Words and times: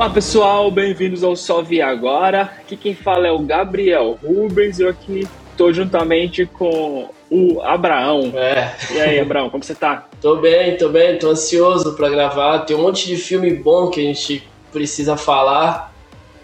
Olá 0.00 0.08
pessoal, 0.08 0.70
bem-vindos 0.70 1.22
ao 1.22 1.36
Só 1.36 1.60
Vi 1.60 1.82
Agora. 1.82 2.40
Aqui 2.58 2.74
quem 2.74 2.94
fala 2.94 3.26
é 3.26 3.30
o 3.30 3.38
Gabriel 3.40 4.18
Rubens 4.24 4.78
e 4.78 4.82
eu 4.82 4.88
aqui 4.88 5.28
estou 5.50 5.74
juntamente 5.74 6.46
com 6.46 7.10
o 7.30 7.60
Abraão. 7.60 8.32
É. 8.34 8.74
E 8.94 8.98
aí, 8.98 9.20
Abraão, 9.20 9.50
como 9.50 9.62
você 9.62 9.74
tá? 9.74 10.08
Tô 10.18 10.36
bem, 10.36 10.78
tô 10.78 10.88
bem, 10.88 11.18
tô 11.18 11.28
ansioso 11.28 11.92
para 11.96 12.08
gravar. 12.08 12.60
Tem 12.60 12.74
um 12.74 12.80
monte 12.80 13.08
de 13.08 13.18
filme 13.18 13.52
bom 13.52 13.90
que 13.90 14.00
a 14.00 14.04
gente 14.04 14.42
precisa 14.72 15.18
falar. 15.18 15.92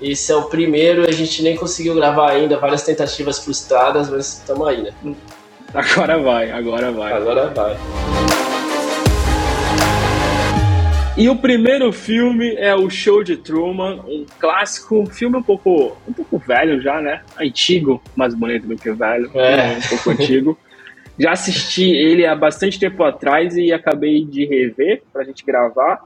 Esse 0.03 0.31
é 0.33 0.37
o 0.37 0.51
primeiro, 0.51 1.09
a 1.09 1.13
gente 1.13 1.43
nem 1.43 1.57
conseguiu 1.57 1.95
gravar 1.95 2.33
ainda, 2.33 2.59
várias 2.59 2.83
tentativas 2.83 3.39
frustradas, 3.39 4.11
mas 4.11 4.35
estamos 4.35 4.69
aí, 4.69 4.83
né? 4.83 4.93
Agora 5.73 6.19
vai, 6.19 6.51
agora 6.51 6.93
vai. 6.93 7.13
Agora 7.15 7.47
vai. 7.55 8.36
E 11.17 11.31
o 11.31 11.37
primeiro 11.37 11.91
filme 11.93 12.55
é 12.57 12.75
o 12.75 12.91
Show 12.91 13.25
de 13.25 13.39
Truman, 13.39 14.01
um 14.07 14.27
clássico, 14.39 14.99
um 15.01 15.07
filme 15.07 15.39
um 15.39 15.43
pouco, 15.43 15.97
um 16.07 16.13
pouco 16.13 16.39
velho 16.39 16.81
já, 16.83 17.01
né? 17.01 17.23
Antigo, 17.41 18.03
mais 18.15 18.35
bonito 18.35 18.67
do 18.67 18.77
que 18.77 18.93
velho, 18.93 19.31
É. 19.35 19.79
um 19.79 19.89
pouco 19.89 20.11
antigo. 20.11 20.59
Já 21.19 21.33
assisti 21.33 21.85
ele 21.85 22.27
há 22.27 22.37
bastante 22.37 22.79
tempo 22.79 23.03
atrás 23.03 23.57
e 23.57 23.73
acabei 23.73 24.27
de 24.27 24.45
rever 24.45 25.03
pra 25.11 25.25
gente 25.25 25.43
gravar. 25.43 26.03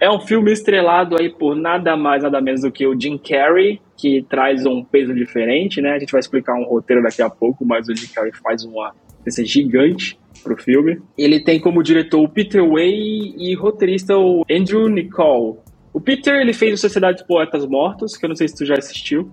É 0.00 0.10
um 0.10 0.18
filme 0.20 0.50
estrelado 0.50 1.16
aí 1.16 1.30
por 1.30 1.54
nada 1.54 1.96
mais, 1.96 2.24
nada 2.24 2.40
menos 2.40 2.62
do 2.62 2.72
que 2.72 2.84
o 2.84 3.00
Jim 3.00 3.16
Carrey, 3.16 3.80
que 3.96 4.26
traz 4.28 4.66
um 4.66 4.82
peso 4.82 5.14
diferente, 5.14 5.80
né? 5.80 5.92
A 5.92 5.98
gente 6.00 6.10
vai 6.10 6.18
explicar 6.18 6.54
um 6.54 6.64
roteiro 6.64 7.00
daqui 7.04 7.22
a 7.22 7.30
pouco, 7.30 7.64
mas 7.64 7.88
o 7.88 7.94
Jim 7.94 8.08
Carrey 8.12 8.32
faz 8.42 8.64
uma 8.64 8.92
diferença 9.24 9.44
gigante 9.44 10.18
pro 10.42 10.56
filme. 10.56 11.00
Ele 11.16 11.40
tem 11.40 11.58
como 11.58 11.82
diretor 11.82 12.20
o 12.20 12.28
Peter 12.28 12.66
Way 12.66 13.34
e 13.38 13.54
roteirista 13.54 14.16
o 14.16 14.44
Andrew 14.50 14.88
Nicole. 14.88 15.58
O 15.92 16.00
Peter, 16.00 16.34
ele 16.34 16.52
fez 16.52 16.74
o 16.74 16.76
Sociedade 16.76 17.18
dos 17.18 17.26
Poetas 17.26 17.64
Mortos, 17.66 18.16
que 18.16 18.24
eu 18.24 18.28
não 18.28 18.36
sei 18.36 18.48
se 18.48 18.56
tu 18.56 18.66
já 18.66 18.74
assistiu. 18.74 19.30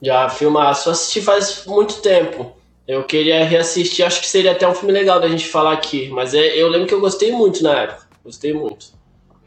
Já 0.00 0.28
filmaço, 0.28 0.88
assisti 0.88 1.20
faz 1.20 1.64
muito 1.66 2.00
tempo. 2.00 2.52
Eu 2.86 3.02
queria 3.02 3.44
reassistir, 3.44 4.06
acho 4.06 4.20
que 4.20 4.28
seria 4.28 4.52
até 4.52 4.68
um 4.68 4.74
filme 4.74 4.92
legal 4.92 5.20
da 5.20 5.28
gente 5.28 5.46
falar 5.48 5.72
aqui. 5.72 6.08
Mas 6.10 6.32
é- 6.32 6.56
eu 6.56 6.68
lembro 6.68 6.86
que 6.86 6.94
eu 6.94 7.00
gostei 7.00 7.32
muito 7.32 7.62
na 7.62 7.82
época. 7.82 8.06
Gostei 8.24 8.52
muito. 8.52 8.94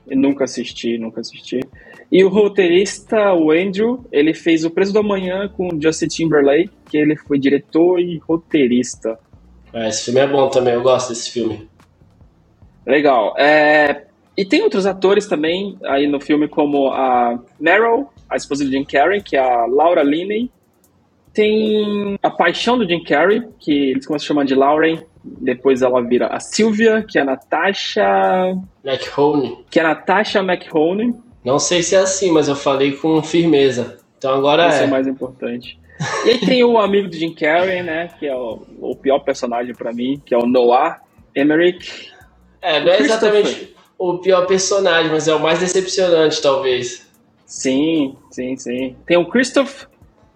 Eu 0.06 0.18
nunca 0.18 0.44
assisti, 0.44 0.98
nunca 0.98 1.22
assisti. 1.22 1.60
E 2.12 2.24
o 2.24 2.30
roteirista, 2.30 3.34
o 3.34 3.52
Andrew, 3.52 4.06
ele 4.12 4.34
fez 4.34 4.66
O 4.66 4.72
Preço 4.72 4.92
do 4.92 5.00
Amanhã 5.00 5.48
com 5.48 5.68
o 5.68 5.82
Justin 5.82 6.08
Timberlake, 6.08 6.72
que 6.90 6.98
ele 6.98 7.16
foi 7.16 7.40
diretor 7.40 8.00
e 8.00 8.18
roteirista. 8.18 9.18
É, 9.74 9.90
esse 9.90 10.06
filme 10.06 10.20
é 10.20 10.28
bom 10.28 10.50
também, 10.50 10.74
eu 10.74 10.82
gosto 10.82 11.10
desse 11.10 11.32
filme. 11.32 11.70
Legal. 12.86 13.36
É, 13.38 14.06
E 14.40 14.46
tem 14.46 14.62
outros 14.64 14.86
atores 14.86 15.28
também 15.28 15.78
aí 15.84 16.08
no 16.08 16.18
filme, 16.22 16.48
como 16.48 16.94
a 16.94 17.38
Meryl, 17.60 18.08
a 18.30 18.38
esposa 18.38 18.64
do 18.64 18.72
Jim 18.72 18.86
Carrey, 18.86 19.22
que 19.22 19.36
é 19.36 19.40
a 19.40 19.66
Laura 19.66 20.02
Linney. 20.02 20.50
Tem 21.34 22.18
a 22.24 22.30
paixão 22.30 22.78
do 22.78 22.88
Jim 22.88 23.04
Carrey, 23.04 23.44
que 23.60 23.92
eles 23.92 24.08
começam 24.08 24.26
a 24.26 24.28
chamar 24.28 24.46
de 24.46 24.56
Lauren. 24.56 24.98
Depois 25.24 25.82
ela 25.82 26.02
vira 26.02 26.28
a 26.28 26.40
Sylvia, 26.40 27.06
que 27.06 27.20
é 27.20 27.22
a 27.22 27.26
Natasha... 27.26 28.58
McHone. 28.84 29.66
Que 29.70 29.82
é 29.82 29.84
a 29.84 29.90
Natasha 29.90 30.40
McHone. 30.40 31.14
Não 31.44 31.60
sei 31.60 31.84
se 31.84 31.96
é 31.96 32.00
assim, 32.00 32.32
mas 32.32 32.48
eu 32.48 32.56
falei 32.56 32.94
com 32.94 33.22
firmeza. 33.22 34.00
Então 34.18 34.34
agora 34.34 34.70
Esse 34.70 34.80
é 34.80 34.84
é. 34.84 34.88
o 34.88 34.90
mais 34.90 35.06
importante. 35.06 35.78
E 36.26 36.30
aí 36.30 36.40
tem 36.40 36.64
o 36.64 36.78
amigo 36.78 37.10
do 37.10 37.16
Jim 37.16 37.34
Carrey, 37.34 37.84
né? 37.84 38.10
Que 38.20 38.28
é 38.28 38.36
o, 38.36 38.62
o 38.80 38.96
pior 38.96 39.20
personagem 39.20 39.74
pra 39.74 39.92
mim, 39.92 40.22
que 40.26 40.34
é 40.34 40.38
o 40.38 40.46
Noah 40.46 41.02
Emmerich. 41.36 42.12
É, 42.62 42.80
não 42.80 42.92
é 42.92 43.00
exatamente 43.00 43.76
o 43.98 44.18
pior 44.18 44.46
personagem, 44.46 45.12
mas 45.12 45.28
é 45.28 45.36
o 45.36 45.40
mais 45.40 45.60
decepcionante, 45.60 46.42
talvez. 46.42 47.08
Sim, 47.46 48.16
sim, 48.32 48.56
sim. 48.56 48.96
Tem 49.06 49.18
o 49.18 49.26
Christoph, 49.26 49.86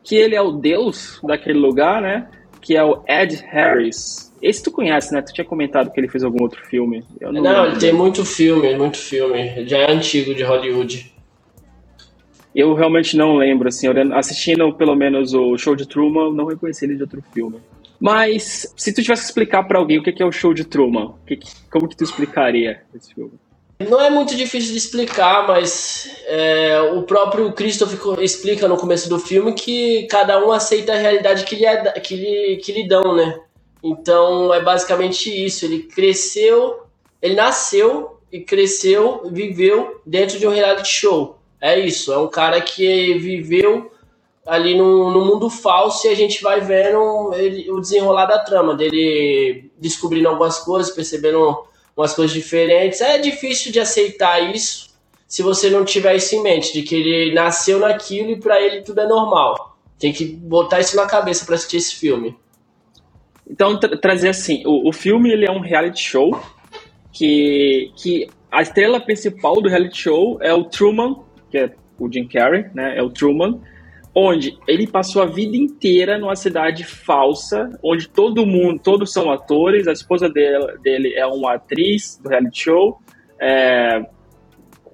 que 0.04 0.16
ele 0.16 0.36
é 0.36 0.42
o 0.42 0.52
deus 0.52 1.20
daquele 1.24 1.60
lugar, 1.60 2.02
né? 2.02 2.28
Que 2.60 2.76
é 2.76 2.84
o 2.84 3.04
Ed 3.08 3.36
Harris. 3.50 4.34
Esse 4.42 4.62
tu 4.62 4.72
conhece, 4.72 5.14
né? 5.14 5.22
Tu 5.22 5.32
tinha 5.32 5.46
comentado 5.46 5.92
que 5.92 6.00
ele 6.00 6.10
fez 6.10 6.24
algum 6.24 6.44
outro 6.44 6.62
filme. 6.66 7.06
Não, 7.22 7.32
lembro. 7.32 7.66
ele 7.68 7.80
tem 7.80 7.94
muito 7.94 8.26
filme, 8.26 8.76
muito 8.76 8.98
filme. 8.98 9.40
Ele 9.56 9.68
Já 9.68 9.78
é 9.78 9.92
antigo 9.92 10.36
de 10.36 10.44
Hollywood. 10.44 11.13
Eu 12.56 12.74
realmente 12.74 13.18
não 13.18 13.38
lembro, 13.38 13.68
assim, 13.68 13.88
assistindo 14.14 14.74
pelo 14.74 14.96
menos 14.96 15.34
o 15.34 15.58
Show 15.58 15.76
de 15.76 15.88
Truman, 15.88 16.26
eu 16.26 16.34
não 16.34 16.46
reconheci 16.46 16.86
ele 16.86 16.96
de 16.96 17.04
outro 17.04 17.24
filme. 17.34 17.60
Mas, 18.00 18.72
se 18.76 18.94
tu 18.94 19.02
tivesse 19.02 19.24
que 19.24 19.28
explicar 19.30 19.64
pra 19.64 19.80
alguém 19.80 19.98
o 19.98 20.04
que 20.04 20.22
é 20.22 20.26
o 20.26 20.32
Show 20.32 20.54
de 20.54 20.66
Truman, 20.66 21.16
como 21.72 21.88
que 21.88 21.96
tu 21.96 22.04
explicaria 22.04 22.82
esse 22.94 23.14
filme? 23.14 23.32
Não 23.90 24.00
é 24.00 24.10
muito 24.10 24.36
difícil 24.36 24.72
de 24.72 24.78
explicar, 24.78 25.48
mas 25.48 26.10
é, 26.26 26.80
o 26.94 27.04
próprio 27.04 27.52
Christopher 27.54 28.22
explica 28.22 28.68
no 28.68 28.78
começo 28.78 29.10
do 29.10 29.20
filme 29.20 29.54
que 29.54 30.08
cada 30.08 30.46
um 30.46 30.52
aceita 30.52 30.94
a 30.94 30.98
realidade 30.98 31.44
que 31.44 31.56
lhe, 31.56 31.66
é, 31.66 31.92
que 32.00 32.16
lhe, 32.16 32.58
que 32.58 32.72
lhe 32.72 32.88
dão, 32.88 33.16
né? 33.16 33.40
Então 33.84 34.54
é 34.54 34.62
basicamente 34.62 35.30
isso. 35.30 35.66
Ele 35.66 35.84
cresceu, 35.84 36.84
ele 37.22 37.36
nasceu 37.36 38.20
e 38.32 38.40
cresceu, 38.40 39.30
viveu 39.32 40.02
dentro 40.06 40.40
de 40.40 40.48
um 40.48 40.52
reality 40.52 40.88
show. 40.88 41.40
É 41.66 41.80
isso, 41.80 42.12
é 42.12 42.18
um 42.18 42.28
cara 42.28 42.60
que 42.60 43.14
viveu 43.20 43.90
ali 44.46 44.76
no, 44.78 45.10
no 45.12 45.24
mundo 45.24 45.50
falso 45.50 46.06
e 46.06 46.10
a 46.10 46.16
gente 46.16 46.44
vai 46.44 46.60
vendo 46.60 47.32
ele- 47.34 47.72
o 47.72 47.80
desenrolar 47.80 48.26
da 48.26 48.40
trama, 48.40 48.76
dele 48.76 49.72
descobrindo 49.80 50.28
algumas 50.28 50.60
coisas, 50.60 50.94
percebendo 50.94 51.64
umas 51.96 52.14
coisas 52.14 52.34
diferentes. 52.36 53.00
É 53.00 53.18
difícil 53.18 53.72
de 53.72 53.80
aceitar 53.80 54.42
isso 54.54 54.92
se 55.26 55.42
você 55.42 55.70
não 55.70 55.86
tiver 55.86 56.16
isso 56.18 56.36
em 56.36 56.44
mente, 56.44 56.74
de 56.74 56.82
que 56.84 56.96
ele 56.96 57.34
nasceu 57.34 57.80
naquilo 57.80 58.32
e 58.32 58.40
pra 58.40 58.60
ele 58.62 58.82
tudo 58.82 59.00
é 59.00 59.08
normal. 59.08 59.78
Tem 59.98 60.12
que 60.12 60.26
botar 60.26 60.82
isso 60.82 60.98
na 60.98 61.06
cabeça 61.06 61.46
pra 61.46 61.56
assistir 61.56 61.78
esse 61.78 61.96
filme. 61.96 62.36
Então, 63.50 63.80
tra- 63.80 63.98
trazer 63.98 64.28
assim, 64.30 64.64
o, 64.66 64.90
o 64.90 64.92
filme 64.92 65.32
ele 65.32 65.46
é 65.46 65.52
um 65.52 65.62
reality 65.62 66.02
show 66.02 66.38
que, 67.14 67.90
que 67.96 68.28
a 68.52 68.62
estrela 68.62 69.00
principal 69.00 69.56
do 69.62 69.70
reality 69.70 69.98
show 69.98 70.38
é 70.42 70.54
o 70.54 70.66
Truman, 70.66 71.24
que 71.54 71.58
é 71.60 71.72
o 72.00 72.12
Jim 72.12 72.28
Carrey, 72.28 72.66
né? 72.74 72.98
É 72.98 73.04
o 73.04 73.12
Truman, 73.12 73.60
onde 74.16 74.58
ele 74.68 74.88
passou 74.88 75.22
a 75.22 75.26
vida 75.28 75.56
inteira 75.56 76.18
numa 76.18 76.36
cidade 76.36 76.84
falsa, 76.84 77.70
onde 77.84 78.10
todo 78.10 78.44
mundo, 78.44 78.82
todos 78.84 79.14
são 79.14 79.32
atores, 79.32 79.88
a 79.88 79.92
esposa 79.92 80.28
dele, 80.28 80.66
dele 80.84 81.14
é 81.16 81.26
uma 81.28 81.54
atriz 81.54 82.20
do 82.22 82.30
reality 82.30 82.64
show, 82.64 82.98
é, 83.40 84.04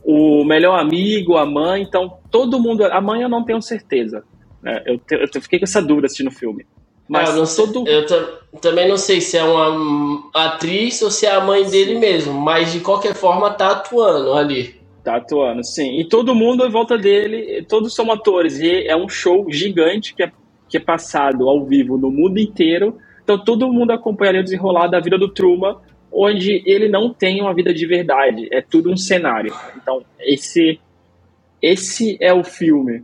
o 0.03 0.43
melhor 0.43 0.77
amigo, 0.77 1.37
a 1.37 1.45
mãe, 1.45 1.81
então 1.81 2.17
todo 2.29 2.59
mundo, 2.59 2.83
a 2.83 2.99
mãe 2.99 3.21
eu 3.21 3.29
não 3.29 3.45
tenho 3.45 3.61
certeza, 3.61 4.23
né? 4.61 4.83
eu, 4.85 4.97
te- 4.97 5.15
eu 5.35 5.41
fiquei 5.41 5.59
com 5.59 5.65
essa 5.65 5.81
dúvida 5.81 6.07
assistindo 6.07 6.27
o 6.27 6.31
filme. 6.31 6.65
Mas 7.07 7.29
Ah, 7.29 7.33
eu 7.33 7.37
não 7.37 7.45
sei- 7.45 7.65
todo, 7.65 7.87
eu 7.87 8.05
ta- 8.05 8.29
também 8.61 8.87
não 8.87 8.97
sei 8.97 9.19
se 9.21 9.37
é 9.37 9.43
uma 9.43 10.29
atriz 10.33 11.01
ou 11.01 11.09
se 11.09 11.25
é 11.25 11.31
a 11.31 11.41
mãe 11.41 11.67
dele 11.69 11.97
mesmo, 11.97 12.33
mas 12.33 12.71
de 12.73 12.81
qualquer 12.81 13.15
forma 13.15 13.49
tá 13.51 13.71
atuando 13.71 14.33
ali. 14.33 14.78
Tá 15.09 15.15
atuando, 15.15 15.63
sim. 15.63 15.99
E 15.99 16.07
todo 16.07 16.35
mundo 16.35 16.63
em 16.63 16.69
volta 16.69 16.95
dele, 16.95 17.65
todos 17.67 17.95
são 17.95 18.11
atores. 18.11 18.59
E 18.59 18.85
é 18.85 18.95
um 18.95 19.09
show 19.09 19.47
gigante 19.49 20.13
que 20.13 20.21
é, 20.21 20.31
que 20.67 20.77
é 20.77 20.79
passado 20.79 21.49
ao 21.49 21.65
vivo 21.65 21.97
no 21.97 22.11
mundo 22.11 22.37
inteiro. 22.37 22.95
Então 23.23 23.43
todo 23.43 23.73
mundo 23.73 23.89
acompanha 23.89 24.39
o 24.39 24.43
desenrolar 24.43 24.85
da 24.87 24.99
vida 24.99 25.17
do 25.17 25.27
Truman, 25.27 25.77
onde 26.11 26.61
ele 26.63 26.87
não 26.87 27.11
tem 27.11 27.41
uma 27.41 27.55
vida 27.55 27.73
de 27.73 27.87
verdade. 27.87 28.47
É 28.51 28.61
tudo 28.61 28.91
um 28.91 28.95
cenário. 28.95 29.51
Então 29.81 30.03
esse, 30.19 30.79
esse 31.59 32.15
é 32.21 32.31
o 32.31 32.43
filme. 32.43 33.01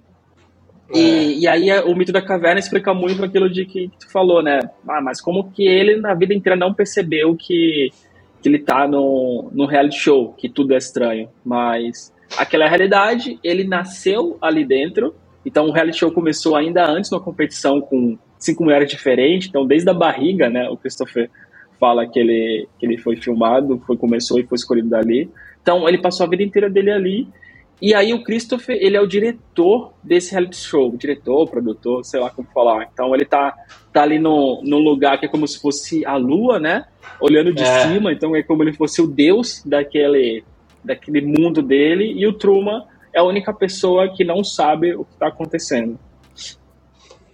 E, 0.93 1.39
e 1.39 1.47
aí 1.47 1.71
é- 1.71 1.81
o 1.83 1.95
mito 1.95 2.11
da 2.11 2.21
caverna 2.21 2.59
explica 2.59 2.93
muito 2.93 3.25
aquilo 3.25 3.49
de 3.49 3.65
que, 3.65 3.87
que 3.87 3.97
tu 3.97 4.11
falou, 4.11 4.43
né? 4.43 4.59
Ah, 4.87 5.01
mas 5.01 5.19
como 5.19 5.49
que 5.49 5.63
ele 5.67 5.95
na 5.95 6.13
vida 6.13 6.35
inteira 6.35 6.55
não 6.55 6.71
percebeu 6.71 7.35
que, 7.35 7.89
que 8.45 8.49
ele 8.49 8.59
tá 8.59 8.87
no, 8.87 9.49
no 9.51 9.65
reality 9.65 9.97
show, 9.97 10.31
que 10.33 10.47
tudo 10.47 10.75
é 10.75 10.77
estranho. 10.77 11.27
Mas 11.43 12.13
aquela 12.37 12.65
é 12.65 12.67
a 12.67 12.69
realidade, 12.69 13.39
ele 13.43 13.63
nasceu 13.63 14.37
ali 14.39 14.63
dentro, 14.63 15.15
então 15.43 15.65
o 15.65 15.71
reality 15.71 15.97
show 15.97 16.11
começou 16.11 16.55
ainda 16.55 16.87
antes 16.87 17.09
numa 17.09 17.23
competição 17.23 17.81
com 17.81 18.15
cinco 18.37 18.63
mulheres 18.63 18.87
diferentes, 18.87 19.49
então 19.49 19.65
desde 19.65 19.89
a 19.89 19.95
barriga, 19.95 20.47
né? 20.47 20.69
O 20.69 20.77
Christopher 20.77 21.27
fala 21.79 22.05
que 22.05 22.19
ele, 22.19 22.67
que 22.77 22.85
ele 22.85 22.99
foi 22.99 23.15
filmado, 23.15 23.81
foi, 23.87 23.97
começou 23.97 24.39
e 24.39 24.43
foi 24.43 24.57
escolhido 24.57 24.89
dali. 24.89 25.27
Então 25.59 25.89
ele 25.89 25.97
passou 25.97 26.27
a 26.27 26.29
vida 26.29 26.43
inteira 26.43 26.69
dele 26.69 26.91
ali. 26.91 27.27
E 27.81 27.95
aí 27.95 28.13
o 28.13 28.23
Christopher, 28.23 28.77
ele 28.79 28.95
é 28.95 29.01
o 29.01 29.07
diretor 29.07 29.91
desse 30.03 30.31
reality 30.33 30.57
show, 30.57 30.95
diretor, 30.95 31.49
produtor, 31.49 32.05
sei 32.05 32.19
lá 32.19 32.29
como 32.29 32.47
falar. 32.53 32.87
Então 32.93 33.13
ele 33.15 33.25
tá, 33.25 33.55
tá 33.91 34.03
ali 34.03 34.19
no, 34.19 34.61
num 34.63 34.77
lugar 34.79 35.19
que 35.19 35.25
é 35.25 35.29
como 35.29 35.47
se 35.47 35.59
fosse 35.59 36.05
a 36.05 36.15
lua, 36.15 36.59
né? 36.59 36.85
Olhando 37.19 37.53
de 37.53 37.63
É. 37.63 37.87
cima, 37.87 38.11
então 38.11 38.35
é 38.35 38.43
como 38.43 38.63
ele 38.63 38.73
fosse 38.73 39.01
o 39.01 39.07
deus 39.07 39.61
daquele, 39.65 40.43
daquele 40.83 41.21
mundo 41.21 41.61
dele. 41.61 42.13
E 42.15 42.27
o 42.27 42.33
Truman 42.33 42.83
é 43.13 43.19
a 43.19 43.23
única 43.23 43.53
pessoa 43.53 44.09
que 44.13 44.23
não 44.23 44.43
sabe 44.43 44.93
o 44.95 45.05
que 45.05 45.15
tá 45.17 45.27
acontecendo. 45.27 45.97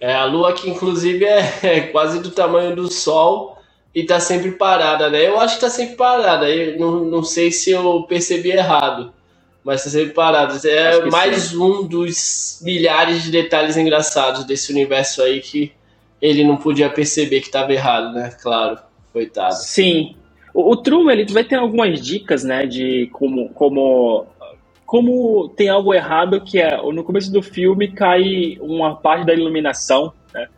É 0.00 0.14
a 0.14 0.24
lua 0.24 0.52
que 0.52 0.68
inclusive 0.68 1.24
é, 1.24 1.58
é 1.62 1.80
quase 1.80 2.20
do 2.20 2.30
tamanho 2.30 2.74
do 2.74 2.90
sol 2.90 3.58
e 3.94 4.04
tá 4.04 4.18
sempre 4.18 4.52
parada, 4.52 5.10
né? 5.10 5.26
Eu 5.26 5.38
acho 5.38 5.56
que 5.56 5.60
tá 5.60 5.70
sempre 5.70 5.96
parada. 5.96 6.48
Eu 6.48 6.78
não, 6.78 7.04
não 7.04 7.22
sei 7.22 7.52
se 7.52 7.70
eu 7.70 8.02
percebi 8.04 8.50
errado. 8.50 9.12
mas 9.64 9.84
tá 9.84 9.90
sempre 9.90 10.12
parado. 10.12 10.56
É 10.66 11.04
mais 11.10 11.42
sim. 11.42 11.56
um 11.58 11.84
dos 11.86 12.60
milhares 12.62 13.22
de 13.22 13.30
detalhes 13.30 13.76
engraçados 13.76 14.44
desse 14.44 14.72
universo 14.72 15.22
aí 15.22 15.40
que 15.40 15.72
ele 16.20 16.42
não 16.44 16.56
podia 16.56 16.88
perceber 16.90 17.40
que 17.40 17.46
estava 17.46 17.72
errado, 17.72 18.12
né? 18.12 18.30
Claro, 18.42 18.78
coitado. 19.12 19.54
Sim. 19.54 20.16
O, 20.54 20.72
o 20.72 20.76
Truman, 20.76 21.12
ele 21.12 21.32
vai 21.32 21.44
ter 21.44 21.56
algumas 21.56 22.00
dicas, 22.00 22.44
né, 22.44 22.66
de 22.66 23.08
como, 23.12 23.48
como, 23.50 24.26
como 24.86 25.48
tem 25.50 25.68
algo 25.68 25.94
errado 25.94 26.40
que 26.40 26.58
é, 26.60 26.76
no 26.76 27.04
começo 27.04 27.32
do 27.32 27.42
filme 27.42 27.88
cai 27.88 28.58
uma 28.60 28.96
parte 28.96 29.26
da 29.26 29.34
iluminação, 29.34 30.12
né? 30.34 30.48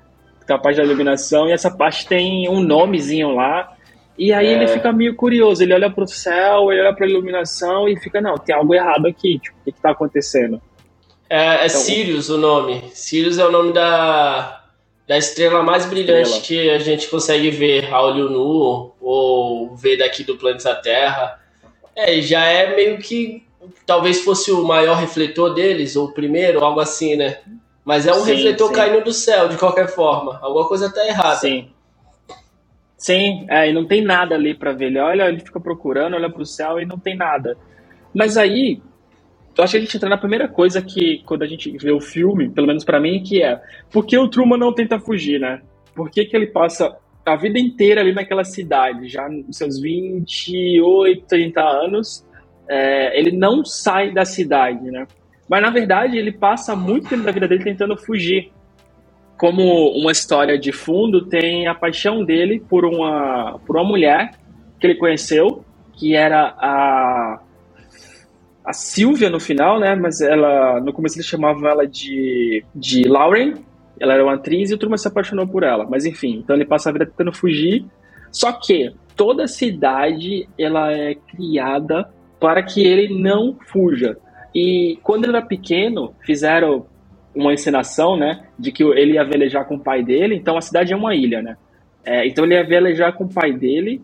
A 0.49 0.59
parte 0.59 0.77
da 0.77 0.85
iluminação 0.85 1.49
e 1.49 1.53
essa 1.53 1.71
parte 1.71 2.07
tem 2.07 2.49
um 2.49 2.61
nomezinho 2.61 3.35
lá 3.35 3.75
e 4.17 4.33
aí 4.33 4.47
é. 4.47 4.53
ele 4.53 4.69
fica 4.69 4.93
meio 4.93 5.17
curioso, 5.17 5.63
ele 5.63 5.75
olha 5.75 5.91
para 5.91 6.05
o 6.05 6.07
céu, 6.07 6.71
ele 6.71 6.83
olha 6.83 6.95
para 6.95 7.05
a 7.05 7.09
iluminação 7.09 7.89
e 7.89 7.99
fica, 7.99 8.21
não, 8.21 8.37
tem 8.37 8.55
algo 8.55 8.75
errado 8.75 9.07
aqui, 9.07 9.39
tipo, 9.41 9.57
o 9.61 9.65
que 9.65 9.71
está 9.71 9.91
acontecendo? 9.91 10.61
É, 11.29 11.39
é 11.39 11.67
então, 11.67 11.81
Sirius 11.81 12.29
o 12.29 12.39
nome. 12.39 12.85
Sirius 12.93 13.39
é 13.39 13.45
o 13.45 13.51
nome 13.51 13.73
da, 13.73 14.64
da 15.07 15.19
estrela 15.19 15.63
mais 15.63 15.87
brilhante 15.87 16.31
estrela. 16.31 16.43
que 16.43 16.71
a 16.71 16.79
gente 16.79 17.09
consegue 17.09 17.51
ver 17.51 17.93
a 17.93 18.03
olho 18.03 18.31
nu 18.31 18.93
ou 19.01 19.77
ver 19.77 19.99
daqui 19.99 20.25
do 20.25 20.37
planeta 20.37 20.75
Terra. 20.75 21.41
É, 21.95 22.21
já 22.21 22.45
é 22.45 22.75
meio 22.75 22.99
que 22.99 23.45
talvez 23.87 24.23
fosse 24.23 24.51
o 24.51 24.65
maior 24.65 24.97
refletor 24.97 25.55
deles, 25.55 25.97
ou 25.97 26.07
o 26.07 26.13
primeiro, 26.13 26.65
algo 26.65 26.81
assim, 26.81 27.17
né? 27.17 27.39
Mas 27.85 28.07
é 28.07 28.13
um 28.13 28.25
sim, 28.25 28.33
refletor 28.33 28.69
sim. 28.69 28.75
caindo 28.75 29.05
do 29.05 29.13
céu, 29.13 29.49
de 29.49 29.57
qualquer 29.57 29.89
forma. 29.89 30.39
Alguma 30.43 30.67
coisa 30.67 30.93
tá 30.93 31.07
errada. 31.07 31.37
Sim. 31.37 31.71
Sim, 32.97 33.47
é, 33.51 33.69
e 33.69 33.73
não 33.73 33.85
tem 33.85 34.03
nada 34.03 34.35
ali 34.35 34.55
para 34.55 34.73
ver. 34.73 34.87
Ele 34.87 34.99
olha, 34.99 35.29
ele 35.29 35.41
fica 35.41 35.61
procurando, 35.61 36.15
olha 36.15 36.31
para 36.31 36.43
o 36.43 36.47
céu 36.47 36.81
e 36.81 36.87
não 36.87 36.99
tem 36.99 37.15
nada. 37.15 37.57
Mas 38.15 38.39
aí, 38.39 38.81
eu 39.57 39.65
acho 39.65 39.73
que 39.73 39.77
a 39.77 39.81
gente 39.81 39.97
entra 39.97 40.09
na 40.09 40.19
primeira 40.19 40.49
coisa 40.49 40.83
que, 40.83 41.23
quando 41.25 41.43
a 41.43 41.47
gente 41.47 41.71
vê 41.79 41.93
o 41.93 42.01
filme, 42.01 42.51
pelo 42.51 42.67
menos 42.67 42.85
para 42.85 43.01
mim, 43.01 43.23
que 43.23 43.43
é 43.43 43.61
por 43.91 44.05
que 44.05 44.19
o 44.19 44.29
Truman 44.29 44.59
não 44.59 44.73
tenta 44.73 44.99
fugir, 44.99 45.41
né? 45.41 45.63
Por 45.95 46.11
que, 46.11 46.25
que 46.25 46.37
ele 46.37 46.49
passa 46.49 46.97
a 47.25 47.37
vida 47.37 47.59
inteira 47.59 48.01
ali 48.01 48.13
naquela 48.13 48.45
cidade, 48.45 49.09
já 49.09 49.29
nos 49.29 49.57
seus 49.57 49.81
28, 49.81 51.25
30 51.27 51.61
anos, 51.61 52.27
é, 52.69 53.19
ele 53.19 53.31
não 53.31 53.65
sai 53.65 54.13
da 54.13 54.25
cidade, 54.25 54.91
né? 54.91 55.07
Mas 55.49 55.63
na 55.63 55.71
verdade 55.71 56.17
ele 56.17 56.33
passa 56.33 56.75
muito 56.75 57.09
tempo 57.09 57.23
da 57.23 57.33
vida 57.33 57.47
dele 57.47 57.63
tentando 57.63 57.97
fugir 57.97 58.51
como 59.37 59.91
uma 59.91 60.13
história 60.13 60.59
de 60.59 60.73
fundo, 60.73 61.27
tem 61.27 61.67
a 61.67 61.75
paixão 61.75 62.25
dele 62.25 62.61
por 62.61 62.85
uma, 62.85 63.59
por 63.67 63.77
uma 63.77 63.85
mulher 63.85 64.33
que 64.81 64.87
ele 64.87 64.95
conheceu, 64.95 65.65
que 65.93 66.15
era 66.15 66.55
a, 66.59 67.41
a 68.65 68.73
Silvia 68.73 69.29
no 69.29 69.39
final, 69.39 69.79
né? 69.79 69.95
Mas 69.95 70.21
ela, 70.21 70.81
no 70.81 70.93
começo 70.93 71.17
eles 71.17 71.27
chamavam 71.27 71.69
ela 71.69 71.87
de, 71.87 72.65
de 72.75 73.07
Lauren, 73.07 73.55
ela 74.01 74.15
era 74.15 74.25
uma 74.25 74.35
atriz 74.35 74.71
e 74.71 74.75
o 74.75 74.79
turma 74.79 74.97
se 74.97 75.07
apaixonou 75.07 75.47
por 75.47 75.63
ela. 75.63 75.87
Mas 75.89 76.07
enfim, 76.07 76.39
então 76.39 76.57
ele 76.57 76.65
passa 76.65 76.89
a 76.89 76.93
vida 76.93 77.07
tentando 77.07 77.33
fugir. 77.33 77.85
Só 78.33 78.53
que 78.53 78.93
toda 79.15 79.45
a 79.45 79.49
cidade 79.49 80.49
ela 80.59 80.93
é 80.93 81.15
criada 81.15 82.09
para 82.41 82.63
que 82.63 82.85
ele 82.85 83.21
não 83.21 83.57
fuja. 83.67 84.17
E 84.55 84.99
quando 85.03 85.25
ele 85.25 85.37
era 85.37 85.45
pequeno, 85.45 86.15
fizeram 86.25 86.87
uma 87.35 87.53
encenação, 87.53 88.17
né, 88.17 88.45
de 88.57 88.71
que 88.71 88.85
ele 88.85 89.15
ia 89.15 89.25
velejar 89.25 89.67
com 89.67 89.75
o 89.75 89.81
pai 89.83 90.05
dele, 90.05 90.37
então 90.37 90.57
a 90.57 90.61
cidade 90.61 90.93
é 90.93 90.97
uma 90.97 91.17
ilha, 91.17 91.43
né? 91.43 91.57
É, 92.05 92.27
então 92.27 92.45
ele 92.45 92.55
ia 92.55 92.65
velejar 92.65 93.13
com 93.15 93.25
o 93.25 93.33
pai 93.33 93.53
dele 93.53 94.01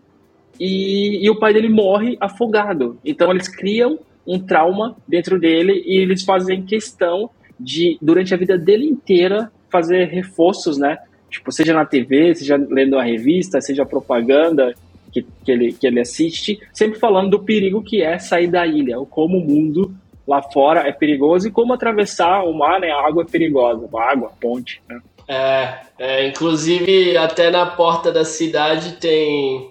e, 0.59 1.23
e 1.25 1.29
o 1.29 1.39
pai 1.39 1.53
dele 1.53 1.69
morre 1.69 2.17
afogado. 2.19 2.99
Então 3.05 3.31
eles 3.31 3.47
criam 3.47 3.99
um 4.25 4.39
trauma 4.39 4.95
dentro 5.07 5.39
dele 5.39 5.83
e 5.85 5.97
eles 5.97 6.23
fazem 6.23 6.63
questão 6.63 7.29
de, 7.59 7.97
durante 8.01 8.33
a 8.33 8.37
vida 8.37 8.57
dele 8.57 8.85
inteira, 8.85 9.51
fazer 9.69 10.05
reforços, 10.05 10.77
né? 10.77 10.97
Tipo, 11.29 11.51
seja 11.51 11.73
na 11.73 11.85
TV, 11.85 12.35
seja 12.35 12.57
lendo 12.57 12.97
a 12.97 13.03
revista, 13.03 13.61
seja 13.61 13.85
propaganda 13.85 14.73
que, 15.11 15.25
que, 15.43 15.51
ele, 15.51 15.73
que 15.73 15.87
ele 15.87 15.99
assiste, 15.99 16.59
sempre 16.73 16.99
falando 16.99 17.31
do 17.31 17.43
perigo 17.43 17.83
que 17.83 18.01
é 18.01 18.17
sair 18.19 18.47
da 18.47 18.65
ilha, 18.65 18.99
ou 18.99 19.05
como 19.05 19.37
o 19.37 19.45
mundo 19.45 19.93
lá 20.27 20.41
fora 20.41 20.87
é 20.87 20.91
perigoso 20.91 21.47
e 21.47 21.51
como 21.51 21.73
atravessar 21.73 22.43
o 22.43 22.53
mar, 22.53 22.79
né? 22.79 22.91
A 22.91 23.07
água 23.07 23.23
é 23.23 23.31
perigosa, 23.31 23.87
a 23.93 24.11
água, 24.11 24.27
a 24.27 24.41
ponte, 24.41 24.81
né? 24.89 25.01
É, 25.27 25.79
é, 25.97 26.27
inclusive 26.27 27.15
até 27.15 27.49
na 27.49 27.65
porta 27.65 28.11
da 28.11 28.25
cidade 28.25 28.93
tem 28.93 29.70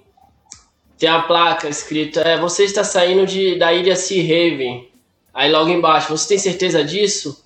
tem 1.00 1.08
a 1.08 1.23
placa 1.23 1.67
escrita 1.67 2.20
é, 2.20 2.37
você 2.37 2.64
está 2.64 2.85
saindo 2.85 3.25
de, 3.25 3.58
da 3.58 3.73
ilha 3.73 3.97
Sea 3.97 4.23
Haven. 4.23 4.87
Aí 5.32 5.50
logo 5.50 5.70
embaixo, 5.70 6.14
você 6.14 6.29
tem 6.29 6.38
certeza 6.38 6.85
disso? 6.85 7.43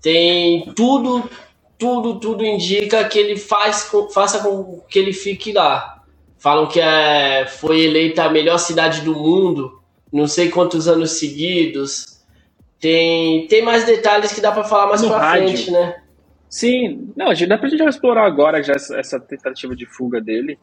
Tem 0.00 0.72
tudo, 0.76 1.28
tudo, 1.76 2.20
tudo 2.20 2.44
indica 2.44 3.02
que 3.08 3.18
ele 3.18 3.36
faz, 3.36 3.90
faça 4.14 4.38
com 4.38 4.80
que 4.88 5.00
ele 5.00 5.12
fique 5.12 5.52
lá. 5.52 6.04
Falam 6.38 6.68
que 6.68 6.80
é, 6.80 7.44
foi 7.48 7.80
eleita 7.80 8.22
a 8.22 8.30
melhor 8.30 8.58
cidade 8.58 9.00
do 9.00 9.14
mundo, 9.14 9.82
não 10.12 10.28
sei 10.28 10.48
quantos 10.48 10.86
anos 10.86 11.18
seguidos. 11.18 12.22
Tem, 12.78 13.48
tem 13.48 13.62
mais 13.62 13.84
detalhes 13.84 14.32
que 14.32 14.40
dá 14.40 14.52
para 14.52 14.62
falar 14.62 14.86
mais 14.86 15.02
rádio. 15.02 15.48
frente, 15.48 15.70
né? 15.72 16.02
Sim, 16.48 17.12
não, 17.16 17.34
dá 17.48 17.58
pra 17.58 17.68
gente 17.68 17.82
explorar 17.82 18.26
agora 18.26 18.62
já 18.62 18.74
essa, 18.74 18.96
essa 18.96 19.18
tentativa 19.18 19.74
de 19.74 19.86
fuga 19.86 20.20
dele. 20.20 20.56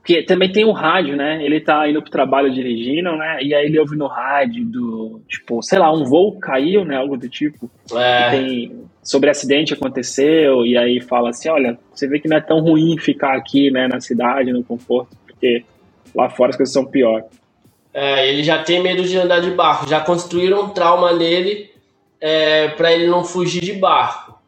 Porque 0.00 0.22
também 0.22 0.50
tem 0.50 0.64
o 0.64 0.72
rádio, 0.72 1.14
né? 1.14 1.44
Ele 1.44 1.60
tá 1.60 1.88
indo 1.88 2.00
pro 2.00 2.10
trabalho 2.10 2.52
dirigindo, 2.52 3.14
né? 3.16 3.38
E 3.42 3.54
aí 3.54 3.66
ele 3.66 3.78
ouve 3.78 3.96
no 3.96 4.06
rádio 4.06 4.64
do, 4.64 5.20
tipo, 5.28 5.62
sei 5.62 5.78
lá, 5.78 5.92
um 5.92 6.04
voo 6.04 6.38
caiu, 6.38 6.84
né? 6.84 6.96
Algo 6.96 7.16
do 7.16 7.28
tipo. 7.28 7.70
É. 7.94 8.30
Tem 8.30 8.80
sobre 9.02 9.30
acidente 9.30 9.74
aconteceu, 9.74 10.64
e 10.66 10.76
aí 10.76 11.00
fala 11.00 11.30
assim, 11.30 11.48
olha, 11.48 11.78
você 11.92 12.06
vê 12.06 12.20
que 12.20 12.28
não 12.28 12.36
é 12.36 12.40
tão 12.40 12.60
ruim 12.60 12.98
ficar 12.98 13.34
aqui, 13.34 13.70
né, 13.70 13.88
na 13.88 14.00
cidade, 14.00 14.52
no 14.52 14.62
conforto, 14.62 15.16
porque 15.26 15.64
lá 16.14 16.28
fora 16.28 16.50
as 16.50 16.56
coisas 16.56 16.72
são 16.72 16.84
piores. 16.84 17.26
É, 17.92 18.28
ele 18.28 18.44
já 18.44 18.62
tem 18.62 18.80
medo 18.80 19.02
de 19.02 19.16
andar 19.16 19.40
de 19.40 19.50
barco. 19.50 19.88
Já 19.88 20.00
construíram 20.00 20.64
um 20.64 20.68
trauma 20.68 21.12
nele 21.12 21.70
é, 22.20 22.68
para 22.68 22.92
ele 22.92 23.08
não 23.08 23.24
fugir 23.24 23.62
de 23.62 23.72
barco. 23.72 24.38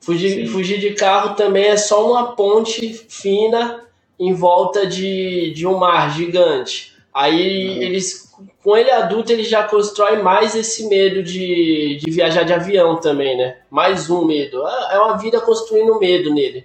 Fugir, 0.00 0.46
fugir 0.48 0.78
de 0.78 0.90
carro 0.90 1.34
também 1.34 1.64
é 1.64 1.76
só 1.76 2.08
uma 2.10 2.36
ponte 2.36 2.92
fina 3.08 3.80
em 4.22 4.32
volta 4.32 4.86
de, 4.86 5.52
de 5.52 5.66
um 5.66 5.76
mar 5.78 6.14
gigante. 6.14 6.92
Aí 7.12 7.68
uhum. 7.68 7.82
eles, 7.82 8.32
com 8.62 8.76
ele 8.76 8.90
adulto, 8.90 9.32
ele 9.32 9.42
já 9.42 9.64
constrói 9.64 10.22
mais 10.22 10.54
esse 10.54 10.88
medo 10.88 11.22
de, 11.22 11.98
de 12.00 12.10
viajar 12.10 12.44
de 12.44 12.52
avião 12.52 13.00
também, 13.00 13.36
né? 13.36 13.56
Mais 13.68 14.08
um 14.08 14.24
medo. 14.24 14.66
É, 14.66 14.94
é 14.94 14.98
uma 15.00 15.18
vida 15.18 15.40
construindo 15.40 15.98
medo 15.98 16.32
nele, 16.32 16.64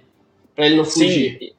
para 0.54 0.66
ele 0.66 0.76
não 0.76 0.84
fugir. 0.84 1.38
Sim. 1.38 1.50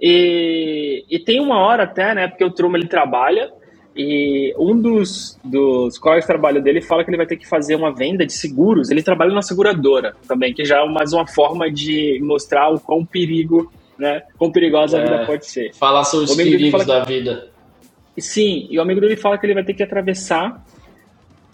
E, 0.00 1.04
e 1.08 1.18
tem 1.20 1.40
uma 1.40 1.60
hora 1.60 1.84
até, 1.84 2.14
né? 2.14 2.26
Porque 2.26 2.44
o 2.44 2.50
Truman 2.50 2.78
ele 2.78 2.88
trabalha 2.88 3.52
e 3.96 4.54
um 4.58 4.80
dos, 4.80 5.38
dos 5.44 5.98
colegas 5.98 6.24
de 6.24 6.28
trabalho 6.28 6.62
dele 6.62 6.80
fala 6.80 7.04
que 7.04 7.10
ele 7.10 7.16
vai 7.16 7.26
ter 7.26 7.36
que 7.36 7.48
fazer 7.48 7.76
uma 7.76 7.92
venda 7.92 8.26
de 8.26 8.32
seguros. 8.32 8.90
Ele 8.90 9.02
trabalha 9.02 9.32
na 9.32 9.42
seguradora 9.42 10.16
também, 10.26 10.52
que 10.52 10.64
já 10.64 10.80
é 10.80 10.88
mais 10.88 11.12
uma 11.12 11.26
forma 11.26 11.70
de 11.70 12.20
mostrar 12.22 12.72
o 12.72 12.80
quão 12.80 13.04
perigo, 13.04 13.72
né? 13.98 14.22
Quão 14.36 14.52
perigosa 14.52 14.98
é, 14.98 15.00
a 15.00 15.04
vida 15.04 15.26
pode 15.26 15.46
ser. 15.46 15.74
Falar 15.74 16.04
sobre 16.04 16.26
os 16.26 16.36
perigos 16.36 16.86
da 16.86 17.00
que, 17.00 17.12
vida. 17.12 17.48
Sim, 18.16 18.66
e 18.70 18.78
o 18.78 18.82
amigo 18.82 19.00
dele 19.00 19.16
fala 19.16 19.38
que 19.38 19.46
ele 19.46 19.54
vai 19.54 19.64
ter 19.64 19.74
que 19.74 19.82
atravessar 19.82 20.64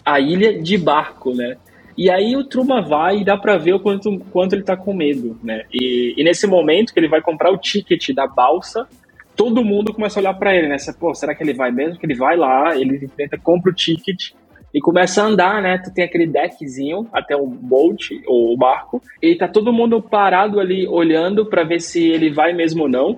a 0.03 0.19
ilha 0.19 0.61
de 0.61 0.77
barco, 0.77 1.33
né? 1.33 1.57
E 1.97 2.09
aí 2.09 2.35
o 2.35 2.43
Truma 2.43 2.81
vai 2.81 3.19
e 3.19 3.25
dá 3.25 3.37
para 3.37 3.57
ver 3.57 3.73
o 3.73 3.79
quanto, 3.79 4.19
quanto 4.31 4.53
ele 4.53 4.63
tá 4.63 4.75
com 4.75 4.93
medo, 4.93 5.37
né? 5.41 5.63
E, 5.73 6.13
e 6.17 6.23
nesse 6.23 6.45
momento 6.45 6.93
que 6.93 6.99
ele 6.99 7.07
vai 7.07 7.21
comprar 7.21 7.51
o 7.51 7.57
ticket 7.57 8.13
da 8.13 8.27
balsa, 8.27 8.87
todo 9.35 9.63
mundo 9.63 9.93
começa 9.93 10.19
a 10.19 10.21
olhar 10.21 10.33
para 10.33 10.55
ele, 10.55 10.67
né? 10.67 10.77
Pô, 10.99 11.13
será 11.15 11.33
que 11.33 11.41
ele 11.41 11.53
vai 11.53 11.71
mesmo? 11.71 11.97
Que 11.97 12.05
ele 12.05 12.15
vai 12.15 12.35
lá, 12.35 12.75
ele 12.75 13.07
tenta, 13.15 13.37
compra 13.37 13.71
o 13.71 13.75
ticket 13.75 14.31
e 14.75 14.81
começa 14.81 15.23
a 15.23 15.25
andar, 15.25 15.61
né? 15.61 15.77
Tu 15.77 15.89
tem 15.89 16.03
aquele 16.03 16.27
deckzinho 16.27 17.07
até 17.13 17.33
o 17.33 17.47
boat 17.47 18.21
ou 18.27 18.53
o 18.53 18.57
barco 18.57 19.01
e 19.21 19.33
tá 19.33 19.47
todo 19.47 19.71
mundo 19.71 20.01
parado 20.01 20.59
ali 20.59 20.85
olhando 20.85 21.45
para 21.45 21.63
ver 21.63 21.79
se 21.79 22.03
ele 22.03 22.29
vai 22.29 22.51
mesmo 22.51 22.83
ou 22.83 22.89
não. 22.89 23.17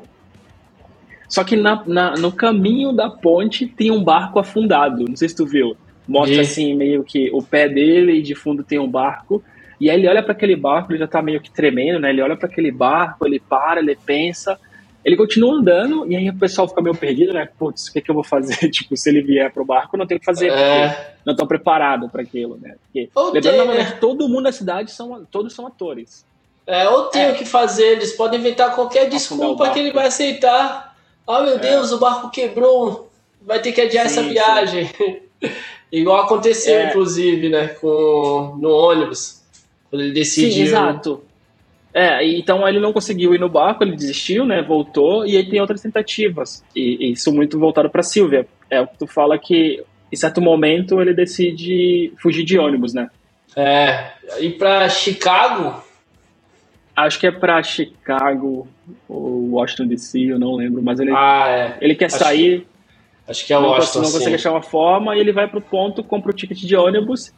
Só 1.28 1.44
que 1.44 1.56
na, 1.56 1.84
na, 1.88 2.14
no 2.16 2.32
caminho 2.32 2.94
da 2.94 3.10
ponte 3.10 3.66
tem 3.66 3.90
um 3.90 4.04
barco 4.04 4.38
afundado. 4.38 5.06
Não 5.10 5.16
sei 5.16 5.30
se 5.30 5.36
tu 5.36 5.48
viu. 5.48 5.76
Mostra 6.08 6.42
assim 6.42 6.76
meio 6.76 7.04
que 7.04 7.32
o 7.34 7.42
pé 7.42 7.68
dele 7.68 8.20
e 8.20 8.22
de 8.22 8.36
fundo 8.36 8.64
tem 8.64 8.78
um 8.78 8.88
barco. 8.88 9.44
E 9.82 9.90
aí 9.90 9.98
ele 9.98 10.08
olha 10.08 10.22
para 10.22 10.34
aquele 10.34 10.56
barco, 10.56 10.92
ele 10.92 11.00
já 11.00 11.08
tá 11.08 11.24
meio 11.24 11.42
que 11.42 11.50
tremendo, 11.50 12.00
né? 12.00 12.12
Ele 12.12 12.22
olha 12.22 12.38
para 12.38 12.48
aquele 12.48 12.72
barco, 12.72 13.26
ele 13.26 13.40
para, 13.40 13.80
ele 13.80 13.98
pensa 14.06 14.60
ele 15.08 15.16
continua 15.16 15.54
andando 15.54 16.06
e 16.12 16.18
aí 16.18 16.30
o 16.30 16.38
pessoal 16.38 16.68
fica 16.68 16.82
meio 16.82 16.94
perdido, 16.94 17.32
né? 17.32 17.48
Putz, 17.58 17.88
o 17.88 17.94
que, 17.94 18.00
é 18.00 18.02
que 18.02 18.12
eu 18.12 18.14
vou 18.14 18.26
fazer? 18.26 18.58
tipo, 18.70 18.98
se 18.98 19.10
ele 19.10 19.22
vier 19.22 19.50
pro 19.54 19.64
barco, 19.64 19.96
eu 19.96 20.00
não 20.00 20.06
tenho 20.06 20.18
o 20.18 20.20
que 20.20 20.26
fazer, 20.26 20.52
é... 20.52 20.90
porque 20.90 21.02
não 21.26 21.32
estão 21.32 21.48
preparados 21.48 22.12
para 22.12 22.24
aquilo, 22.24 22.60
né? 22.62 22.76
Porque, 22.84 23.10
lembrando, 23.16 23.58
novamente, 23.58 23.92
né? 23.92 23.98
todo 24.02 24.28
mundo 24.28 24.42
na 24.42 24.52
cidade 24.52 24.92
são, 24.92 25.26
todos 25.32 25.54
são 25.54 25.66
atores. 25.66 26.26
É, 26.68 26.90
ou 26.90 27.06
tem 27.06 27.22
é. 27.22 27.32
o 27.32 27.36
que 27.36 27.46
fazer, 27.46 27.94
eles 27.94 28.12
podem 28.12 28.38
inventar 28.38 28.76
qualquer 28.76 29.08
desculpa 29.08 29.70
que 29.70 29.80
ele 29.80 29.94
vai 29.94 30.08
aceitar. 30.08 30.94
Ah, 31.26 31.42
meu 31.42 31.56
é. 31.56 31.60
Deus, 31.60 31.94
o 31.94 32.00
barco 32.00 32.30
quebrou, 32.30 33.10
vai 33.42 33.62
ter 33.62 33.72
que 33.72 33.80
adiar 33.80 34.10
sim, 34.10 34.20
essa 34.20 34.28
viagem. 34.28 34.92
Igual 35.90 36.24
aconteceu, 36.24 36.80
é. 36.80 36.90
inclusive, 36.90 37.48
né, 37.48 37.70
com, 37.70 38.58
no 38.60 38.72
ônibus, 38.72 39.42
quando 39.90 40.02
ele 40.02 40.12
decidiu. 40.12 40.52
Sim, 40.52 40.64
exato. 40.64 41.24
É, 41.94 42.24
então 42.38 42.68
ele 42.68 42.80
não 42.80 42.94
conseguiu 42.94 43.34
ir 43.34 43.40
no 43.40 43.50
barco, 43.50 43.84
ele 43.84 43.96
desistiu, 43.96 44.46
né, 44.46 44.62
voltou, 44.62 45.26
e 45.26 45.36
aí 45.36 45.50
tem 45.50 45.60
outras 45.60 45.82
tentativas. 45.82 46.64
E, 46.76 47.08
e 47.08 47.12
isso 47.14 47.34
muito 47.34 47.58
voltado 47.60 47.90
para 47.90 48.04
Silvia. 48.04 48.48
É 48.70 48.82
o 48.82 48.88
que 48.88 48.98
tu 48.98 49.08
fala 49.08 49.38
que, 49.40 49.84
em 50.12 50.16
certo 50.16 50.42
momento, 50.42 51.02
ele 51.02 51.14
decide 51.14 52.14
fugir 52.22 52.44
de 52.44 52.58
ônibus, 52.60 52.94
né? 52.94 53.10
É, 53.56 54.12
ir 54.40 54.58
para 54.58 54.88
Chicago. 54.90 55.84
Acho 56.96 57.20
que 57.20 57.28
é 57.28 57.32
para 57.32 57.62
Chicago 57.64 58.68
ou 59.08 59.52
Washington 59.52 59.88
DC, 59.88 60.20
eu 60.20 60.40
não 60.40 60.56
lembro, 60.56 60.82
mas 60.82 61.00
ele, 61.00 61.12
ah, 61.12 61.46
é. 61.48 61.78
ele 61.82 61.96
quer 61.96 62.06
acho 62.06 62.18
sair. 62.18 62.68
Acho 63.28 63.46
que 63.46 63.54
é 63.54 63.60
não 63.60 63.70
Washington. 63.70 64.02
Não 64.02 64.12
consegue 64.12 64.36
achar 64.36 64.52
uma 64.52 64.62
forma 64.62 65.16
e 65.16 65.20
ele 65.20 65.32
vai 65.32 65.48
pro 65.48 65.62
ponto, 65.62 66.04
compra 66.04 66.32
o 66.32 66.34
ticket 66.34 66.58
de 66.60 66.76
ônibus. 66.76 67.34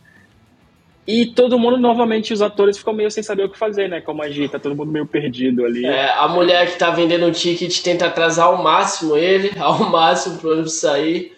E 1.07 1.25
todo 1.25 1.57
mundo, 1.57 1.77
novamente, 1.77 2.33
os 2.33 2.41
atores 2.41 2.77
ficam 2.77 2.93
meio 2.93 3.09
sem 3.09 3.23
saber 3.23 3.43
o 3.43 3.49
que 3.49 3.57
fazer, 3.57 3.89
né? 3.89 3.99
Como 3.99 4.21
agir, 4.21 4.49
tá 4.49 4.59
todo 4.59 4.75
mundo 4.75 4.91
meio 4.91 5.07
perdido 5.07 5.65
ali. 5.65 5.85
É, 5.85 6.11
a 6.11 6.27
mulher 6.27 6.71
que 6.71 6.77
tá 6.77 6.91
vendendo 6.91 7.25
o 7.25 7.31
ticket 7.31 7.81
tenta 7.81 8.05
atrasar 8.05 8.47
ao 8.47 8.61
máximo 8.61 9.17
ele, 9.17 9.51
ao 9.59 9.89
máximo 9.89 10.37
pro 10.37 10.51
ônibus 10.51 10.73
sair. 10.73 11.35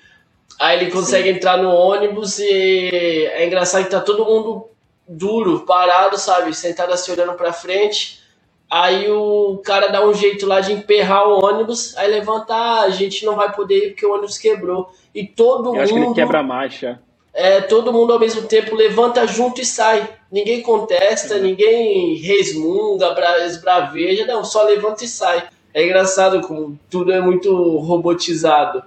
Aí 0.60 0.80
ele 0.80 0.92
consegue 0.92 1.30
Sim. 1.30 1.36
entrar 1.36 1.58
no 1.58 1.70
ônibus 1.70 2.38
e 2.40 3.26
é 3.34 3.48
engraçado 3.48 3.86
que 3.86 3.90
tá 3.90 4.02
todo 4.02 4.26
mundo 4.26 4.68
duro, 5.08 5.62
parado, 5.62 6.18
sabe? 6.18 6.54
Sentado 6.54 6.94
assim 6.94 7.12
olhando 7.12 7.34
pra 7.34 7.54
frente. 7.54 8.22
Aí 8.70 9.10
o 9.10 9.62
cara 9.66 9.88
dá 9.88 10.06
um 10.08 10.14
jeito 10.14 10.46
lá 10.46 10.62
de 10.62 10.72
emperrar 10.72 11.28
o 11.28 11.44
ônibus, 11.44 11.96
aí 11.98 12.10
levanta, 12.10 12.54
ah, 12.54 12.82
a 12.84 12.90
gente 12.90 13.26
não 13.26 13.36
vai 13.36 13.52
poder 13.52 13.76
ir 13.76 13.90
porque 13.90 14.06
o 14.06 14.14
ônibus 14.14 14.38
quebrou. 14.38 14.90
E 15.14 15.28
todo 15.28 15.70
Eu 15.70 15.74
mundo. 15.74 15.82
Acho 15.82 15.94
que 15.94 16.00
ele 16.00 16.14
quebra 16.14 16.40
a 16.40 16.44
marcha. 16.44 17.00
É, 17.34 17.62
todo 17.62 17.94
mundo 17.94 18.12
ao 18.12 18.20
mesmo 18.20 18.44
tempo 18.44 18.76
levanta 18.76 19.26
junto 19.26 19.62
e 19.62 19.66
sai. 19.66 20.08
Ninguém 20.32 20.62
contesta, 20.62 21.36
uhum. 21.36 21.44
ninguém 21.44 22.16
resmunga, 22.16 23.16
esbraveja, 23.46 24.26
não, 24.26 24.44
só 24.44 24.64
levanta 24.64 25.04
e 25.04 25.08
sai. 25.08 25.44
É 25.74 25.86
engraçado 25.86 26.42
como 26.42 26.78
tudo 26.90 27.12
é 27.12 27.22
muito 27.22 27.54
robotizado. 27.78 28.84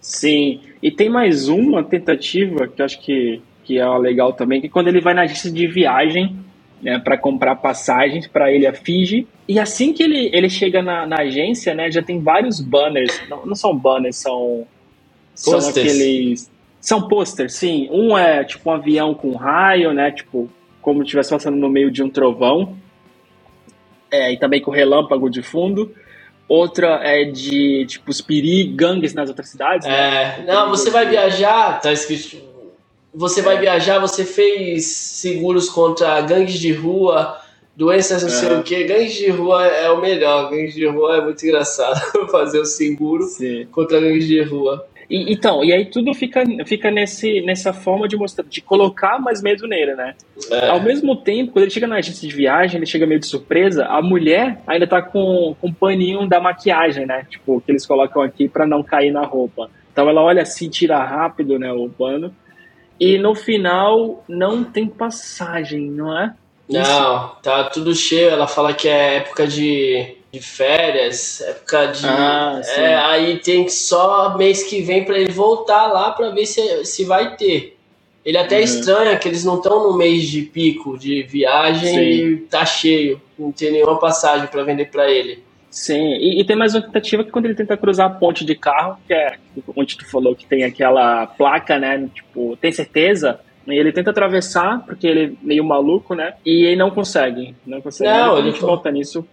Sim, 0.00 0.60
e 0.82 0.90
tem 0.90 1.08
mais 1.08 1.48
uma 1.48 1.82
tentativa 1.82 2.66
que 2.66 2.82
acho 2.82 3.00
que, 3.00 3.40
que 3.64 3.78
é 3.78 3.98
legal 3.98 4.32
também, 4.32 4.60
que 4.60 4.68
quando 4.68 4.88
ele 4.88 5.00
vai 5.00 5.14
na 5.14 5.22
agência 5.22 5.50
de 5.50 5.66
viagem 5.66 6.36
né, 6.82 6.98
para 6.98 7.16
comprar 7.16 7.56
passagens 7.56 8.26
para 8.26 8.52
ele 8.52 8.66
a 8.66 8.74
Fiji, 8.74 9.28
e 9.46 9.60
assim 9.60 9.92
que 9.92 10.02
ele, 10.02 10.28
ele 10.32 10.50
chega 10.50 10.82
na, 10.82 11.06
na 11.06 11.20
agência, 11.20 11.72
né, 11.72 11.88
já 11.88 12.02
tem 12.02 12.20
vários 12.20 12.60
banners, 12.60 13.20
não, 13.28 13.46
não 13.46 13.54
são 13.54 13.76
banners, 13.76 14.16
são, 14.16 14.66
são 15.34 15.58
aqueles... 15.58 16.50
São 16.82 17.08
posters, 17.08 17.54
sim. 17.54 17.88
Um 17.90 18.18
é 18.18 18.44
tipo 18.44 18.68
um 18.68 18.74
avião 18.74 19.14
com 19.14 19.34
raio, 19.34 19.94
né, 19.94 20.10
tipo, 20.10 20.50
como 20.82 20.98
se 20.98 21.04
estivesse 21.04 21.30
passando 21.30 21.56
no 21.56 21.70
meio 21.70 21.90
de 21.90 22.02
um 22.02 22.10
trovão, 22.10 22.76
é, 24.10 24.30
e 24.32 24.36
também 24.38 24.60
com 24.60 24.70
relâmpago 24.70 25.30
de 25.30 25.40
fundo 25.40 25.94
outra 26.52 27.00
é 27.02 27.24
de, 27.24 27.86
tipo, 27.86 28.10
os 28.10 28.20
perigos, 28.20 28.76
gangues 28.76 29.14
nas 29.14 29.30
outras 29.30 29.48
cidades. 29.48 29.86
Né? 29.86 29.94
É, 29.94 30.44
não, 30.46 30.68
você 30.68 30.90
vai 30.90 31.08
viajar, 31.08 31.80
tá 31.80 31.90
escrito. 31.90 32.36
Você 33.14 33.40
vai 33.40 33.58
viajar, 33.58 33.98
você 33.98 34.24
fez 34.24 34.86
seguros 34.86 35.68
contra 35.70 36.20
gangues 36.20 36.58
de 36.58 36.72
rua, 36.72 37.38
doenças 37.74 38.22
não 38.22 38.30
sei 38.30 38.52
o 38.54 38.62
que. 38.62 38.84
Gangues 38.84 39.14
de 39.14 39.30
rua 39.30 39.66
é 39.66 39.90
o 39.90 40.00
melhor. 40.00 40.50
Gangues 40.50 40.74
de 40.74 40.86
rua 40.86 41.16
é 41.16 41.20
muito 41.20 41.44
engraçado 41.44 42.00
fazer 42.30 42.60
o 42.60 42.64
seguro 42.64 43.24
Sim. 43.24 43.66
contra 43.70 44.00
gangues 44.00 44.26
de 44.26 44.42
rua. 44.42 44.86
E, 45.12 45.30
então, 45.30 45.62
e 45.62 45.70
aí 45.74 45.84
tudo 45.84 46.14
fica, 46.14 46.42
fica 46.64 46.90
nesse, 46.90 47.42
nessa 47.42 47.70
forma 47.70 48.08
de 48.08 48.16
mostrar, 48.16 48.46
de 48.48 48.62
colocar 48.62 49.18
mais 49.18 49.42
medo 49.42 49.68
nele, 49.68 49.94
né? 49.94 50.14
É. 50.50 50.70
Ao 50.70 50.80
mesmo 50.80 51.14
tempo, 51.14 51.52
quando 51.52 51.64
ele 51.64 51.70
chega 51.70 51.86
na 51.86 51.96
agência 51.96 52.26
de 52.26 52.34
viagem, 52.34 52.78
ele 52.78 52.86
chega 52.86 53.06
meio 53.06 53.20
de 53.20 53.26
surpresa, 53.26 53.84
a 53.84 54.00
mulher 54.00 54.62
ainda 54.66 54.86
tá 54.86 55.02
com, 55.02 55.54
com 55.60 55.68
um 55.68 55.72
paninho 55.72 56.26
da 56.26 56.40
maquiagem, 56.40 57.04
né? 57.04 57.26
Tipo, 57.28 57.60
que 57.60 57.70
eles 57.70 57.84
colocam 57.84 58.22
aqui 58.22 58.48
para 58.48 58.66
não 58.66 58.82
cair 58.82 59.12
na 59.12 59.22
roupa. 59.22 59.68
Então 59.92 60.08
ela 60.08 60.22
olha 60.22 60.40
assim, 60.40 60.70
tira 60.70 61.04
rápido, 61.04 61.58
né, 61.58 61.70
o 61.70 61.90
pano. 61.90 62.34
E 62.98 63.18
no 63.18 63.34
final 63.34 64.24
não 64.26 64.64
tem 64.64 64.86
passagem, 64.86 65.90
não 65.90 66.18
é? 66.18 66.34
Não, 66.70 67.36
tá 67.42 67.64
tudo 67.64 67.94
cheio. 67.94 68.30
Ela 68.30 68.46
fala 68.46 68.72
que 68.72 68.88
é 68.88 69.16
época 69.16 69.46
de 69.46 70.16
de 70.32 70.40
férias, 70.40 71.42
época 71.42 71.88
de. 71.88 72.06
Ah, 72.06 72.60
é, 72.76 72.94
aí 72.94 73.38
tem 73.38 73.64
que 73.64 73.72
só 73.72 74.36
mês 74.38 74.62
que 74.62 74.80
vem 74.80 75.04
para 75.04 75.18
ele 75.18 75.30
voltar 75.30 75.88
lá 75.88 76.10
para 76.10 76.30
ver 76.30 76.46
se, 76.46 76.84
se 76.86 77.04
vai 77.04 77.36
ter. 77.36 77.76
Ele 78.24 78.38
até 78.38 78.56
uhum. 78.56 78.62
estranha 78.62 79.16
que 79.18 79.28
eles 79.28 79.44
não 79.44 79.56
estão 79.56 79.90
no 79.90 79.96
mês 79.96 80.28
de 80.28 80.42
pico 80.42 80.96
de 80.96 81.22
viagem 81.24 81.94
sim. 81.94 82.00
e 82.00 82.36
tá 82.48 82.64
cheio, 82.64 83.20
não 83.38 83.52
tem 83.52 83.72
nenhuma 83.72 83.98
passagem 83.98 84.46
para 84.46 84.62
vender 84.62 84.86
para 84.86 85.10
ele. 85.10 85.42
Sim, 85.70 86.14
e, 86.14 86.40
e, 86.40 86.44
tem 86.44 86.54
mais 86.54 86.74
uma 86.74 86.82
tentativa 86.82 87.24
que 87.24 87.30
quando 87.30 87.46
ele 87.46 87.54
tenta 87.54 87.76
cruzar 87.76 88.06
a 88.06 88.10
ponte 88.10 88.44
de 88.44 88.54
carro, 88.54 88.98
que 89.06 89.12
é 89.12 89.36
onde 89.74 89.96
tu 89.96 90.08
falou 90.08 90.36
que 90.36 90.46
tem 90.46 90.64
aquela 90.64 91.26
placa, 91.26 91.78
né? 91.78 92.08
Tipo, 92.14 92.56
tem 92.56 92.70
certeza? 92.70 93.40
E 93.66 93.74
ele 93.74 93.92
tenta 93.92 94.10
atravessar, 94.10 94.84
porque 94.84 95.06
ele 95.06 95.24
é 95.24 95.46
meio 95.46 95.64
maluco, 95.64 96.14
né? 96.14 96.34
E 96.44 96.64
ele 96.66 96.76
não 96.76 96.90
consegue. 96.90 97.54
Não 97.66 97.80
consegue. 97.80 98.10
Não, 98.10 98.36
a 98.36 98.42
gente 98.42 98.60
volta 98.60 98.90
nisso 98.90 99.26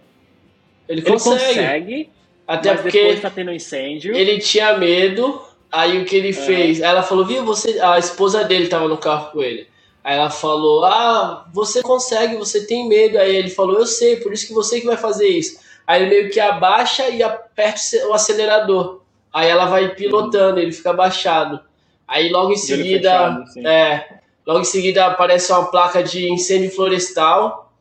ele 0.90 1.02
consegue. 1.02 1.42
Ele 1.42 1.54
consegue 1.54 2.10
até 2.46 2.74
porque 2.74 3.16
tá 3.16 3.30
tendo 3.30 3.52
incêndio. 3.52 4.12
Ele 4.12 4.40
tinha 4.40 4.76
medo, 4.76 5.40
aí 5.70 6.02
o 6.02 6.04
que 6.04 6.16
ele 6.16 6.30
é. 6.30 6.32
fez? 6.32 6.80
Ela 6.80 7.00
falou, 7.00 7.24
viu, 7.24 7.44
você. 7.44 7.78
A 7.80 7.96
esposa 7.96 8.42
dele 8.42 8.66
tava 8.66 8.88
no 8.88 8.98
carro 8.98 9.30
com 9.30 9.40
ele. 9.40 9.68
Aí 10.02 10.16
ela 10.16 10.30
falou, 10.30 10.84
ah, 10.84 11.46
você 11.52 11.80
consegue, 11.80 12.36
você 12.36 12.66
tem 12.66 12.88
medo. 12.88 13.18
Aí 13.18 13.36
ele 13.36 13.50
falou, 13.50 13.78
eu 13.78 13.86
sei, 13.86 14.16
por 14.16 14.32
isso 14.32 14.48
que 14.48 14.52
você 14.52 14.80
que 14.80 14.86
vai 14.86 14.96
fazer 14.96 15.28
isso. 15.28 15.60
Aí 15.86 16.02
ele 16.02 16.10
meio 16.10 16.30
que 16.30 16.40
abaixa 16.40 17.08
e 17.08 17.22
aperta 17.22 17.80
o 18.08 18.14
acelerador. 18.14 19.00
Aí 19.32 19.48
ela 19.48 19.66
vai 19.66 19.94
pilotando, 19.94 20.56
uhum. 20.56 20.62
ele 20.62 20.72
fica 20.72 20.90
abaixado. 20.90 21.60
Aí 22.08 22.30
logo 22.30 22.52
em 22.52 22.56
seguida, 22.56 23.44
fechado, 23.46 23.68
é, 23.68 24.08
logo 24.44 24.60
em 24.60 24.64
seguida 24.64 25.06
aparece 25.06 25.52
uma 25.52 25.70
placa 25.70 26.02
de 26.02 26.28
incêndio 26.32 26.72
florestal. 26.72 27.72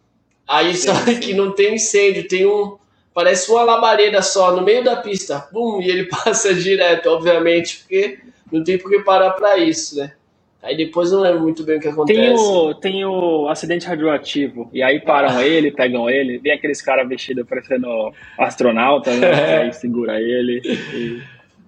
Aí 0.47 0.75
sim, 0.75 0.87
só 0.87 0.93
sim. 1.05 1.19
que 1.19 1.33
não 1.33 1.51
tem 1.51 1.73
incêndio, 1.73 2.27
tem 2.27 2.45
um, 2.45 2.77
parece 3.13 3.51
uma 3.51 3.63
labareda 3.63 4.21
só 4.21 4.55
no 4.55 4.61
meio 4.61 4.83
da 4.83 4.95
pista, 4.97 5.47
bum, 5.51 5.81
e 5.81 5.89
ele 5.89 6.05
passa 6.09 6.53
direto, 6.53 7.09
obviamente, 7.09 7.79
porque 7.79 8.19
não 8.51 8.63
tem 8.63 8.77
por 8.77 8.89
que 8.89 8.99
parar 8.99 9.31
para 9.31 9.57
isso, 9.57 9.97
né? 9.97 10.13
Aí 10.61 10.75
depois 10.75 11.09
não 11.09 11.21
lembro 11.21 11.39
muito 11.39 11.63
bem 11.63 11.77
o 11.77 11.79
que 11.79 11.87
acontece. 11.87 12.19
Tem 12.19 12.33
o, 12.33 12.73
tem 12.73 13.05
o 13.05 13.47
acidente 13.47 13.87
radioativo, 13.87 14.69
e 14.73 14.83
aí 14.83 14.99
param 14.99 15.37
ah. 15.37 15.43
ele, 15.45 15.71
pegam 15.71 16.09
ele, 16.09 16.37
vem 16.37 16.51
aqueles 16.51 16.81
caras 16.81 17.07
vestidos 17.07 17.47
parecendo 17.47 18.13
astronauta, 18.37 19.11
né? 19.15 19.29
É. 19.39 19.57
Aí 19.63 19.73
segura 19.73 20.19
ele 20.19 20.61
e, 20.65 21.21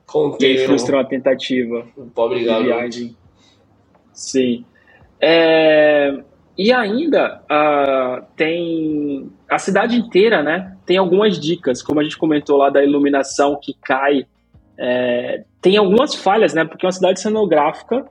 Contém, 0.05 0.55
e 0.55 0.65
frustra 0.65 0.97
uma 0.97 1.05
tentativa 1.05 1.87
o 1.95 2.05
pobre 2.07 2.39
de 2.39 2.45
viagem. 2.45 3.15
Sim. 4.11 4.65
É, 5.21 6.19
e 6.57 6.71
ainda 6.71 7.41
uh, 7.49 8.25
tem 8.35 9.31
a 9.49 9.57
cidade 9.57 9.95
inteira, 9.95 10.43
né? 10.43 10.75
Tem 10.91 10.97
algumas 10.97 11.39
dicas, 11.39 11.81
como 11.81 12.01
a 12.01 12.03
gente 12.03 12.17
comentou 12.17 12.57
lá 12.57 12.69
da 12.69 12.83
iluminação 12.83 13.57
que 13.57 13.73
cai. 13.81 14.25
É, 14.77 15.45
tem 15.61 15.77
algumas 15.77 16.13
falhas, 16.13 16.53
né? 16.53 16.65
Porque 16.65 16.85
é 16.85 16.87
uma 16.87 16.91
cidade 16.91 17.21
cenográfica, 17.21 18.05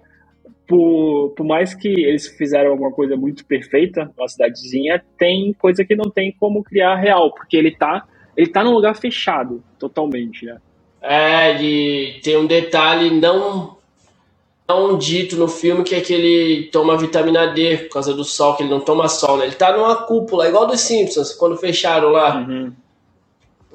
por, 0.66 1.34
por 1.36 1.44
mais 1.44 1.74
que 1.74 1.88
eles 1.88 2.26
fizeram 2.38 2.70
alguma 2.70 2.90
coisa 2.90 3.18
muito 3.18 3.44
perfeita, 3.44 4.10
uma 4.16 4.26
cidadezinha, 4.26 5.04
tem 5.18 5.52
coisa 5.52 5.84
que 5.84 5.94
não 5.94 6.10
tem 6.10 6.34
como 6.40 6.64
criar 6.64 6.96
real, 6.96 7.34
porque 7.34 7.54
ele 7.54 7.70
tá, 7.70 8.08
ele 8.34 8.48
tá 8.48 8.64
num 8.64 8.72
lugar 8.72 8.96
fechado, 8.96 9.62
totalmente, 9.78 10.46
né? 10.46 10.56
É, 11.02 11.62
e 11.62 12.18
tem 12.22 12.38
um 12.38 12.46
detalhe 12.46 13.10
não 13.10 13.76
um 14.74 14.96
dito 14.98 15.36
no 15.36 15.48
filme 15.48 15.82
que 15.82 15.94
é 15.94 16.00
que 16.00 16.12
ele 16.12 16.68
toma 16.70 16.96
vitamina 16.96 17.46
D 17.48 17.78
por 17.78 17.94
causa 17.94 18.12
do 18.12 18.24
sol, 18.24 18.56
que 18.56 18.62
ele 18.62 18.70
não 18.70 18.80
toma 18.80 19.08
sol, 19.08 19.36
né? 19.36 19.46
Ele 19.46 19.54
tá 19.54 19.76
numa 19.76 19.94
cúpula, 19.94 20.48
igual 20.48 20.66
dos 20.66 20.80
Simpsons, 20.80 21.32
quando 21.32 21.56
fecharam 21.56 22.10
lá. 22.10 22.36
Uhum. 22.36 22.72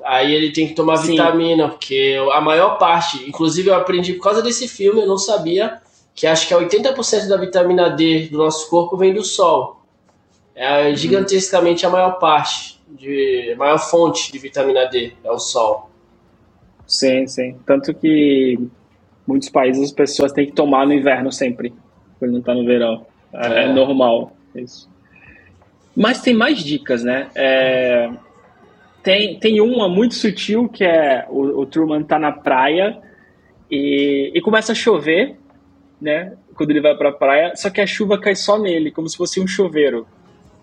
Aí 0.03 0.33
ele 0.33 0.51
tem 0.51 0.67
que 0.67 0.75
tomar 0.75 0.97
Sim. 0.97 1.11
vitamina, 1.11 1.69
porque 1.69 2.15
a 2.31 2.39
maior 2.39 2.77
parte, 2.77 3.27
inclusive 3.27 3.69
eu 3.69 3.75
aprendi 3.75 4.13
por 4.13 4.23
causa 4.23 4.41
desse 4.41 4.67
filme, 4.67 5.01
eu 5.01 5.07
não 5.07 5.17
sabia, 5.17 5.81
que 6.13 6.27
acho 6.27 6.47
que 6.47 6.53
é 6.53 6.57
80% 6.57 7.27
da 7.27 7.37
vitamina 7.37 7.89
D 7.89 8.27
do 8.27 8.37
nosso 8.37 8.69
corpo 8.69 8.95
vem 8.95 9.13
do 9.13 9.23
sol. 9.23 9.81
É 10.53 10.89
uhum. 10.89 10.95
gigantescamente 10.95 11.85
a 11.85 11.89
maior 11.89 12.19
parte, 12.19 12.79
de, 12.87 13.53
a 13.53 13.57
maior 13.57 13.79
fonte 13.79 14.31
de 14.31 14.37
vitamina 14.37 14.85
D 14.85 15.13
é 15.23 15.31
o 15.31 15.39
sol. 15.39 15.89
Sim, 16.87 17.27
sim. 17.27 17.57
Tanto 17.65 17.93
que 17.93 18.59
muitos 19.27 19.49
países 19.49 19.83
as 19.83 19.91
pessoas 19.91 20.31
têm 20.31 20.45
que 20.45 20.53
tomar 20.53 20.85
no 20.85 20.93
inverno 20.93 21.31
sempre, 21.31 21.73
quando 22.19 22.31
não 22.31 22.39
está 22.39 22.53
no 22.53 22.65
verão. 22.65 23.05
É, 23.33 23.47
é, 23.47 23.63
é, 23.63 23.73
normal 23.73 24.35
isso. 24.55 24.89
Mas 25.95 26.21
tem 26.21 26.33
mais 26.33 26.59
dicas, 26.59 27.03
né? 27.03 27.27
É, 27.35 28.09
tem, 29.03 29.39
tem 29.39 29.61
uma 29.61 29.87
muito 29.89 30.15
sutil 30.15 30.67
que 30.69 30.83
é 30.83 31.25
o, 31.29 31.61
o 31.61 31.65
Truman 31.65 32.03
tá 32.03 32.17
na 32.19 32.31
praia 32.31 32.97
e, 33.69 34.31
e 34.33 34.41
começa 34.41 34.71
a 34.71 34.75
chover, 34.75 35.37
né? 36.01 36.33
quando 36.55 36.71
ele 36.71 36.81
vai 36.81 36.95
pra 36.95 37.11
praia, 37.11 37.55
só 37.55 37.69
que 37.69 37.81
a 37.81 37.85
chuva 37.85 38.19
cai 38.19 38.35
só 38.35 38.57
nele, 38.57 38.89
como 38.89 39.07
se 39.07 39.17
fosse 39.17 39.39
um 39.39 39.47
chuveiro. 39.47 40.07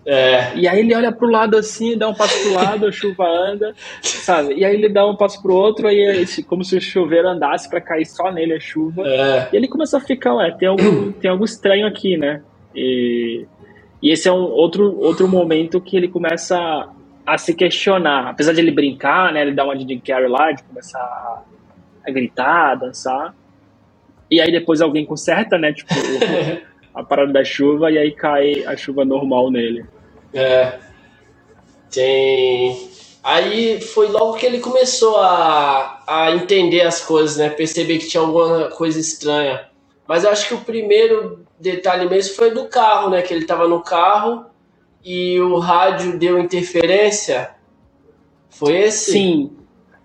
É. 0.05 0.55
E 0.55 0.67
aí 0.67 0.79
ele 0.79 0.93
olha 0.93 1.11
pro 1.11 1.29
lado 1.29 1.57
assim, 1.57 1.97
dá 1.97 2.09
um 2.09 2.13
passo 2.13 2.41
pro 2.43 2.53
lado, 2.53 2.85
a 2.85 2.91
chuva 2.91 3.25
anda, 3.25 3.73
sabe? 4.01 4.55
E 4.55 4.65
aí 4.65 4.73
ele 4.73 4.89
dá 4.89 5.05
um 5.05 5.15
passo 5.15 5.41
pro 5.41 5.53
outro, 5.53 5.87
aí 5.87 6.01
é 6.01 6.25
como 6.43 6.63
se 6.63 6.75
o 6.75 6.81
chuveiro 6.81 7.27
andasse 7.27 7.69
para 7.69 7.79
cair 7.79 8.05
só 8.05 8.31
nele 8.31 8.53
a 8.53 8.59
chuva. 8.59 9.07
É. 9.07 9.49
E 9.53 9.55
ele 9.55 9.67
começa 9.67 9.97
a 9.97 10.01
ficar, 10.01 10.35
ué, 10.35 10.51
tem 10.51 10.67
algo, 10.67 11.11
tem 11.21 11.31
algo 11.31 11.45
estranho 11.45 11.87
aqui, 11.87 12.17
né? 12.17 12.41
E, 12.75 13.45
e 14.01 14.11
esse 14.11 14.27
é 14.27 14.31
um 14.31 14.43
outro, 14.43 14.99
outro 14.99 15.27
momento 15.27 15.79
que 15.79 15.95
ele 15.95 16.09
começa 16.09 16.57
a, 16.57 16.89
a 17.25 17.37
se 17.37 17.53
questionar. 17.53 18.29
Apesar 18.29 18.53
de 18.53 18.59
ele 18.59 18.71
brincar, 18.71 19.31
né? 19.31 19.41
Ele 19.41 19.53
dá 19.53 19.63
uma 19.63 19.75
de 19.75 19.87
Jim 19.87 19.99
Carrey 19.99 20.27
lá, 20.27 20.51
de 20.51 20.63
começar 20.63 20.99
a, 20.99 21.43
a 22.05 22.11
gritar, 22.11 22.71
a 22.71 22.75
dançar. 22.75 23.33
E 24.29 24.41
aí 24.41 24.51
depois 24.51 24.81
alguém 24.81 25.05
conserta, 25.05 25.57
né? 25.57 25.71
Tipo, 25.71 25.93
a 26.93 27.03
parada 27.03 27.31
da 27.31 27.43
chuva 27.43 27.91
e 27.91 27.97
aí 27.97 28.11
cai 28.11 28.65
a 28.65 28.75
chuva 28.75 29.05
normal 29.05 29.49
nele. 29.49 29.85
É. 30.33 30.79
Tem. 31.91 32.89
Aí 33.23 33.79
foi 33.79 34.07
logo 34.07 34.33
que 34.33 34.45
ele 34.45 34.59
começou 34.59 35.17
a, 35.17 36.03
a 36.05 36.31
entender 36.31 36.81
as 36.81 36.99
coisas, 37.01 37.37
né? 37.37 37.49
Perceber 37.49 37.99
que 37.99 38.07
tinha 38.07 38.21
alguma 38.21 38.69
coisa 38.69 38.99
estranha. 38.99 39.69
Mas 40.07 40.23
eu 40.23 40.31
acho 40.31 40.47
que 40.47 40.53
o 40.53 40.61
primeiro 40.61 41.45
detalhe 41.59 42.09
mesmo 42.09 42.35
foi 42.35 42.51
do 42.51 42.65
carro, 42.65 43.09
né? 43.09 43.21
Que 43.21 43.33
ele 43.33 43.45
tava 43.45 43.67
no 43.67 43.81
carro 43.81 44.45
e 45.03 45.39
o 45.39 45.57
rádio 45.59 46.17
deu 46.17 46.37
interferência. 46.39 47.51
Foi 48.49 48.75
esse? 48.75 49.11
Sim. 49.11 49.51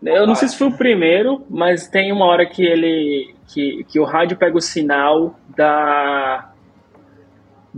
Eu 0.02 0.26
não 0.26 0.35
sei 0.35 0.49
se 0.49 0.56
foi 0.56 0.68
o 0.68 0.76
primeiro, 0.76 1.44
mas 1.50 1.88
tem 1.88 2.12
uma 2.12 2.26
hora 2.26 2.47
que 2.47 2.64
ele. 2.64 3.35
que, 3.49 3.85
que 3.85 3.99
o 3.99 4.04
rádio 4.04 4.37
pega 4.37 4.56
o 4.56 4.61
sinal 4.61 5.35
da. 5.56 6.52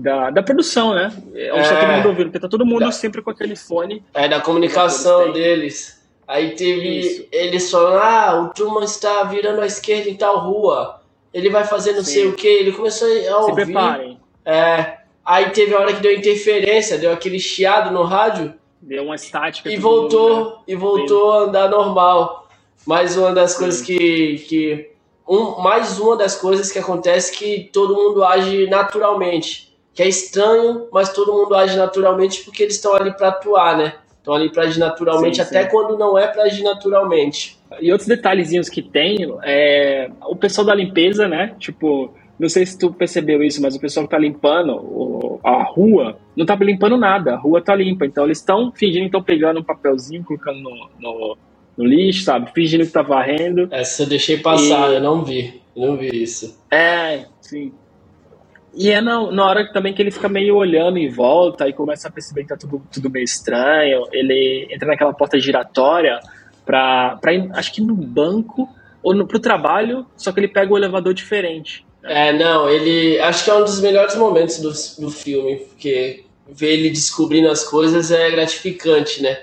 Da, 0.03 0.31
da 0.31 0.43
produção, 0.43 0.95
né? 0.95 1.13
É 1.35 1.53
onde 1.53 1.69
tá 1.69 1.75
É. 1.75 1.81
todo 1.81 1.93
mundo 1.97 2.09
ouvindo, 2.09 2.25
porque 2.27 2.41
tá 2.41 2.49
todo 2.49 2.67
mundo 2.67 2.81
Da- 2.81 2.93
sempre 2.93 3.23
com 3.23 3.31
aquele 3.31 3.57
fone. 3.57 4.05
É 4.15 4.29
da 4.29 4.41
comunicação 4.41 5.33
deles. 5.33 6.01
Aí 6.27 6.55
teve. 6.55 7.01
Isso. 7.01 7.27
Eles 7.33 7.71
falaram: 7.71 8.01
ah, 8.03 8.41
o 8.43 8.49
Truman 8.55 8.85
está 8.85 9.25
virando 9.25 9.61
à 9.61 9.67
esquerda 9.67 10.09
em 10.09 10.15
tal 10.17 10.39
rua. 10.39 11.01
Ele 11.35 11.51
vai 11.51 11.65
fazer 11.65 11.93
não 11.93 12.03
Sim. 12.05 12.13
sei 12.13 12.27
o 12.29 12.33
que. 12.35 12.47
Ele 12.47 12.73
começou 12.73 13.09
a 13.09 13.11
Se 13.21 13.31
ouvir. 13.33 13.65
preparem. 13.67 14.19
É. 14.45 14.99
Aí 15.25 15.51
teve 15.51 15.75
a 15.75 15.79
hora 15.81 15.93
que 15.93 16.01
deu 16.01 16.13
interferência, 16.15 16.99
deu 16.99 17.13
aquele 17.13 17.39
chiado 17.39 17.93
no 17.93 18.03
rádio 18.03 18.55
Deu 18.81 19.05
uma 19.05 19.15
estática. 19.15 19.69
e 19.71 19.79
todo 19.79 19.83
mundo, 19.83 20.03
né? 20.03 20.09
voltou 20.11 20.63
e 20.67 20.75
voltou 20.75 21.33
a 21.33 21.39
andar 21.43 21.69
normal. 21.69 22.49
Mais 22.87 23.17
uma 23.17 23.33
das 23.33 23.55
coisas 23.57 23.81
que 23.83 24.39
que 24.49 24.91
um, 25.29 25.61
mais 25.61 26.01
uma 26.01 26.17
das 26.17 26.35
coisas 26.35 26.73
que 26.73 26.79
acontece 26.79 27.37
que 27.37 27.69
todo 27.73 27.95
mundo 27.95 28.25
age 28.25 28.67
naturalmente, 28.69 29.70
que 29.95 30.03
é 30.03 30.09
estranho, 30.09 30.87
mas 30.93 31.13
todo 31.13 31.33
mundo 31.33 31.55
age 31.55 31.77
naturalmente 31.77 32.45
porque 32.45 32.63
eles 32.63 32.77
estão 32.77 32.95
ali 32.95 33.13
para 33.17 33.29
atuar, 33.29 33.77
né? 33.77 33.95
Estão 34.19 34.35
ali 34.35 34.51
para 34.53 34.65
agir 34.65 34.79
naturalmente 34.79 35.37
Sim, 35.37 35.43
até 35.43 35.63
sim. 35.65 35.69
quando 35.71 35.99
não 35.99 36.19
é 36.19 36.27
para 36.27 36.43
agir 36.45 36.63
naturalmente. 36.63 37.59
E 37.81 37.91
outros 37.91 38.09
detalhezinhos 38.09 38.69
que 38.69 38.83
tem, 38.83 39.19
é, 39.43 40.11
o 40.29 40.37
pessoal 40.37 40.67
da 40.67 40.75
limpeza, 40.75 41.27
né? 41.27 41.55
Tipo, 41.59 42.13
não 42.39 42.49
sei 42.49 42.67
se 42.67 42.79
tu 42.79 42.93
percebeu 42.93 43.43
isso, 43.43 43.63
mas 43.63 43.75
o 43.77 43.81
pessoal 43.81 44.07
que 44.07 44.11
tá 44.11 44.19
limpando 44.19 45.41
a 45.45 45.63
rua 45.63 46.19
não 46.37 46.45
tá 46.47 46.55
limpando 46.57 46.97
nada, 46.97 47.35
a 47.35 47.37
rua 47.37 47.63
tá 47.63 47.75
limpa. 47.75 48.05
Então 48.07 48.25
eles 48.25 48.39
estão 48.39 48.73
fingindo 48.73 49.03
que 49.03 49.07
estão 49.07 49.23
pegando 49.23 49.61
um 49.61 49.65
papelzinho, 49.65 50.25
colocando 50.25 50.61
no, 50.61 50.91
no, 50.99 51.37
no 51.77 51.85
lixo, 51.85 52.25
sabe? 52.25 52.51
Fingindo 52.55 52.85
que 52.85 52.93
tá 52.93 53.03
varrendo. 53.03 53.69
Essa 53.71 54.03
eu 54.03 54.07
deixei 54.09 54.39
passar, 54.39 54.91
E- 54.91 54.95
eu 54.97 55.01
não 55.01 55.25
vi, 55.25 55.61
eu 55.75 55.87
não 55.87 55.97
vi 55.97 56.23
isso. 56.23 56.59
É, 56.71 57.25
sim. 57.41 57.73
E 58.75 58.91
é 58.91 59.01
na, 59.01 59.31
na 59.31 59.45
hora 59.47 59.73
também 59.73 59.93
que 59.93 60.01
ele 60.01 60.11
fica 60.11 60.29
meio 60.29 60.57
olhando 60.57 60.99
em 60.99 61.09
volta 61.09 61.69
e 61.69 61.73
começa 61.73 62.09
a 62.09 62.11
perceber 62.11 62.43
que 62.43 62.49
tá 62.49 62.57
tudo, 62.57 62.83
tudo 62.93 63.11
meio 63.11 63.25
estranho. 63.25 64.05
Ele 64.13 64.69
entra 64.71 64.89
naquela 64.89 65.13
porta 65.13 65.39
giratória 65.39 66.21
pra, 66.65 67.19
pra 67.21 67.33
ir, 67.33 67.51
acho 67.53 67.73
que 67.73 67.81
no 67.81 67.95
banco 67.95 68.69
ou 69.03 69.15
no, 69.15 69.27
pro 69.27 69.41
trabalho, 69.41 70.07
só 70.17 70.31
que 70.31 70.41
ele 70.41 70.49
pega 70.49 70.73
o 70.73 70.77
elevador 70.77 71.15
diferente. 71.15 71.85
É, 72.03 72.33
não, 72.33 72.69
ele. 72.69 73.19
Acho 73.21 73.45
que 73.45 73.51
é 73.51 73.55
um 73.55 73.65
dos 73.65 73.81
melhores 73.81 74.15
momentos 74.17 74.59
do, 74.59 74.73
do 75.03 75.11
filme, 75.11 75.57
porque 75.57 76.25
ver 76.49 76.73
ele 76.73 76.91
descobrindo 76.91 77.49
as 77.49 77.65
coisas 77.65 78.11
é 78.11 78.31
gratificante, 78.31 79.23
né? 79.23 79.39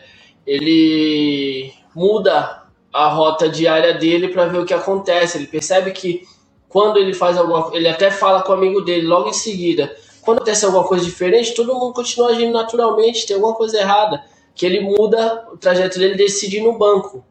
Ele 0.46 1.72
muda 1.94 2.64
a 2.92 3.08
rota 3.10 3.48
diária 3.48 3.94
dele 3.94 4.30
para 4.30 4.48
ver 4.48 4.60
o 4.60 4.66
que 4.66 4.74
acontece. 4.74 5.38
Ele 5.38 5.48
percebe 5.48 5.92
que 5.92 6.24
quando 6.70 6.98
ele 6.98 7.14
faz 7.14 7.38
alguma 7.38 7.70
ele 7.74 7.88
até 7.88 8.12
fala 8.12 8.42
com 8.42 8.52
o 8.52 8.56
amigo 8.56 8.82
dele 8.82 9.08
logo 9.08 9.30
em 9.30 9.34
seguida. 9.34 9.96
Quando 10.22 10.40
acontece 10.40 10.66
alguma 10.66 10.84
coisa 10.84 11.06
diferente, 11.06 11.54
todo 11.54 11.74
mundo 11.74 11.94
continua 11.94 12.32
agindo 12.32 12.52
naturalmente, 12.52 13.26
tem 13.26 13.36
alguma 13.36 13.56
coisa 13.56 13.80
errada. 13.80 14.24
Que 14.54 14.66
ele 14.66 14.82
muda 14.82 15.48
o 15.54 15.58
trajeto 15.58 15.98
dele, 15.98 16.16
decide 16.16 16.58
ir 16.58 16.62
no 16.62 16.78
banco. 16.78 17.24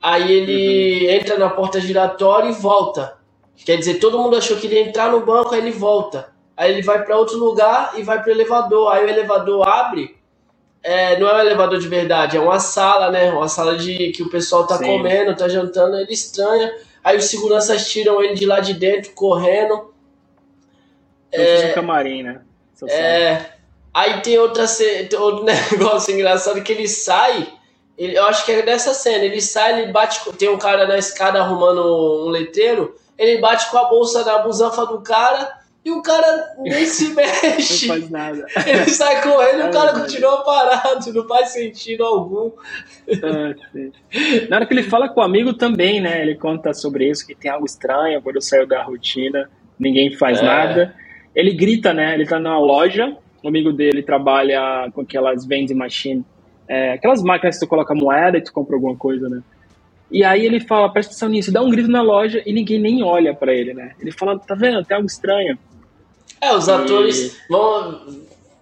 Aí 0.00 0.32
ele 0.32 1.10
entra 1.10 1.36
na 1.36 1.50
porta 1.50 1.80
giratória 1.80 2.48
e 2.48 2.52
volta. 2.52 3.18
Quer 3.64 3.76
dizer, 3.76 3.94
todo 4.00 4.18
mundo 4.18 4.36
achou 4.36 4.56
que 4.56 4.66
ele 4.66 4.76
ia 4.76 4.88
entrar 4.88 5.12
no 5.12 5.20
banco, 5.20 5.54
aí 5.54 5.60
ele 5.60 5.72
volta. 5.72 6.32
Aí 6.56 6.72
ele 6.72 6.82
vai 6.82 7.04
para 7.04 7.18
outro 7.18 7.38
lugar 7.38 7.92
e 7.96 8.02
vai 8.02 8.20
para 8.22 8.28
o 8.28 8.32
elevador. 8.32 8.92
Aí 8.92 9.04
o 9.04 9.08
elevador 9.08 9.68
abre. 9.68 10.16
É, 10.82 11.18
não 11.18 11.28
é 11.28 11.36
um 11.36 11.40
elevador 11.40 11.78
de 11.78 11.86
verdade, 11.86 12.36
é 12.36 12.40
uma 12.40 12.58
sala, 12.58 13.10
né? 13.10 13.30
Uma 13.30 13.46
sala 13.46 13.76
de 13.76 14.10
que 14.10 14.22
o 14.22 14.28
pessoal 14.28 14.66
tá 14.66 14.78
Sim. 14.78 14.86
comendo, 14.86 15.36
tá 15.36 15.48
jantando, 15.48 15.96
ele 15.96 16.12
estranha. 16.12 16.72
Aí 17.04 17.16
os 17.16 17.24
seguranças 17.24 17.90
tiram 17.90 18.22
ele 18.22 18.34
de 18.34 18.46
lá 18.46 18.60
de 18.60 18.74
dentro, 18.74 19.12
correndo. 19.12 19.92
Fiz 21.30 21.70
um 21.70 21.74
camarim, 21.74 22.22
né? 22.22 22.40
É, 22.88 23.46
aí 23.92 24.20
tem 24.20 24.38
outra 24.38 24.66
tem 25.08 25.18
outro 25.18 25.44
negócio 25.72 26.14
engraçado 26.14 26.62
que 26.62 26.72
ele 26.72 26.88
sai. 26.88 27.52
ele- 27.96 28.16
eu 28.16 28.24
acho 28.26 28.44
que 28.44 28.52
é 28.52 28.62
dessa 28.62 28.92
cena. 28.94 29.24
Ele 29.24 29.40
sai, 29.40 29.80
ele 29.82 29.92
bate. 29.92 30.20
Tem 30.34 30.48
um 30.48 30.58
cara 30.58 30.86
na 30.86 30.98
escada 30.98 31.40
arrumando 31.40 32.26
um 32.26 32.28
letreiro. 32.28 32.94
Ele 33.18 33.40
bate 33.40 33.70
com 33.70 33.78
a 33.78 33.84
bolsa 33.88 34.24
na 34.24 34.38
busanfa 34.38 34.86
do 34.86 35.00
cara 35.00 35.61
e 35.84 35.90
o 35.90 36.00
cara 36.02 36.54
nem 36.62 36.86
se 36.86 37.08
Não 37.08 37.14
mexe. 37.16 37.86
faz 37.86 38.08
nada. 38.10 38.46
Ele 38.66 38.88
sai 38.88 39.22
correndo 39.22 39.58
e 39.58 39.62
É 39.62 39.68
o 39.68 39.70
cara 39.72 39.92
verdade. 39.92 40.00
continua 40.00 40.44
parado. 40.44 41.12
Não 41.12 41.26
faz 41.26 41.48
sentido 41.50 42.04
algum. 42.04 42.52
Sim. 43.72 43.92
Na 44.48 44.56
hora 44.56 44.66
que 44.66 44.74
ele 44.74 44.82
fala 44.84 45.08
com 45.08 45.20
o 45.20 45.24
amigo 45.24 45.54
também, 45.54 46.00
né? 46.00 46.22
Ele 46.22 46.34
conta 46.36 46.72
sobre 46.72 47.08
isso, 47.08 47.26
que 47.26 47.34
tem 47.34 47.50
algo 47.50 47.66
estranho 47.66 48.20
quando 48.22 48.40
saiu 48.40 48.66
da 48.66 48.82
rotina, 48.82 49.48
ninguém 49.78 50.12
faz 50.16 50.38
É. 50.38 50.42
nada. 50.42 50.94
Ele 51.34 51.52
grita, 51.54 51.92
né? 51.94 52.14
Ele 52.14 52.26
tá 52.26 52.38
na 52.38 52.58
loja, 52.58 53.16
o 53.42 53.48
amigo 53.48 53.72
dele 53.72 54.02
trabalha 54.02 54.90
com 54.94 55.00
aquelas 55.00 55.46
vending 55.46 55.74
machine, 55.74 56.24
é, 56.68 56.92
aquelas 56.92 57.22
máquinas 57.22 57.58
que 57.58 57.64
tu 57.64 57.68
coloca 57.68 57.94
moeda 57.94 58.38
e 58.38 58.42
tu 58.42 58.52
compra 58.52 58.76
alguma 58.76 58.96
coisa, 58.96 59.28
né? 59.28 59.42
E 60.10 60.22
aí 60.22 60.44
ele 60.44 60.60
fala, 60.60 60.92
presta 60.92 61.10
atenção 61.12 61.30
nisso, 61.30 61.50
dá 61.50 61.62
um 61.62 61.70
grito 61.70 61.88
na 61.90 62.02
loja 62.02 62.42
e 62.44 62.52
ninguém 62.52 62.78
nem 62.78 63.02
olha 63.02 63.34
pra 63.34 63.52
ele, 63.54 63.72
né? 63.72 63.92
Ele 63.98 64.12
fala, 64.12 64.38
tá 64.38 64.54
vendo? 64.54 64.84
Tem 64.84 64.94
algo 64.94 65.06
estranho. 65.06 65.58
É, 66.42 66.54
os 66.54 66.66
E- 66.66 66.70
atores 66.72 67.36
vão. 67.48 68.00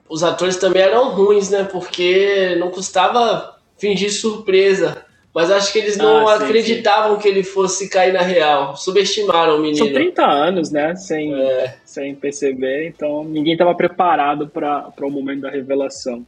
Os 0.08 0.22
atores 0.22 0.56
também 0.56 0.82
eram 0.82 1.10
ruins, 1.14 1.48
né? 1.50 1.64
Porque 1.64 2.54
não 2.58 2.70
custava 2.70 3.56
fingir 3.78 4.12
surpresa. 4.12 5.04
Mas 5.32 5.48
acho 5.48 5.72
que 5.72 5.78
eles 5.78 5.96
não 5.96 6.26
Ah, 6.26 6.38
sim, 6.38 6.44
acreditavam 6.44 7.16
que 7.16 7.28
ele 7.28 7.44
fosse 7.44 7.88
cair 7.88 8.12
na 8.12 8.20
real. 8.20 8.76
Subestimaram 8.76 9.56
o 9.56 9.60
menino. 9.60 9.78
São 9.84 9.92
30 9.92 10.24
anos, 10.28 10.72
né? 10.72 10.96
Sem, 10.96 11.32
É. 11.32 11.76
sem 11.84 12.14
perceber, 12.16 12.88
então 12.88 13.22
ninguém 13.22 13.52
estava 13.52 13.72
preparado 13.72 14.48
para 14.48 14.92
o 15.02 15.08
momento 15.10 15.42
da 15.42 15.50
revelação. 15.50 16.26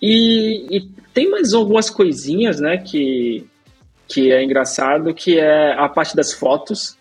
E, 0.00 0.66
e 0.68 0.80
tem 1.14 1.30
mais 1.30 1.54
algumas 1.54 1.88
coisinhas, 1.88 2.58
né, 2.58 2.76
que, 2.76 3.46
que 4.08 4.32
é 4.32 4.42
engraçado, 4.42 5.14
que 5.14 5.38
é 5.38 5.72
a 5.74 5.88
parte 5.88 6.16
das 6.16 6.32
fotos, 6.32 6.98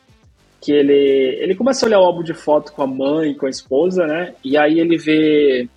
que 0.61 0.71
ele, 0.71 1.37
ele 1.41 1.55
começa 1.55 1.85
a 1.85 1.87
olhar 1.87 1.99
o 1.99 2.05
álbum 2.05 2.23
de 2.23 2.33
foto 2.33 2.71
com 2.71 2.83
a 2.83 2.87
mãe, 2.87 3.33
com 3.33 3.47
a 3.47 3.49
esposa, 3.49 4.05
né, 4.05 4.33
e 4.43 4.57
aí 4.57 4.79
ele 4.79 4.97
vê... 4.97 5.67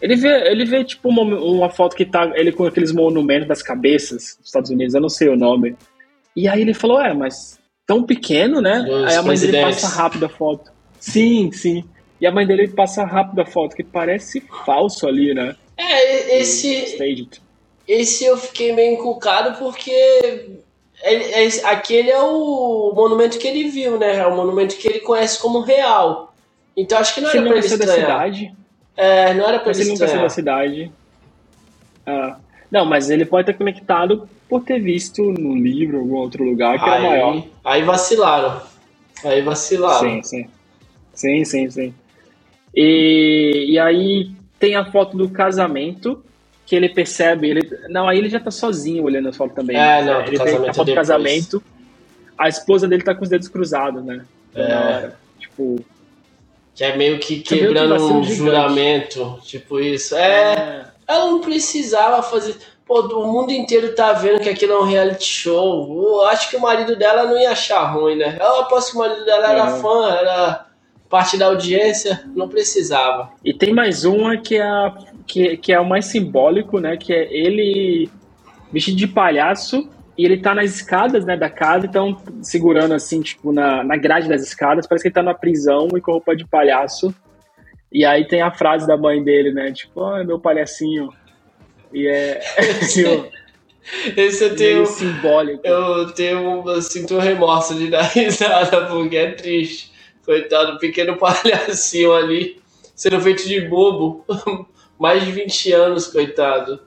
Ele 0.00 0.16
vê, 0.16 0.50
ele 0.50 0.64
vê 0.66 0.84
tipo 0.84 1.08
uma, 1.08 1.22
uma 1.22 1.70
foto 1.70 1.96
que 1.96 2.04
tá 2.04 2.30
ele 2.34 2.52
com 2.52 2.66
aqueles 2.66 2.92
monumentos 2.92 3.48
das 3.48 3.62
cabeças 3.62 4.36
dos 4.38 4.46
Estados 4.46 4.70
Unidos, 4.70 4.94
eu 4.94 5.00
não 5.00 5.08
sei 5.08 5.28
o 5.28 5.36
nome. 5.36 5.76
E 6.36 6.46
aí 6.46 6.60
ele 6.60 6.74
falou, 6.74 7.00
é, 7.00 7.14
mas 7.14 7.58
tão 7.86 8.02
pequeno, 8.02 8.60
né? 8.60 8.82
Dos 8.82 9.04
aí 9.04 9.16
a 9.16 9.22
mãe 9.22 9.38
dele 9.38 9.62
passa 9.62 9.88
rápido 9.88 10.26
a 10.26 10.28
foto. 10.28 10.72
Sim, 11.00 11.50
sim. 11.52 11.84
E 12.20 12.26
a 12.26 12.32
mãe 12.32 12.46
dele 12.46 12.68
passa 12.68 13.04
rápido 13.04 13.40
a 13.40 13.46
foto, 13.46 13.76
que 13.76 13.84
parece 13.84 14.42
falso 14.64 15.06
ali, 15.06 15.32
né? 15.32 15.56
É, 15.76 16.40
esse, 16.40 16.96
esse 17.86 18.24
eu 18.24 18.36
fiquei 18.36 18.72
meio 18.72 18.94
encucado 18.94 19.58
porque 19.58 20.60
ele- 21.12 21.24
é- 21.32 21.64
aquele 21.66 22.10
é 22.10 22.18
o 22.20 22.92
monumento 22.94 23.38
que 23.38 23.46
ele 23.46 23.68
viu, 23.68 23.98
né? 23.98 24.16
É 24.16 24.26
o 24.26 24.34
monumento 24.36 24.76
que 24.76 24.88
ele 24.88 25.00
conhece 25.00 25.40
como 25.40 25.60
real. 25.60 26.34
Então 26.76 26.98
acho 26.98 27.14
que 27.14 27.20
não 27.20 27.30
Se 27.30 27.36
era 27.38 27.46
ele 27.46 27.54
pra 27.54 27.58
ele 27.58 27.68
saiu 27.68 27.78
da 27.78 27.84
estranhar. 27.84 28.10
cidade, 28.28 28.54
É, 28.96 29.34
não 29.34 29.46
era 29.46 29.58
pra 29.58 29.68
mas 29.68 29.78
ele 29.80 29.90
ele 29.90 29.96
saiu 29.96 30.20
da 30.20 30.26
estranhar. 30.26 30.30
cidade. 30.30 30.92
Ah, 32.06 32.36
não, 32.70 32.84
mas 32.84 33.10
ele 33.10 33.24
pode 33.24 33.46
ter 33.46 33.54
conectado 33.54 34.28
por 34.48 34.62
ter 34.62 34.78
visto 34.80 35.22
no 35.32 35.54
livro, 35.54 35.96
em 35.96 36.00
algum 36.00 36.16
outro 36.16 36.44
lugar, 36.44 36.78
que 36.82 36.88
era 36.88 37.00
maior. 37.00 37.32
Aí, 37.32 37.50
aí 37.64 37.82
vacilaram. 37.82 38.60
Aí 39.24 39.40
vacilava. 39.42 40.00
Sim, 40.00 40.22
sim. 40.22 40.46
Sim, 41.14 41.44
sim, 41.44 41.70
sim. 41.70 41.94
E, 42.74 43.66
e 43.70 43.78
aí 43.78 44.30
tem 44.58 44.74
a 44.76 44.84
foto 44.90 45.16
do 45.16 45.28
casamento, 45.28 46.22
que 46.66 46.74
ele 46.74 46.88
percebe. 46.88 47.48
Ele, 47.50 47.78
não, 47.88 48.08
aí 48.08 48.18
ele 48.18 48.28
já 48.28 48.40
tá 48.40 48.50
sozinho 48.50 49.04
olhando 49.04 49.28
a 49.28 49.32
foto 49.32 49.54
também. 49.54 49.76
É, 49.76 50.02
não, 50.04 50.20
ele 50.22 50.38
tem 50.38 50.68
a 50.68 50.74
foto 50.74 50.86
do 50.86 50.94
casamento. 50.94 51.62
A 52.36 52.48
esposa 52.48 52.88
dele 52.88 53.02
tá 53.02 53.14
com 53.14 53.22
os 53.22 53.28
dedos 53.28 53.48
cruzados, 53.48 54.04
né? 54.04 54.24
É. 54.54 55.10
tipo. 55.38 55.84
Que 56.74 56.82
é 56.82 56.96
meio 56.96 57.20
que 57.20 57.40
quebrando 57.40 57.94
um 57.94 58.22
juramento. 58.24 59.38
Tipo 59.42 59.78
isso. 59.78 60.16
É, 60.16 60.54
é. 60.54 60.84
Ela 61.06 61.26
não 61.30 61.40
precisava 61.40 62.22
fazer. 62.22 62.56
Pô, 62.86 63.00
o 63.00 63.32
mundo 63.32 63.50
inteiro 63.52 63.94
tá 63.94 64.12
vendo 64.12 64.40
que 64.40 64.48
aquilo 64.48 64.72
é 64.72 64.78
um 64.80 64.84
reality 64.84 65.24
show. 65.24 66.02
Eu 66.02 66.26
acho 66.26 66.50
que 66.50 66.56
o 66.56 66.60
marido 66.60 66.96
dela 66.96 67.24
não 67.24 67.38
ia 67.38 67.52
achar 67.52 67.84
ruim, 67.84 68.16
né? 68.16 68.36
Eu 68.40 68.60
aposto 68.60 68.90
que 68.90 68.96
o 68.96 69.00
marido 69.00 69.24
dela 69.24 69.50
era 69.50 69.70
é. 69.70 69.80
fã, 69.80 70.10
era 70.10 70.66
parte 71.08 71.38
da 71.38 71.46
audiência, 71.46 72.24
não 72.34 72.48
precisava. 72.48 73.30
E 73.44 73.54
tem 73.54 73.72
mais 73.72 74.04
uma 74.04 74.36
que 74.36 74.56
é, 74.56 74.62
a, 74.62 74.92
que, 75.26 75.56
que 75.56 75.72
é 75.72 75.80
o 75.80 75.84
mais 75.84 76.06
simbólico, 76.06 76.80
né? 76.80 76.96
Que 76.96 77.12
é 77.12 77.32
ele 77.32 78.08
vestido 78.72 78.96
de 78.96 79.06
palhaço 79.06 79.88
e 80.16 80.24
ele 80.24 80.38
tá 80.38 80.54
nas 80.54 80.74
escadas, 80.76 81.24
né, 81.24 81.36
da 81.36 81.50
casa, 81.50 81.86
então 81.86 82.16
segurando 82.40 82.94
assim, 82.94 83.20
tipo, 83.20 83.52
na, 83.52 83.82
na 83.82 83.96
grade 83.96 84.28
das 84.28 84.42
escadas, 84.42 84.86
parece 84.86 85.02
que 85.02 85.08
ele 85.08 85.14
tá 85.14 85.22
na 85.22 85.34
prisão 85.34 85.88
e 85.96 86.00
com 86.00 86.12
roupa 86.12 86.36
de 86.36 86.46
palhaço. 86.46 87.14
E 87.90 88.04
aí 88.04 88.26
tem 88.26 88.40
a 88.40 88.52
frase 88.52 88.86
da 88.86 88.96
mãe 88.96 89.22
dele, 89.22 89.52
né? 89.52 89.72
Tipo, 89.72 90.00
oh, 90.00 90.24
meu 90.24 90.38
palhacinho. 90.40 91.10
E 91.92 92.08
é. 92.08 92.40
Assim, 92.82 93.24
Esse 94.16 94.44
eu 94.44 94.56
tenho. 94.56 94.86
simbólico. 94.86 95.64
Eu 95.64 96.10
tenho. 96.12 96.68
Eu 96.68 96.82
sinto 96.82 97.14
um 97.14 97.20
remorso 97.20 97.76
de 97.76 97.90
dar 97.90 98.02
risada, 98.12 98.86
porque 98.86 99.16
é 99.16 99.30
triste. 99.30 99.92
Coitado, 100.24 100.78
pequeno 100.78 101.16
palhacinho 101.16 102.12
ali, 102.14 102.60
sendo 102.96 103.20
feito 103.20 103.46
de 103.46 103.60
bobo. 103.60 104.24
Mais 105.04 105.22
de 105.22 105.32
20 105.32 105.70
anos, 105.72 106.06
coitado. 106.06 106.80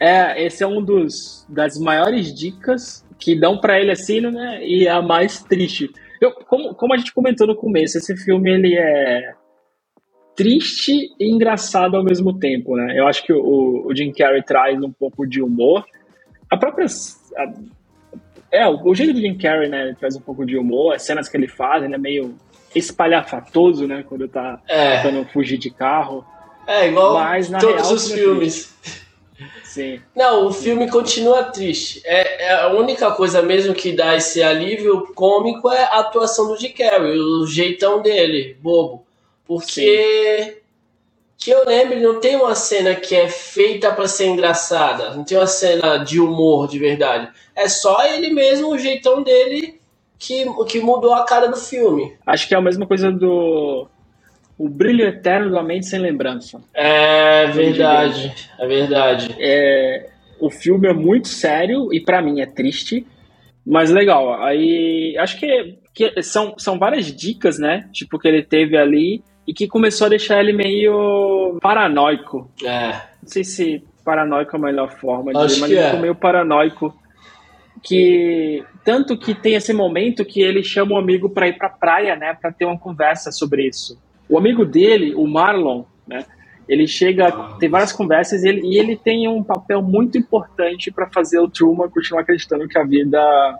É, 0.00 0.42
esse 0.46 0.64
é 0.64 0.66
um 0.66 0.82
dos 0.82 1.44
das 1.46 1.78
maiores 1.78 2.32
dicas 2.32 3.06
que 3.18 3.38
dão 3.38 3.58
para 3.58 3.78
ele 3.78 3.90
assim, 3.90 4.18
né? 4.22 4.66
E 4.66 4.88
a 4.88 5.02
mais 5.02 5.42
triste. 5.42 5.90
Eu, 6.22 6.32
como, 6.32 6.74
como 6.74 6.94
a 6.94 6.96
gente 6.96 7.12
comentou 7.12 7.46
no 7.46 7.54
começo, 7.54 7.98
esse 7.98 8.16
filme 8.16 8.50
ele 8.50 8.78
é 8.78 9.34
triste 10.34 11.14
e 11.20 11.30
engraçado 11.30 11.98
ao 11.98 12.02
mesmo 12.02 12.38
tempo, 12.38 12.76
né? 12.76 12.98
Eu 12.98 13.06
acho 13.06 13.22
que 13.26 13.32
o, 13.34 13.86
o 13.86 13.94
Jim 13.94 14.10
Carrey 14.10 14.42
traz 14.42 14.82
um 14.82 14.90
pouco 14.90 15.26
de 15.26 15.42
humor. 15.42 15.84
A 16.48 16.56
própria. 16.56 16.86
A, 17.36 17.52
é, 18.50 18.66
o, 18.66 18.94
jeito 18.94 19.12
do 19.12 19.20
Jim 19.20 19.36
Carrey, 19.36 19.68
né? 19.68 19.88
Ele 19.88 19.96
traz 19.96 20.16
um 20.16 20.22
pouco 20.22 20.46
de 20.46 20.56
humor, 20.56 20.94
as 20.94 21.02
cenas 21.02 21.28
que 21.28 21.36
ele 21.36 21.46
faz, 21.46 21.84
ele 21.84 21.94
é 21.94 21.98
meio 21.98 22.36
espalhafatoso, 22.74 23.86
né? 23.86 24.02
Quando 24.08 24.26
tá 24.28 24.62
é. 24.66 25.02
tentando 25.02 25.26
fugir 25.26 25.58
de 25.58 25.70
carro. 25.70 26.24
É, 26.70 26.86
igual 26.86 27.14
Mas, 27.14 27.48
todos 27.48 27.64
real, 27.64 27.92
os 27.94 28.12
filmes. 28.12 28.74
Sim. 29.64 30.00
Não, 30.14 30.46
o 30.46 30.52
filme 30.52 30.88
continua 30.88 31.42
triste. 31.44 32.00
É, 32.04 32.44
é, 32.44 32.52
a 32.52 32.68
única 32.68 33.10
coisa 33.10 33.42
mesmo 33.42 33.74
que 33.74 33.90
dá 33.90 34.14
esse 34.14 34.40
alívio 34.40 35.12
cômico 35.14 35.68
é 35.68 35.82
a 35.82 35.98
atuação 35.98 36.46
do 36.46 36.56
Jim 36.56 36.70
Carrey, 36.70 37.18
o 37.18 37.44
jeitão 37.44 38.00
dele, 38.00 38.56
bobo. 38.60 39.04
Porque 39.44 40.44
Sim. 40.44 40.52
que 41.38 41.50
eu 41.50 41.64
lembre, 41.66 41.98
não 41.98 42.20
tem 42.20 42.36
uma 42.36 42.54
cena 42.54 42.94
que 42.94 43.16
é 43.16 43.28
feita 43.28 43.90
para 43.90 44.06
ser 44.06 44.26
engraçada, 44.26 45.14
não 45.14 45.24
tem 45.24 45.38
uma 45.38 45.48
cena 45.48 45.98
de 45.98 46.20
humor 46.20 46.68
de 46.68 46.78
verdade. 46.78 47.30
É 47.56 47.68
só 47.68 48.04
ele 48.06 48.30
mesmo, 48.30 48.68
o 48.68 48.78
jeitão 48.78 49.24
dele 49.24 49.80
que, 50.20 50.44
que 50.68 50.80
mudou 50.80 51.14
a 51.14 51.24
cara 51.24 51.48
do 51.48 51.56
filme. 51.56 52.16
Acho 52.24 52.46
que 52.46 52.54
é 52.54 52.58
a 52.58 52.62
mesma 52.62 52.86
coisa 52.86 53.10
do 53.10 53.88
o 54.60 54.68
brilho 54.68 55.06
eterno 55.06 55.50
da 55.50 55.62
mente 55.62 55.86
sem 55.86 55.98
lembrança. 55.98 56.60
É 56.74 57.46
verdade, 57.46 58.30
é 58.58 58.66
verdade. 58.66 59.34
É, 59.38 60.10
o 60.38 60.50
filme 60.50 60.86
é 60.86 60.92
muito 60.92 61.28
sério 61.28 61.90
e 61.94 61.98
para 61.98 62.20
mim 62.20 62.42
é 62.42 62.46
triste, 62.46 63.06
mas 63.66 63.88
legal. 63.88 64.34
Aí 64.42 65.16
acho 65.16 65.40
que, 65.40 65.78
que 65.94 66.22
são, 66.22 66.58
são 66.58 66.78
várias 66.78 67.06
dicas, 67.06 67.58
né? 67.58 67.88
Tipo 67.90 68.18
que 68.18 68.28
ele 68.28 68.42
teve 68.42 68.76
ali 68.76 69.24
e 69.48 69.54
que 69.54 69.66
começou 69.66 70.08
a 70.08 70.10
deixar 70.10 70.38
ele 70.40 70.52
meio 70.52 71.58
paranoico. 71.62 72.50
É. 72.62 72.88
Não 73.22 73.28
sei 73.28 73.44
se 73.44 73.82
paranoico 74.04 74.54
é 74.54 74.58
a 74.58 74.62
melhor 74.62 74.90
forma 74.90 75.32
de 75.32 75.38
dizer, 75.38 75.60
mas 75.62 75.70
ele 75.70 75.80
é. 75.80 75.84
ficou 75.86 76.00
meio 76.00 76.14
paranoico. 76.14 76.94
Que 77.82 78.62
tanto 78.84 79.16
que 79.16 79.34
tem 79.34 79.54
esse 79.54 79.72
momento 79.72 80.22
que 80.22 80.42
ele 80.42 80.62
chama 80.62 80.96
o 80.96 80.98
amigo 80.98 81.30
para 81.30 81.48
ir 81.48 81.56
para 81.56 81.70
praia, 81.70 82.14
né, 82.14 82.36
para 82.38 82.52
ter 82.52 82.66
uma 82.66 82.78
conversa 82.78 83.32
sobre 83.32 83.66
isso. 83.66 83.98
O 84.30 84.38
amigo 84.38 84.64
dele, 84.64 85.14
o 85.14 85.26
Marlon, 85.26 85.84
né, 86.06 86.24
ele 86.68 86.86
chega, 86.86 87.30
tem 87.58 87.68
várias 87.68 87.92
conversas 87.92 88.44
e 88.44 88.48
ele, 88.48 88.60
e 88.64 88.78
ele 88.78 88.96
tem 88.96 89.26
um 89.26 89.42
papel 89.42 89.82
muito 89.82 90.16
importante 90.16 90.90
para 90.90 91.10
fazer 91.10 91.40
o 91.40 91.48
Truman 91.48 91.90
continuar 91.90 92.22
acreditando 92.22 92.68
que 92.68 92.78
a 92.78 92.84
vida 92.84 93.58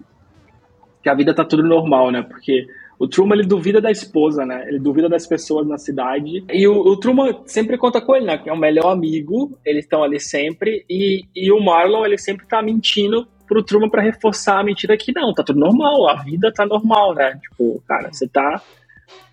que 1.02 1.08
a 1.08 1.14
vida 1.14 1.34
tá 1.34 1.44
tudo 1.44 1.62
normal, 1.62 2.10
né? 2.10 2.22
Porque 2.22 2.66
o 2.98 3.08
Truman, 3.08 3.34
ele 3.34 3.46
duvida 3.46 3.80
da 3.80 3.90
esposa, 3.90 4.44
né? 4.44 4.66
Ele 4.68 4.78
duvida 4.78 5.08
das 5.08 5.26
pessoas 5.26 5.66
na 5.66 5.78
cidade. 5.78 6.44
E 6.52 6.68
o, 6.68 6.74
o 6.74 7.00
Truman 7.00 7.40
sempre 7.46 7.78
conta 7.78 7.98
com 7.98 8.14
ele, 8.14 8.26
né? 8.26 8.36
Que 8.36 8.50
é 8.50 8.52
o 8.52 8.58
melhor 8.58 8.92
amigo, 8.92 9.58
eles 9.64 9.84
estão 9.84 10.02
ali 10.04 10.20
sempre. 10.20 10.84
E, 10.88 11.24
e 11.34 11.50
o 11.50 11.58
Marlon, 11.58 12.04
ele 12.04 12.18
sempre 12.18 12.46
tá 12.46 12.60
mentindo 12.60 13.26
pro 13.46 13.62
Truman 13.62 13.88
para 13.88 14.02
reforçar 14.02 14.60
a 14.60 14.62
mentira 14.62 14.96
que 14.96 15.12
não, 15.12 15.32
tá 15.32 15.42
tudo 15.42 15.58
normal, 15.58 16.08
a 16.08 16.22
vida 16.22 16.52
tá 16.52 16.64
normal, 16.66 17.14
né? 17.14 17.40
Tipo, 17.42 17.82
cara, 17.88 18.12
você 18.12 18.28
tá. 18.28 18.62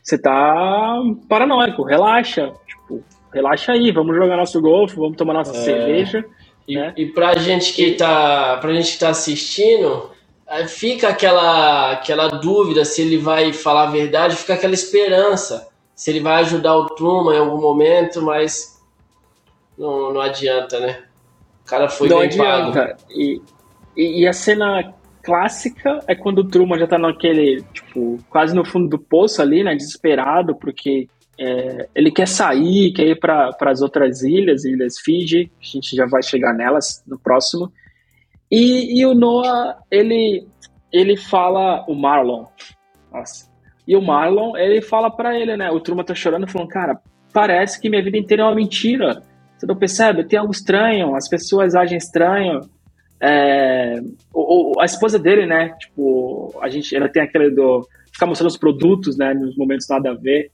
Você 0.08 0.18
tá 0.18 1.02
paranoico, 1.28 1.84
relaxa. 1.84 2.54
Tipo, 2.66 3.04
relaxa 3.34 3.74
aí, 3.74 3.92
vamos 3.92 4.16
jogar 4.16 4.38
nosso 4.38 4.62
golfe, 4.62 4.96
vamos 4.96 5.18
tomar 5.18 5.34
nossa 5.34 5.52
é. 5.52 5.62
cerveja. 5.62 6.24
E, 6.66 6.78
né? 6.78 6.94
e 6.96 7.08
pra 7.08 7.36
gente 7.36 7.74
que 7.74 7.92
tá. 7.92 8.56
Pra 8.62 8.74
gente 8.74 8.94
que 8.94 9.00
tá 9.00 9.10
assistindo, 9.10 10.10
fica 10.70 11.10
aquela, 11.10 11.92
aquela 11.92 12.30
dúvida 12.30 12.86
se 12.86 13.02
ele 13.02 13.18
vai 13.18 13.52
falar 13.52 13.84
a 13.84 13.92
verdade, 13.92 14.38
fica 14.38 14.54
aquela 14.54 14.74
esperança 14.74 15.68
se 15.94 16.10
ele 16.10 16.22
vai 16.22 16.36
ajudar 16.36 16.78
o 16.78 16.86
Truman 16.86 17.36
em 17.36 17.40
algum 17.40 17.60
momento, 17.60 18.22
mas 18.22 18.82
não, 19.78 20.14
não 20.14 20.22
adianta, 20.22 20.80
né? 20.80 21.04
O 21.66 21.70
cara 21.70 21.90
foi 21.90 22.08
não 22.08 22.20
bem 22.20 22.28
adianta. 22.28 22.72
pago. 22.72 23.00
E, 23.10 23.42
e, 23.98 24.22
e, 24.22 24.28
a 24.28 24.32
cena 24.32 24.94
clássica 25.28 26.00
é 26.08 26.16
quando 26.16 26.38
o 26.38 26.48
Truman 26.48 26.80
já 26.80 26.88
tá 26.88 26.98
naquele, 26.98 27.62
tipo, 27.74 28.18
quase 28.30 28.56
no 28.56 28.64
fundo 28.64 28.88
do 28.88 28.98
poço 28.98 29.42
ali, 29.42 29.62
né? 29.62 29.76
Desesperado, 29.76 30.56
porque 30.56 31.10
é, 31.38 31.90
ele 31.94 32.10
quer 32.10 32.30
sair, 32.30 32.94
quer 32.94 33.08
ir 33.08 33.20
para 33.20 33.54
as 33.60 33.82
outras 33.82 34.24
ilhas, 34.24 34.64
Ilhas 34.64 34.98
Fiji, 35.00 35.52
a 35.62 35.66
gente 35.66 35.94
já 35.98 36.06
vai 36.06 36.24
chegar 36.24 36.54
nelas 36.54 37.04
no 37.06 37.20
próximo. 37.20 37.70
E, 38.50 39.02
e 39.02 39.06
o 39.06 39.14
Noah, 39.14 39.78
ele, 39.92 40.48
ele 40.94 41.18
fala, 41.18 41.84
o 41.90 41.94
Marlon, 41.94 42.46
nossa, 43.12 43.52
e 43.86 43.98
o 43.98 44.02
Marlon, 44.02 44.56
ele 44.56 44.82
fala 44.82 45.12
para 45.12 45.38
ele, 45.38 45.58
né, 45.58 45.70
o 45.70 45.82
Truma 45.82 46.06
tá 46.06 46.16
chorando, 46.16 46.48
falando, 46.48 46.70
cara, 46.70 47.02
parece 47.34 47.82
que 47.82 47.90
minha 47.90 48.02
vida 48.02 48.18
inteira 48.18 48.44
é 48.44 48.46
uma 48.46 48.56
mentira, 48.56 49.22
você 49.58 49.66
não 49.66 49.76
percebe? 49.76 50.24
Tem 50.24 50.40
algo 50.40 50.54
estranho, 50.54 51.16
as 51.16 51.28
pessoas 51.28 51.76
agem 51.76 51.98
estranho, 51.98 52.62
é, 53.22 54.00
o, 54.34 54.74
o, 54.78 54.82
a 54.82 54.86
esposa 54.86 55.18
dele, 55.18 55.46
né, 55.46 55.76
tipo, 55.80 56.58
a 56.62 56.70
gente, 56.70 56.96
ela 56.96 57.10
tem 57.10 57.24
aquele 57.24 57.50
do, 57.50 57.88
ficar 58.12 58.26
mostrando 58.26 58.50
os 58.50 58.58
produtos, 58.58 59.18
né, 59.18 59.34
nos 59.34 59.56
momentos 59.58 59.88
nada 59.90 60.12
a 60.12 60.14
ver, 60.14 60.52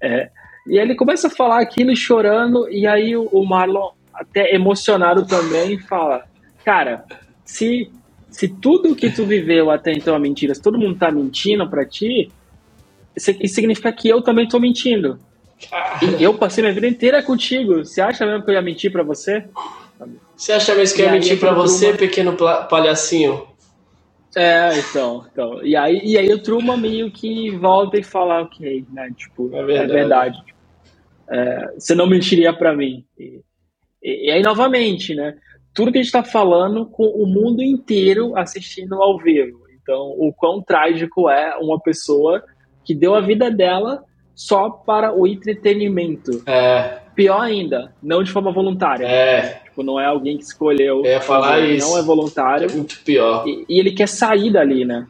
é, 0.00 0.30
e 0.66 0.78
ele 0.78 0.94
começa 0.94 1.28
a 1.28 1.30
falar 1.30 1.60
aquilo 1.60 1.94
chorando, 1.94 2.68
e 2.70 2.86
aí 2.86 3.16
o, 3.16 3.24
o 3.32 3.46
Marlon, 3.46 3.90
até 4.12 4.54
emocionado 4.54 5.26
também, 5.26 5.78
fala, 5.78 6.24
cara, 6.64 7.04
se, 7.44 7.90
se 8.30 8.48
tudo 8.48 8.94
que 8.94 9.10
tu 9.10 9.24
viveu 9.24 9.70
até 9.70 9.92
então 9.92 10.14
é 10.14 10.18
mentira, 10.18 10.54
se 10.54 10.62
todo 10.62 10.78
mundo 10.78 10.98
tá 10.98 11.10
mentindo 11.10 11.68
para 11.68 11.84
ti, 11.84 12.30
isso 13.16 13.54
significa 13.54 13.92
que 13.92 14.08
eu 14.08 14.22
também 14.22 14.48
tô 14.48 14.58
mentindo. 14.58 15.18
E 16.18 16.22
eu 16.22 16.34
passei 16.34 16.62
minha 16.62 16.74
vida 16.74 16.86
inteira 16.86 17.22
contigo. 17.22 17.84
Você 17.84 18.00
acha 18.00 18.26
mesmo 18.26 18.44
que 18.44 18.50
eu 18.50 18.54
ia 18.54 18.62
mentir 18.62 18.90
para 18.90 19.02
você? 19.02 19.44
Você 20.36 20.52
acha 20.52 20.74
mesmo 20.74 20.96
que 20.96 21.02
eu 21.02 21.06
ia 21.06 21.12
mentir 21.12 21.38
para 21.38 21.52
você, 21.52 21.90
uma... 21.90 21.98
pequeno 21.98 22.36
palhacinho? 22.68 23.46
É, 24.36 24.78
então, 24.78 25.24
então. 25.30 25.64
E 25.64 25.76
aí, 25.76 26.00
e 26.02 26.18
aí 26.18 26.32
o 26.32 26.42
Truman 26.42 26.76
meio 26.76 27.10
que 27.10 27.50
volta 27.50 27.98
e 27.98 28.02
fala, 28.02 28.42
ok, 28.42 28.84
né? 28.92 29.10
Tipo, 29.16 29.54
é 29.54 29.64
verdade. 29.64 29.90
É 29.90 29.94
verdade. 29.94 30.44
É, 31.30 31.74
você 31.78 31.94
não 31.94 32.06
mentiria 32.06 32.52
para 32.52 32.74
mim. 32.74 33.04
E, 33.18 33.40
e, 34.02 34.28
e, 34.28 34.30
aí, 34.32 34.42
novamente, 34.42 35.14
né? 35.14 35.34
tudo 35.74 35.90
que 35.90 35.98
a 35.98 36.00
gente 36.00 36.06
está 36.06 36.22
falando 36.22 36.86
com 36.86 37.04
o 37.04 37.26
mundo 37.26 37.60
inteiro 37.60 38.36
assistindo 38.38 38.94
ao 38.94 39.18
vivo. 39.18 39.64
Então, 39.82 40.14
o 40.16 40.32
quão 40.32 40.62
trágico 40.62 41.28
é 41.28 41.56
uma 41.56 41.78
pessoa 41.80 42.42
que 42.84 42.94
deu 42.94 43.14
a 43.14 43.20
vida 43.20 43.50
dela 43.50 44.04
só 44.34 44.70
para 44.70 45.12
o 45.12 45.26
entretenimento. 45.26 46.42
É. 46.46 47.00
Pior 47.14 47.40
ainda, 47.40 47.92
não 48.02 48.22
de 48.22 48.30
forma 48.30 48.52
voluntária. 48.52 49.04
É. 49.04 49.63
Tipo, 49.74 49.82
não 49.82 49.98
é 49.98 50.06
alguém 50.06 50.36
que 50.38 50.44
escolheu. 50.44 51.04
Eu 51.04 51.10
ia 51.10 51.20
falar 51.20 51.58
isso. 51.58 51.90
Não 51.90 51.98
é 51.98 52.02
voluntário. 52.02 52.70
É 52.70 52.72
muito 52.72 53.00
pior. 53.00 53.44
E, 53.44 53.64
e, 53.68 53.80
ele 53.80 53.90
quer 53.90 54.06
sair 54.06 54.52
dali, 54.52 54.84
né? 54.84 55.04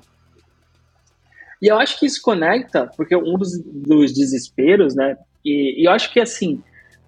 E 1.61 1.69
eu 1.69 1.77
acho 1.77 2.01
que 2.01 2.07
isso 2.07 2.23
conecta, 2.23 2.91
porque 2.97 3.15
um 3.15 3.37
dos, 3.37 3.51
dos 3.63 4.15
desesperos, 4.15 4.95
né? 4.95 5.19
E, 5.45 5.83
e, 5.83 5.85
eu 5.85 5.93
acho 5.93 6.11
que, 6.11 6.19
assim, 6.19 6.63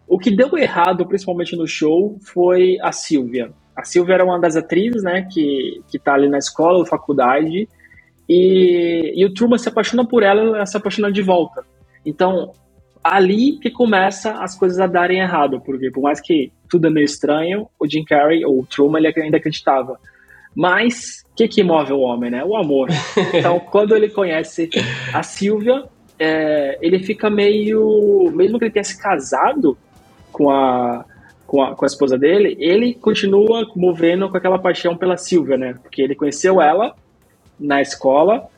o 0.06 0.18
que 0.18 0.30
deu 0.30 0.54
errado, 0.58 1.06
principalmente 1.06 1.56
no 1.56 1.66
show, 1.66 2.18
foi 2.20 2.76
a 2.82 2.92
Silvia. 2.92 3.50
A 3.74 3.84
Silvia 3.84 4.16
era 4.16 4.24
uma 4.24 4.38
das 4.38 4.54
atrizes, 4.54 5.02
né, 5.02 5.26
que, 5.32 5.82
que 5.88 5.98
tá 5.98 6.12
ali 6.12 6.28
na 6.28 6.38
escola, 6.38 6.80
na 6.80 6.86
faculdade, 6.86 7.66
e, 8.28 9.12
e 9.16 9.24
o 9.24 9.32
Truman 9.32 9.56
se 9.56 9.68
apaixona 9.68 10.06
por 10.06 10.22
ela, 10.22 10.56
ela 10.56 10.66
se 10.66 10.76
apaixona 10.76 11.10
de 11.10 11.22
volta. 11.22 11.62
Então, 12.04 12.52
ali 13.14 13.58
que 13.58 13.70
começa 13.70 14.32
as 14.32 14.58
coisas 14.58 14.78
a 14.78 14.86
darem 14.86 15.20
errado, 15.20 15.60
porque 15.60 15.90
por 15.90 16.02
mais 16.02 16.20
que 16.20 16.52
tudo 16.68 16.86
é 16.86 16.90
meio 16.90 17.04
estranho, 17.04 17.68
o 17.78 17.88
Jim 17.88 18.04
Carrey, 18.04 18.44
ou 18.44 18.60
o 18.60 18.66
Truman, 18.66 18.98
ele 18.98 19.12
ainda 19.16 19.36
acreditava. 19.36 19.98
Mas, 20.54 21.22
o 21.30 21.36
que 21.36 21.48
que 21.48 21.62
move 21.62 21.92
o 21.92 22.00
homem, 22.00 22.30
né? 22.30 22.42
O 22.44 22.56
amor. 22.56 22.88
Então, 23.34 23.60
quando 23.60 23.94
ele 23.94 24.08
conhece 24.08 24.70
a 25.12 25.22
Silvia, 25.22 25.84
é, 26.18 26.78
ele 26.80 26.98
fica 27.00 27.28
meio... 27.28 28.30
Mesmo 28.34 28.58
que 28.58 28.64
ele 28.64 28.72
tenha 28.72 28.84
se 28.84 28.98
casado 29.00 29.76
com 30.32 30.50
a, 30.50 31.04
com 31.46 31.62
a, 31.62 31.74
com 31.74 31.84
a 31.84 31.86
esposa 31.86 32.18
dele, 32.18 32.56
ele 32.58 32.94
continua 32.94 33.66
movendo 33.76 34.28
com 34.30 34.36
aquela 34.36 34.58
paixão 34.58 34.96
pela 34.96 35.16
Silvia, 35.16 35.56
né? 35.56 35.74
Porque 35.82 36.00
ele 36.00 36.14
conheceu 36.14 36.60
ela 36.60 36.94
na 37.60 37.80
escola, 37.80 38.48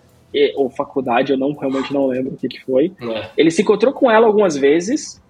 ou 0.57 0.69
faculdade, 0.71 1.33
eu 1.33 1.39
não 1.39 1.53
realmente 1.53 1.93
não 1.93 2.07
lembro 2.07 2.35
o 2.35 2.37
que, 2.37 2.49
que 2.49 2.63
foi. 2.65 2.93
É. 3.01 3.31
Ele 3.37 3.51
se 3.51 3.63
encontrou 3.63 3.93
com 3.93 4.11
ela 4.11 4.27
algumas 4.27 4.57
vezes 4.57 5.23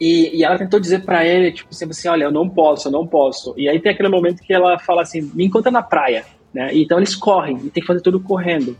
e, 0.00 0.38
e 0.38 0.44
ela 0.44 0.58
tentou 0.58 0.80
dizer 0.80 1.04
para 1.04 1.26
ele, 1.26 1.52
tipo, 1.52 1.74
sempre 1.74 1.92
assim, 1.92 2.08
olha, 2.08 2.24
eu 2.24 2.32
não 2.32 2.48
posso, 2.48 2.88
eu 2.88 2.92
não 2.92 3.06
posso. 3.06 3.54
E 3.56 3.68
aí 3.68 3.78
tem 3.80 3.92
aquele 3.92 4.08
momento 4.08 4.42
que 4.42 4.52
ela 4.52 4.78
fala 4.78 5.02
assim, 5.02 5.30
me 5.34 5.44
encontra 5.44 5.70
na 5.70 5.82
praia, 5.82 6.24
né? 6.52 6.72
E 6.74 6.82
então 6.82 6.98
eles 6.98 7.14
correm 7.14 7.58
e 7.58 7.70
tem 7.70 7.82
que 7.82 7.86
fazer 7.86 8.00
tudo 8.00 8.20
correndo. 8.20 8.76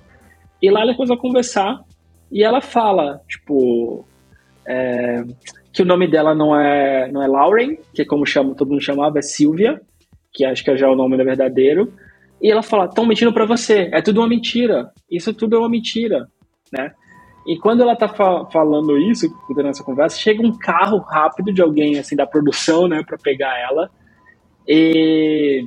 E 0.62 0.70
lá 0.70 0.82
ele 0.82 0.94
começa 0.94 1.14
a 1.14 1.18
conversar 1.18 1.84
e 2.30 2.42
ela 2.42 2.60
fala, 2.60 3.20
tipo, 3.28 4.04
é, 4.66 5.24
que 5.72 5.82
o 5.82 5.86
nome 5.86 6.06
dela 6.06 6.34
não 6.34 6.58
é, 6.58 7.10
não 7.10 7.22
é 7.22 7.26
Lauren, 7.26 7.76
que 7.94 8.02
é 8.02 8.04
como 8.04 8.26
chama, 8.26 8.54
todo 8.54 8.70
mundo 8.70 8.82
chamava, 8.82 9.18
é 9.18 9.22
Silvia, 9.22 9.80
que 10.32 10.44
acho 10.44 10.62
que 10.64 10.70
é 10.70 10.76
já 10.76 10.88
o 10.88 10.96
nome 10.96 11.16
verdadeiro. 11.22 11.92
E 12.40 12.50
ela 12.50 12.62
fala, 12.62 12.86
estão 12.86 13.06
mentindo 13.06 13.32
para 13.32 13.44
você, 13.44 13.90
é 13.92 14.00
tudo 14.00 14.20
uma 14.20 14.28
mentira, 14.28 14.90
isso 15.10 15.32
tudo 15.34 15.56
é 15.56 15.58
uma 15.58 15.68
mentira, 15.68 16.26
né? 16.72 16.92
E 17.46 17.58
quando 17.58 17.82
ela 17.82 17.96
tá 17.96 18.08
fa 18.08 18.46
falando 18.52 18.98
isso, 18.98 19.26
durante 19.48 19.76
essa 19.76 19.84
conversa, 19.84 20.18
chega 20.18 20.42
um 20.42 20.56
carro 20.56 20.98
rápido 20.98 21.52
de 21.52 21.62
alguém, 21.62 21.98
assim, 21.98 22.14
da 22.14 22.26
produção, 22.26 22.86
né, 22.86 23.02
para 23.04 23.18
pegar 23.18 23.58
ela. 23.58 23.90
E, 24.68 25.66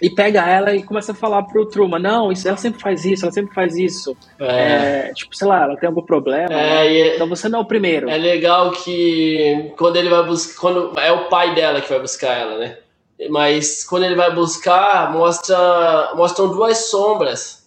e 0.00 0.10
pega 0.10 0.44
ela 0.44 0.74
e 0.74 0.82
começa 0.82 1.12
a 1.12 1.14
falar 1.14 1.44
pro 1.44 1.66
Truman, 1.66 2.00
não, 2.00 2.32
isso, 2.32 2.46
ela 2.48 2.56
sempre 2.56 2.80
faz 2.80 3.04
isso, 3.04 3.24
ela 3.24 3.32
sempre 3.32 3.54
faz 3.54 3.76
isso. 3.76 4.16
É. 4.40 5.08
É, 5.08 5.12
tipo, 5.14 5.34
sei 5.36 5.46
lá, 5.46 5.62
ela 5.62 5.76
tem 5.76 5.86
algum 5.86 6.02
problema. 6.02 6.52
É, 6.52 6.86
é, 6.86 7.14
então 7.14 7.28
você 7.28 7.48
não 7.48 7.60
é 7.60 7.62
o 7.62 7.66
primeiro. 7.66 8.10
É 8.10 8.18
legal 8.18 8.72
que 8.72 9.72
quando 9.78 9.96
ele 9.96 10.10
vai 10.10 10.24
buscar. 10.24 10.60
Quando 10.60 10.98
é 10.98 11.12
o 11.12 11.28
pai 11.28 11.54
dela 11.54 11.80
que 11.80 11.88
vai 11.88 12.00
buscar 12.00 12.36
ela, 12.36 12.58
né? 12.58 12.78
Mas 13.30 13.84
quando 13.84 14.04
ele 14.04 14.14
vai 14.14 14.34
buscar, 14.34 15.12
mostra, 15.12 16.12
mostram 16.14 16.48
duas 16.48 16.78
sombras 16.90 17.62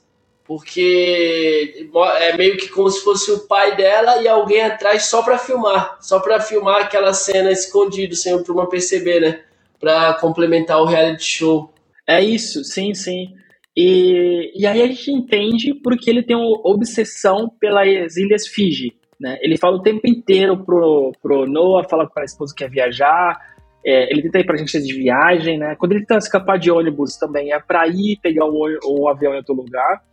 porque 0.46 1.89
é 2.20 2.38
meio 2.38 2.56
que 2.56 2.70
como 2.70 2.89
se 2.89 3.04
fosse 3.04 3.32
o 3.32 3.48
pai 3.48 3.76
dela 3.76 4.22
e 4.22 4.28
alguém 4.28 4.62
atrás 4.62 5.06
só 5.06 5.24
para 5.24 5.39
filmar, 5.39 5.98
só 6.00 6.20
para 6.20 6.39
filmar 6.39 6.84
aquela 6.84 7.13
cena 7.13 7.52
escondido 7.52 8.15
sem 8.15 8.34
o 8.34 8.44
turma 8.44 8.70
perceber, 8.70 9.20
né? 9.20 9.41
Para 9.80 10.13
complementar 10.13 10.80
o 10.80 10.86
reality 10.86 11.24
show. 11.24 11.74
É 12.08 12.24
isso, 12.24 12.63
sim, 12.63 12.94
sim. 12.94 13.34
E, 13.76 14.52
e 14.56 14.68
aí 14.68 14.82
a 14.82 14.88
gente 14.88 15.12
entende 15.12 15.74
porque 15.74 16.10
ele 16.10 16.24
tem 16.24 16.36
uma 16.36 16.62
obsessão 16.63 17.50
pelas 17.60 18.15
Ilhas 18.15 18.48
Fiji, 18.48 18.94
né? 19.20 19.39
Ele 19.41 19.58
fala 19.58 19.78
o 19.78 19.82
tempo 19.82 20.08
inteiro 20.08 20.63
pro, 20.63 21.12
pro 21.22 21.48
Noah, 21.48 21.89
fala 21.89 22.08
para 22.08 22.24
a 22.24 22.26
esposa 22.26 22.54
que 22.56 22.63
quer 22.63 22.70
viajar, 22.70 23.55
é, 23.86 24.12
ele 24.12 24.24
tenta 24.24 24.39
ir 24.39 24.45
para 24.45 24.56
agência 24.56 24.82
de 24.82 24.93
viagem, 24.93 25.58
né? 25.58 25.76
Quando 25.76 25.91
ele 25.91 26.06
tenta 26.06 26.17
escapar 26.17 26.58
de 26.58 26.71
ônibus 26.71 27.17
também 27.17 27.54
é 27.54 27.60
para 27.60 27.88
ir 27.88 28.17
pegar 28.21 28.45
um, 28.45 28.63
um 28.86 29.08
avião 29.08 29.34
em 29.34 29.38
outro 29.38 29.54
lugar 29.54 30.04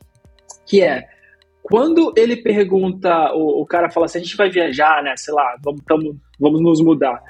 que 0.67 0.83
é 0.83 1.05
quando 1.63 2.13
ele 2.17 2.37
pergunta, 2.37 3.33
o, 3.35 3.63
o 3.63 3.67
cara 3.67 3.89
fala 3.89 4.07
assim, 4.07 4.19
a 4.19 4.23
gente 4.23 4.37
vai 4.37 4.51
viajar, 4.51 5.03
né? 5.03 5.15
Sei 5.17 5.33
lá, 5.33 5.57
vamos, 5.63 5.81
tamo, 5.87 6.21
vamos 6.39 6.61
nos 6.61 6.81
mudar. 6.81 7.23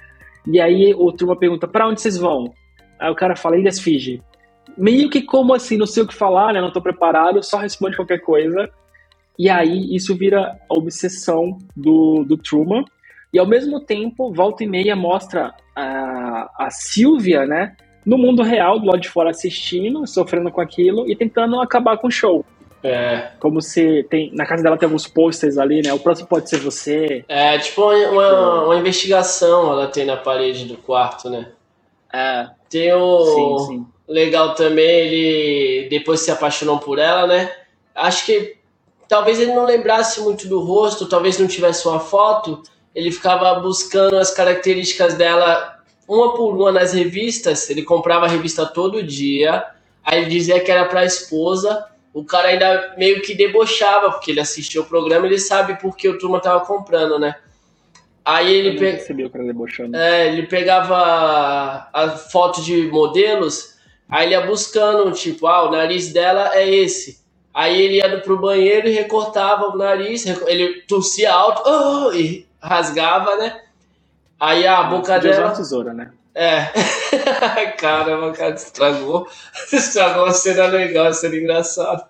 E 0.46 0.60
aí 0.60 0.94
o 0.94 1.12
turma 1.12 1.38
pergunta, 1.38 1.68
para 1.68 1.86
onde 1.86 2.00
vocês 2.00 2.16
vão? 2.16 2.52
Aí 2.98 3.10
o 3.10 3.14
cara 3.14 3.36
fala, 3.36 3.58
Ilhas 3.58 3.78
Fiji. 3.78 4.22
Meio 4.76 5.10
que 5.10 5.20
como 5.22 5.54
assim, 5.54 5.76
não 5.76 5.86
sei 5.86 6.02
o 6.02 6.06
que 6.06 6.14
falar, 6.14 6.54
né? 6.54 6.60
Não 6.60 6.72
tô 6.72 6.80
preparado, 6.80 7.42
só 7.42 7.58
responde 7.58 7.94
qualquer 7.94 8.20
coisa. 8.20 8.70
E 9.38 9.50
aí 9.50 9.94
isso 9.94 10.16
vira 10.16 10.58
a 10.68 10.74
obsessão 10.74 11.58
do, 11.76 12.24
do 12.24 12.36
Truman. 12.36 12.84
E 13.32 13.38
ao 13.38 13.46
mesmo 13.46 13.80
tempo, 13.80 14.32
volta 14.32 14.62
e 14.62 14.66
meia 14.66 14.94
mostra 14.94 15.54
a, 15.74 16.50
a 16.58 16.70
Silvia, 16.70 17.46
né? 17.46 17.76
No 18.04 18.18
mundo 18.18 18.42
real, 18.42 18.78
do 18.78 18.86
lado 18.86 19.00
de 19.00 19.08
fora 19.08 19.30
assistindo, 19.30 20.06
sofrendo 20.06 20.50
com 20.50 20.60
aquilo 20.60 21.08
e 21.10 21.16
tentando 21.16 21.60
acabar 21.60 21.96
com 21.96 22.08
o 22.08 22.10
show. 22.10 22.44
É. 22.82 23.30
Como 23.38 23.62
se 23.62 24.02
tem. 24.10 24.32
Na 24.34 24.44
casa 24.44 24.62
dela 24.62 24.76
tem 24.76 24.86
alguns 24.86 25.06
posters 25.06 25.56
ali, 25.56 25.82
né? 25.82 25.92
O 25.94 26.00
próximo 26.00 26.26
pode 26.28 26.50
ser 26.50 26.58
você. 26.58 27.24
É, 27.28 27.56
tipo 27.58 27.80
uma, 27.80 28.08
uma, 28.08 28.64
uma 28.64 28.76
investigação 28.76 29.70
ela 29.70 29.86
tem 29.86 30.04
na 30.04 30.16
parede 30.16 30.64
do 30.64 30.76
quarto, 30.76 31.30
né? 31.30 31.52
É. 32.12 32.48
Tem 32.68 32.92
o. 32.92 33.24
Sim, 33.24 33.66
sim. 33.66 33.86
Legal 34.08 34.54
também, 34.54 34.84
ele 34.84 35.88
depois 35.88 36.20
se 36.20 36.30
apaixonou 36.30 36.78
por 36.78 36.98
ela, 36.98 37.26
né? 37.26 37.50
Acho 37.94 38.26
que 38.26 38.56
talvez 39.08 39.38
ele 39.38 39.52
não 39.52 39.64
lembrasse 39.64 40.20
muito 40.20 40.48
do 40.48 40.60
rosto, 40.60 41.08
talvez 41.08 41.38
não 41.38 41.46
tivesse 41.46 41.86
uma 41.86 42.00
foto, 42.00 42.62
ele 42.94 43.10
ficava 43.10 43.58
buscando 43.60 44.16
as 44.16 44.32
características 44.32 45.14
dela 45.14 45.78
uma 46.08 46.34
por 46.34 46.54
uma 46.54 46.72
nas 46.72 46.92
revistas, 46.92 47.70
ele 47.70 47.82
comprava 47.82 48.26
a 48.26 48.28
revista 48.28 48.66
todo 48.66 49.02
dia, 49.02 49.64
aí 50.04 50.20
ele 50.20 50.30
dizia 50.30 50.60
que 50.60 50.70
era 50.70 50.84
para 50.84 51.00
a 51.00 51.04
esposa, 51.04 51.86
o 52.12 52.24
cara 52.24 52.48
ainda 52.48 52.94
meio 52.98 53.22
que 53.22 53.34
debochava, 53.34 54.10
porque 54.10 54.30
ele 54.30 54.40
assistiu 54.40 54.82
o 54.82 54.86
programa 54.86 55.26
ele 55.26 55.38
sabe 55.38 55.78
porque 55.80 56.08
o 56.08 56.18
turma 56.18 56.40
tava 56.40 56.64
comprando, 56.66 57.18
né? 57.18 57.34
Aí 58.24 58.52
ele, 58.52 58.78
pe... 58.78 58.98
é, 59.94 60.28
ele 60.28 60.46
pegava 60.46 61.88
a, 61.92 62.08
foto 62.10 62.62
de 62.62 62.88
modelos, 62.88 63.76
aí 64.08 64.26
ele 64.26 64.34
ia 64.34 64.46
buscando, 64.46 65.10
tipo, 65.12 65.46
ah, 65.46 65.68
o 65.68 65.72
nariz 65.72 66.12
dela 66.12 66.50
é 66.54 66.68
esse. 66.68 67.22
Aí 67.54 67.80
ele 67.80 67.96
ia 67.96 68.20
pro 68.20 68.38
banheiro 68.38 68.86
e 68.86 68.92
recortava 68.92 69.68
o 69.68 69.76
nariz, 69.76 70.24
ele 70.46 70.82
tossia 70.82 71.32
alto 71.32 71.62
oh, 71.66 72.12
e 72.12 72.46
rasgava, 72.62 73.36
né? 73.36 73.60
Aí 74.38 74.66
a 74.66 74.84
boca 74.84 75.18
dela. 75.18 75.50
tesoura, 75.50 75.92
né? 75.92 76.10
É. 76.34 76.62
Caramba, 77.78 78.32
cara, 78.36 78.54
estragou. 78.54 79.26
Estragou 79.72 80.24
uma 80.24 80.32
cena 80.32 80.66
legal, 80.66 81.06
uma 81.06 81.12
cena 81.12 81.36
engraçada. 81.36 82.08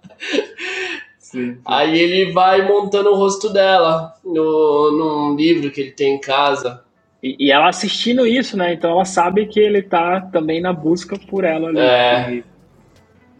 Sim, 1.18 1.54
sim. 1.54 1.58
Aí 1.64 1.98
ele 1.98 2.32
vai 2.32 2.62
montando 2.62 3.10
o 3.10 3.16
rosto 3.16 3.52
dela 3.52 4.14
no, 4.24 4.92
num 4.92 5.36
livro 5.36 5.70
que 5.70 5.80
ele 5.80 5.90
tem 5.90 6.14
em 6.14 6.20
casa. 6.20 6.84
E, 7.22 7.36
e, 7.38 7.52
ela 7.52 7.68
assistindo 7.68 8.26
isso, 8.26 8.56
né? 8.56 8.72
Então 8.74 8.90
ela 8.90 9.04
sabe 9.04 9.46
que 9.46 9.60
ele 9.60 9.82
tá 9.82 10.20
também 10.32 10.60
na 10.60 10.72
busca 10.72 11.18
por 11.28 11.44
ela 11.44 11.68
ali. 11.68 11.78
É. 11.78 12.32
E, 12.32 12.44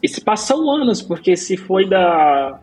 e 0.03 0.09
se 0.09 0.21
passam 0.21 0.71
anos, 0.71 1.01
porque 1.03 1.37
se 1.37 1.57
foi 1.57 1.89
da 1.89 2.61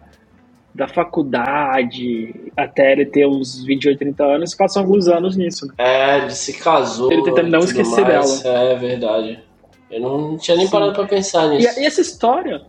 da 0.80 0.88
faculdade 0.88 2.34
até 2.56 2.94
ele 2.94 3.06
ter 3.06 3.28
uns 3.28 3.66
28, 3.66 4.00
30 4.00 4.24
anos, 4.24 4.56
passam 4.56 4.82
alguns 4.82 5.10
anos 5.10 5.36
nisso. 5.36 5.68
Né? 5.68 5.74
É, 5.78 6.18
ele 6.20 6.30
se 6.30 6.58
casou. 6.58 7.12
Ele 7.12 7.22
tentando 7.22 7.50
não 7.50 7.60
esquecer 7.60 8.02
mais. 8.06 8.42
dela. 8.42 8.72
É 8.72 8.76
verdade. 8.76 9.44
Eu 9.92 10.00
não 10.00 10.38
tinha 10.38 10.56
nem 10.56 10.68
Sim. 10.68 10.72
parado 10.72 10.94
pra 10.94 11.06
pensar 11.06 11.50
nisso. 11.50 11.78
E, 11.78 11.84
e, 11.84 11.86
essa 11.86 12.00
história. 12.00 12.62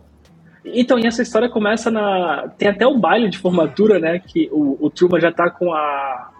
Então, 0.65 0.99
e 0.99 1.07
essa 1.07 1.21
história 1.21 1.47
começa 1.47 1.89
na. 1.89 2.49
Tem 2.57 2.67
até 2.67 2.85
o 2.85 2.97
baile 2.97 3.29
de 3.29 3.37
formatura, 3.37 3.97
né? 3.97 4.19
Que 4.19 4.49
o, 4.51 4.77
o 4.85 4.89
Truman 4.89 5.21
já 5.21 5.31
tá 5.31 5.49
com 5.49 5.71
a, 5.71 6.31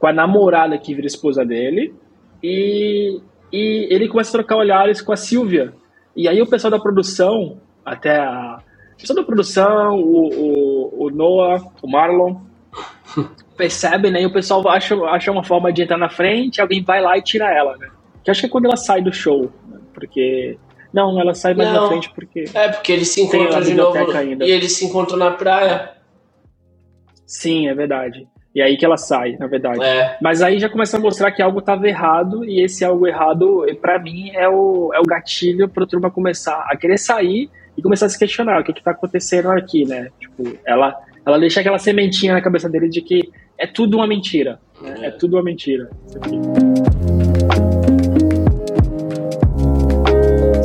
com 0.00 0.08
a 0.08 0.12
namorada 0.12 0.76
que 0.78 0.92
vira 0.92 1.06
esposa 1.06 1.44
dele. 1.44 1.94
E, 2.42 3.20
e 3.52 3.86
ele 3.88 4.08
começa 4.08 4.30
a 4.30 4.42
trocar 4.42 4.56
olhares 4.56 5.00
com 5.00 5.12
a 5.12 5.16
Silvia. 5.16 5.72
E 6.16 6.26
aí 6.26 6.42
o 6.42 6.46
pessoal 6.48 6.72
da 6.72 6.80
produção, 6.80 7.58
até 7.84 8.18
a 8.18 8.58
pessoal 9.00 9.16
da 9.16 9.24
produção, 9.24 9.98
o, 9.98 10.28
o, 10.28 11.06
o 11.06 11.10
Noah, 11.10 11.62
o 11.82 11.90
Marlon, 11.90 12.36
percebem, 13.56 14.10
né? 14.10 14.22
E 14.22 14.26
o 14.26 14.32
pessoal 14.32 14.66
acha, 14.68 14.94
acha 15.04 15.30
uma 15.30 15.44
forma 15.44 15.72
de 15.72 15.82
entrar 15.82 15.98
na 15.98 16.08
frente, 16.08 16.60
alguém 16.60 16.82
vai 16.82 17.00
lá 17.00 17.16
e 17.16 17.22
tira 17.22 17.50
ela, 17.50 17.76
né? 17.76 17.88
Que 18.22 18.30
acho 18.30 18.40
que 18.40 18.46
é 18.46 18.50
quando 18.50 18.66
ela 18.66 18.76
sai 18.76 19.02
do 19.02 19.12
show, 19.12 19.50
né? 19.68 19.78
porque... 19.92 20.58
Não, 20.92 21.20
ela 21.20 21.34
sai 21.34 21.54
mais 21.54 21.72
Não, 21.72 21.82
na 21.82 21.88
frente 21.88 22.10
porque... 22.12 22.46
É, 22.52 22.68
porque 22.68 22.90
eles 22.90 23.08
se 23.08 23.22
encontram 23.22 23.60
de 23.60 23.74
novo 23.74 24.10
ainda. 24.10 24.44
e 24.44 24.50
eles 24.50 24.76
se 24.76 24.84
encontram 24.84 25.16
na 25.16 25.30
praia. 25.30 25.92
Sim, 27.24 27.68
é 27.68 27.74
verdade. 27.74 28.26
E 28.52 28.60
aí 28.60 28.76
que 28.76 28.84
ela 28.84 28.96
sai, 28.96 29.36
na 29.38 29.46
verdade. 29.46 29.80
É. 29.84 30.18
Mas 30.20 30.42
aí 30.42 30.58
já 30.58 30.68
começa 30.68 30.96
a 30.96 31.00
mostrar 31.00 31.30
que 31.30 31.40
algo 31.40 31.60
estava 31.60 31.86
errado, 31.86 32.44
e 32.44 32.60
esse 32.60 32.84
algo 32.84 33.06
errado, 33.06 33.64
para 33.80 34.00
mim, 34.00 34.30
é 34.34 34.48
o, 34.48 34.90
é 34.92 34.98
o 34.98 35.04
gatilho 35.04 35.68
para 35.68 35.84
a 35.84 35.86
turma 35.86 36.10
começar 36.10 36.66
a 36.68 36.76
querer 36.76 36.98
sair 36.98 37.48
e 37.80 37.82
começar 37.82 38.06
a 38.06 38.08
se 38.10 38.18
questionar 38.18 38.60
o 38.60 38.64
que 38.64 38.72
está 38.72 38.90
acontecendo 38.90 39.50
aqui, 39.50 39.86
né? 39.86 40.10
Tipo, 40.20 40.58
ela, 40.66 40.94
ela 41.24 41.38
deixa 41.38 41.60
aquela 41.60 41.78
sementinha 41.78 42.34
na 42.34 42.42
cabeça 42.42 42.68
dele 42.68 42.90
de 42.90 43.00
que 43.00 43.32
é 43.58 43.66
tudo 43.66 43.96
uma 43.96 44.06
mentira. 44.06 44.60
Né? 44.82 44.94
É. 45.00 45.06
é 45.06 45.10
tudo 45.10 45.36
uma 45.36 45.42
mentira. 45.42 45.88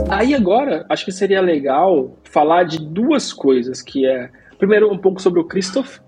Aí 0.09 0.35
agora, 0.35 0.85
acho 0.89 1.05
que 1.05 1.11
seria 1.11 1.39
legal 1.39 2.17
falar 2.23 2.63
de 2.63 2.79
duas 2.79 3.31
coisas, 3.31 3.81
que 3.81 4.05
é, 4.05 4.29
primeiro, 4.57 4.91
um 4.91 4.97
pouco 4.97 5.21
sobre 5.21 5.39
o 5.39 5.45
Christoph, 5.45 5.99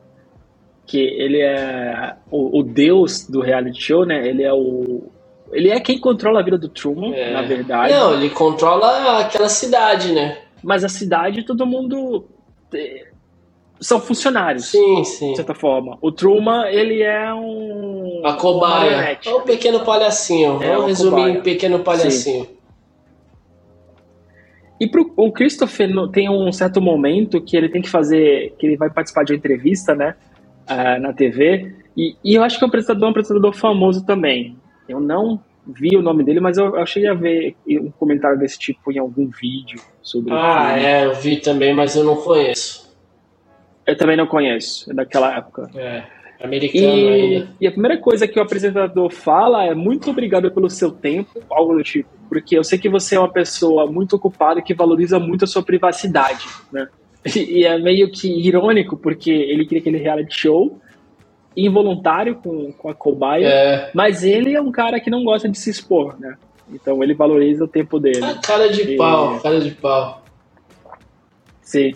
que 0.86 1.00
ele 1.00 1.39
é 1.39 2.15
o, 2.30 2.60
o 2.60 2.63
deus 2.63 3.26
do 3.28 3.39
reality 3.39 3.82
show, 3.82 4.06
né? 4.06 4.28
Ele 4.28 4.43
é 4.43 4.54
o, 4.54 5.10
ele 5.54 5.70
é 5.70 5.80
quem 5.80 6.00
controla 6.00 6.41
a 6.41 6.43
vida 6.43 6.58
do 6.58 6.67
Truman, 6.67 7.13
é. 7.13 7.32
na 7.32 7.43
verdade. 7.43 7.93
Não, 7.93 8.13
ele 8.13 8.30
controla 8.30 9.22
aquela 9.22 9.48
cidade, 9.48 10.12
né? 10.12 10.46
Mas 10.63 10.84
a 10.84 10.89
cidade, 10.89 11.43
todo 11.43 11.65
mundo 11.65 12.26
é, 12.74 13.08
são 13.80 14.00
funcionários. 14.00 14.65
Sim, 14.65 15.04
sim. 15.04 15.32
De 15.32 15.38
certa 15.38 15.54
forma. 15.54 15.98
O 16.02 16.12
Truman, 16.12 16.67
ele 16.67 17.02
é 17.02 17.34
um. 17.34 18.22
A 18.26 18.34
cobaia. 18.34 19.20
É 19.24 19.36
um 19.36 19.41
pequeno 19.41 19.82
palhacinho. 19.82 20.62
É 20.62 20.74
Vamos 20.74 20.88
resumir 20.88 21.12
cobaia. 21.12 21.32
em 21.34 21.41
pequeno 21.41 21.80
palhacinho. 21.80 22.46
Sim. 22.46 22.58
E 24.80 24.88
pro, 24.88 25.12
o 25.15 25.32
Christopher 25.32 25.89
tem 26.12 26.30
um 26.30 26.52
certo 26.52 26.80
momento 26.80 27.41
que 27.41 27.58
ele 27.58 27.70
tem 27.70 27.82
que 27.82 27.89
fazer. 27.89 28.56
que 28.60 28.65
ele 28.65 28.78
vai 28.78 28.89
participar 28.89 29.24
de 29.24 29.34
uma 29.34 29.38
entrevista, 29.38 29.96
né? 29.96 30.15
Uh, 30.70 31.02
na 31.02 31.13
TV. 31.13 31.74
E, 31.96 32.15
e, 32.24 32.36
eu 32.36 32.43
acho 32.43 32.58
que 32.58 32.63
é 32.63 32.67
um 32.67 32.70
apresentador, 32.70 33.08
um 33.08 33.12
apresentador 33.12 33.54
famoso 33.54 34.06
também. 34.06 34.56
Eu 34.88 35.00
não 35.00 35.39
vi 35.65 35.96
o 35.98 36.02
nome 36.02 36.24
dele, 36.24 36.39
mas 36.39 36.58
eu, 36.58 36.76
eu 36.76 36.86
cheguei 36.86 37.10
a 37.10 37.13
ver 37.13 37.56
um 37.70 37.89
comentário 37.91 38.38
desse 38.38 38.60
tipo 38.60 38.91
em 38.91 39.00
algum 39.00 39.28
vídeo 39.28 39.82
sobre 40.08 40.32
Ah, 40.34 40.80
é, 40.80 41.06
eu 41.06 41.15
vi 41.15 41.36
também, 41.36 41.74
mas 41.74 41.96
eu 41.96 42.04
não 42.04 42.15
conheço. 42.15 42.88
Eu 43.86 43.98
também 43.98 44.15
não 44.15 44.26
conheço, 44.26 44.89
é 44.89 44.93
daquela 44.93 45.36
época. 45.36 45.70
É, 45.76 46.04
americano 46.41 46.98
e, 46.98 47.10
ainda. 47.10 47.50
E 47.60 47.67
a 47.67 47.72
primeira 47.72 47.98
coisa 47.98 48.26
que 48.26 48.39
o 48.39 48.41
apresentador 48.41 49.12
fala 49.12 49.65
é 49.65 49.76
muito 49.76 50.10
obrigado 50.10 50.50
pelo 50.50 50.70
seu 50.70 50.91
tempo, 50.91 51.41
algo 51.50 51.76
do 51.76 51.84
tipo, 51.84 52.10
porque 52.30 52.58
eu 52.58 52.63
sei 52.63 52.80
que 52.80 52.88
você 52.88 53.15
é 53.15 53.20
uma 53.20 53.32
pessoa 53.32 53.86
muito 53.86 54.15
ocupada 54.15 54.62
que 54.62 54.74
valoriza 54.74 55.20
muito 55.20 55.43
a 55.43 55.48
sua 55.48 55.62
privacidade, 55.62 56.46
né? 56.72 56.88
E, 57.36 57.60
e 57.60 57.65
é 57.65 57.78
meio 57.78 58.10
que 58.10 58.30
irônico, 58.30 58.96
porque 58.96 59.30
ele 59.30 59.65
queria 59.65 59.82
aquele 59.82 59.98
reality 59.98 60.39
show, 60.39 60.80
involuntário 61.56 62.36
com, 62.36 62.72
com 62.72 62.89
a 62.89 62.93
cobaia, 62.93 63.48
é. 63.48 63.91
mas 63.93 64.24
ele 64.24 64.56
é 64.56 64.62
um 64.62 64.72
cara 64.72 65.02
que 65.02 65.10
não 65.10 65.26
gosta 65.26 65.50
de 65.50 65.58
se 65.58 65.70
expor, 65.70 66.17
né? 66.17 66.38
Então 66.71 67.01
ele 67.03 67.13
valoriza 67.13 67.63
o 67.63 67.67
tempo 67.67 67.99
dele. 67.99 68.23
Ah, 68.23 68.36
cara 68.36 68.69
de 68.69 68.82
e... 68.82 68.97
pau, 68.97 69.39
cara 69.39 69.60
de 69.60 69.71
pau. 69.71 70.23
Sim. 71.62 71.93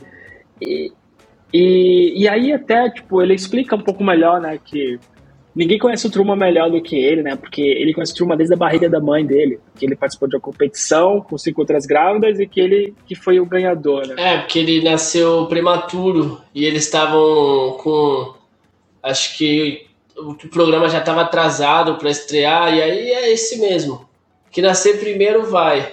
E, 0.62 0.92
e, 1.54 2.24
e 2.24 2.28
aí 2.28 2.54
até, 2.54 2.90
tipo, 2.90 3.22
ele 3.22 3.34
explica 3.34 3.76
um 3.76 3.82
pouco 3.82 4.04
melhor, 4.04 4.40
né, 4.40 4.60
que 4.64 5.00
ninguém 5.56 5.80
conhece 5.80 6.08
o 6.08 6.10
Truman 6.10 6.36
melhor 6.36 6.70
do 6.70 6.82
que 6.82 6.96
ele, 6.96 7.22
né, 7.22 7.36
porque 7.36 7.62
ele 7.62 7.94
conhece 7.94 8.14
o 8.14 8.16
Truman 8.16 8.38
desde 8.38 8.54
a 8.54 8.58
barriga 8.58 8.90
da 8.90 9.00
mãe 9.00 9.26
dele, 9.26 9.60
que 9.76 9.86
ele 9.86 9.96
participou 9.96 10.30
de 10.30 10.36
uma 10.36 10.42
competição 10.42 11.22
com 11.22 11.38
cinco 11.38 11.62
outras 11.62 11.86
grávidas 11.86 12.40
e 12.40 12.48
que 12.48 12.60
ele 12.60 12.94
que 13.06 13.16
foi 13.16 13.40
o 13.40 13.46
ganhador, 13.46 14.08
né. 14.08 14.16
É, 14.18 14.38
porque 14.38 14.60
ele 14.60 14.84
nasceu 14.84 15.46
prematuro 15.48 16.40
e 16.54 16.64
eles 16.64 16.84
estavam 16.84 17.78
com 17.82 18.34
acho 19.04 19.38
que 19.38 19.88
o 20.18 20.36
programa 20.50 20.88
já 20.88 21.00
estava 21.00 21.22
atrasado 21.22 21.96
para 21.96 22.10
estrear, 22.10 22.74
e 22.74 22.82
aí 22.82 23.12
é 23.12 23.32
esse 23.32 23.60
mesmo. 23.60 24.08
Que 24.52 24.62
nascer 24.62 25.00
primeiro 25.00 25.46
vai. 25.46 25.92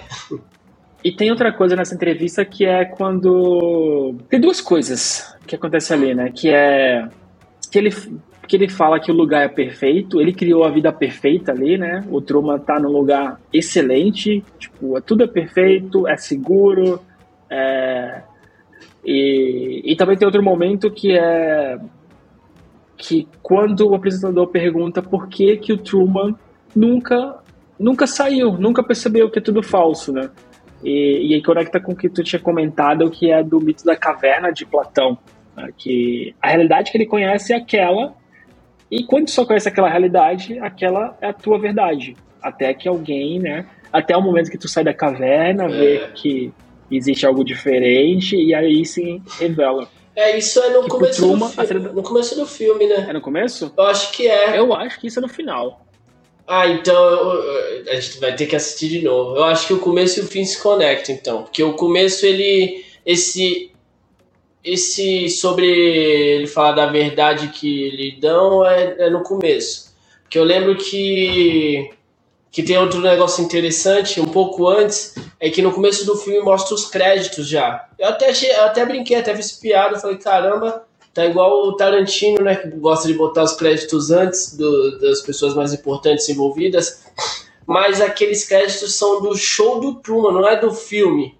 E 1.03 1.11
tem 1.11 1.31
outra 1.31 1.51
coisa 1.53 1.75
nessa 1.75 1.95
entrevista 1.95 2.43
que 2.43 2.65
é 2.65 2.83
quando. 2.83 4.15
Tem 4.29 4.39
duas 4.39 4.59
coisas 4.59 5.33
que 5.47 5.55
acontecem 5.55 5.95
ali, 5.95 6.13
né? 6.13 6.31
Que 6.33 6.49
é. 6.49 7.07
Que 7.71 7.77
ele, 7.77 7.91
que 8.47 8.55
ele 8.55 8.67
fala 8.67 8.99
que 8.99 9.11
o 9.11 9.15
lugar 9.15 9.43
é 9.43 9.47
perfeito, 9.47 10.19
ele 10.19 10.33
criou 10.33 10.63
a 10.63 10.69
vida 10.69 10.91
perfeita 10.91 11.51
ali, 11.51 11.77
né? 11.77 12.03
O 12.09 12.19
Truman 12.19 12.59
tá 12.59 12.79
num 12.79 12.91
lugar 12.91 13.39
excelente, 13.53 14.43
tipo, 14.57 14.97
é 14.97 15.01
tudo 15.01 15.23
é 15.23 15.27
perfeito, 15.27 16.07
é 16.07 16.17
seguro. 16.17 16.99
É... 17.49 18.23
E, 19.05 19.83
e 19.85 19.95
também 19.95 20.17
tem 20.17 20.25
outro 20.25 20.43
momento 20.43 20.91
que 20.91 21.17
é 21.17 21.79
que 22.97 23.25
quando 23.41 23.87
o 23.87 23.95
apresentador 23.95 24.47
pergunta 24.47 25.01
por 25.01 25.29
que 25.29 25.55
que 25.55 25.71
o 25.71 25.77
Truman 25.77 26.35
nunca 26.75 27.39
nunca 27.79 28.05
saiu, 28.05 28.53
nunca 28.53 28.83
percebeu 28.83 29.29
que 29.29 29.39
é 29.39 29.41
tudo 29.41 29.63
falso, 29.63 30.11
né? 30.11 30.29
E, 30.83 31.29
e 31.29 31.33
aí 31.35 31.43
conecta 31.43 31.79
com 31.79 31.93
o 31.93 31.95
que 31.95 32.09
tu 32.09 32.23
tinha 32.23 32.39
comentado, 32.39 33.09
que 33.09 33.31
é 33.31 33.43
do 33.43 33.59
mito 33.59 33.85
da 33.85 33.95
caverna 33.95 34.51
de 34.51 34.65
Platão, 34.65 35.17
né? 35.55 35.69
que 35.77 36.33
a 36.41 36.49
realidade 36.49 36.91
que 36.91 36.97
ele 36.97 37.05
conhece 37.05 37.53
é 37.53 37.57
aquela, 37.57 38.13
e 38.89 39.03
quando 39.03 39.25
tu 39.25 39.31
só 39.31 39.45
conhece 39.45 39.67
aquela 39.67 39.89
realidade, 39.89 40.57
aquela 40.59 41.17
é 41.21 41.27
a 41.27 41.33
tua 41.33 41.59
verdade, 41.59 42.15
até 42.41 42.73
que 42.73 42.87
alguém, 42.87 43.39
né? 43.39 43.65
Até 43.91 44.15
o 44.15 44.21
momento 44.21 44.49
que 44.49 44.57
tu 44.57 44.67
sai 44.67 44.83
da 44.83 44.93
caverna, 44.93 45.65
é. 45.65 45.67
vê 45.67 46.07
que 46.15 46.53
existe 46.89 47.25
algo 47.25 47.43
diferente, 47.43 48.35
e 48.35 48.53
aí 48.53 48.85
sim 48.85 49.21
revela. 49.39 49.87
É, 50.15 50.37
isso 50.37 50.59
é 50.59 50.69
no 50.69 50.87
começo 50.87 51.21
Truma, 51.21 51.47
do 51.47 51.53
filme. 51.53 51.89
No 51.93 52.03
começo 52.03 52.35
do 52.35 52.45
filme, 52.45 52.87
né? 52.87 53.05
É 53.09 53.13
no 53.13 53.21
começo? 53.21 53.73
Eu 53.77 53.85
acho 53.85 54.11
que 54.11 54.27
é. 54.27 54.57
Eu 54.57 54.73
acho 54.73 54.99
que 54.99 55.07
isso 55.07 55.19
é 55.19 55.21
no 55.21 55.29
final. 55.29 55.85
Ah, 56.49 56.67
então 56.67 56.95
eu, 56.95 57.91
a 57.91 57.95
gente 57.95 58.19
vai 58.19 58.35
ter 58.35 58.47
que 58.47 58.55
assistir 58.55 58.89
de 58.89 59.03
novo. 59.03 59.35
Eu 59.35 59.43
acho 59.43 59.67
que 59.67 59.73
o 59.73 59.79
começo 59.79 60.19
e 60.19 60.23
o 60.23 60.27
fim 60.27 60.43
se 60.43 60.59
conectam, 60.59 61.13
então. 61.13 61.43
Porque 61.43 61.63
o 61.63 61.73
começo, 61.73 62.25
ele. 62.25 62.83
Esse. 63.05 63.71
Esse 64.63 65.29
sobre 65.29 65.65
ele 65.67 66.47
falar 66.47 66.73
da 66.73 66.87
verdade 66.87 67.49
que 67.49 67.89
lhe 67.91 68.19
dão 68.19 68.65
é, 68.65 68.95
é 68.97 69.09
no 69.09 69.21
começo. 69.21 69.93
Porque 70.23 70.39
eu 70.39 70.43
lembro 70.43 70.75
que 70.75 71.91
que 72.51 72.63
tem 72.63 72.77
outro 72.77 72.99
negócio 72.99 73.43
interessante, 73.43 74.19
um 74.19 74.25
pouco 74.25 74.67
antes, 74.67 75.13
é 75.39 75.51
que 75.51 75.61
no 75.61 75.71
começo 75.71 76.03
do 76.05 76.17
filme 76.17 76.41
mostra 76.41 76.73
os 76.73 76.87
créditos 76.87 77.47
já. 77.47 77.87
Eu 77.97 78.09
até, 78.09 78.29
achei, 78.29 78.49
eu 78.51 78.65
até 78.65 78.83
brinquei, 78.85 79.17
até 79.17 79.35
fiz 79.35 79.51
piada, 79.51 79.99
falei, 79.99 80.17
caramba, 80.17 80.83
tá 81.19 81.25
igual 81.25 81.67
o 81.67 81.73
Tarantino, 81.73 82.41
né, 82.41 82.55
que 82.55 82.69
gosta 82.69 83.05
de 83.09 83.13
botar 83.13 83.43
os 83.43 83.51
créditos 83.53 84.09
antes 84.09 84.55
do, 84.55 84.99
das 84.99 85.21
pessoas 85.21 85.53
mais 85.53 85.73
importantes 85.73 86.29
envolvidas, 86.29 87.03
mas 87.67 87.99
aqueles 87.99 88.47
créditos 88.47 88.95
são 88.95 89.21
do 89.21 89.35
show 89.35 89.81
do 89.81 89.95
Truman, 89.95 90.31
não 90.31 90.47
é 90.47 90.55
do 90.55 90.71
filme 90.71 91.37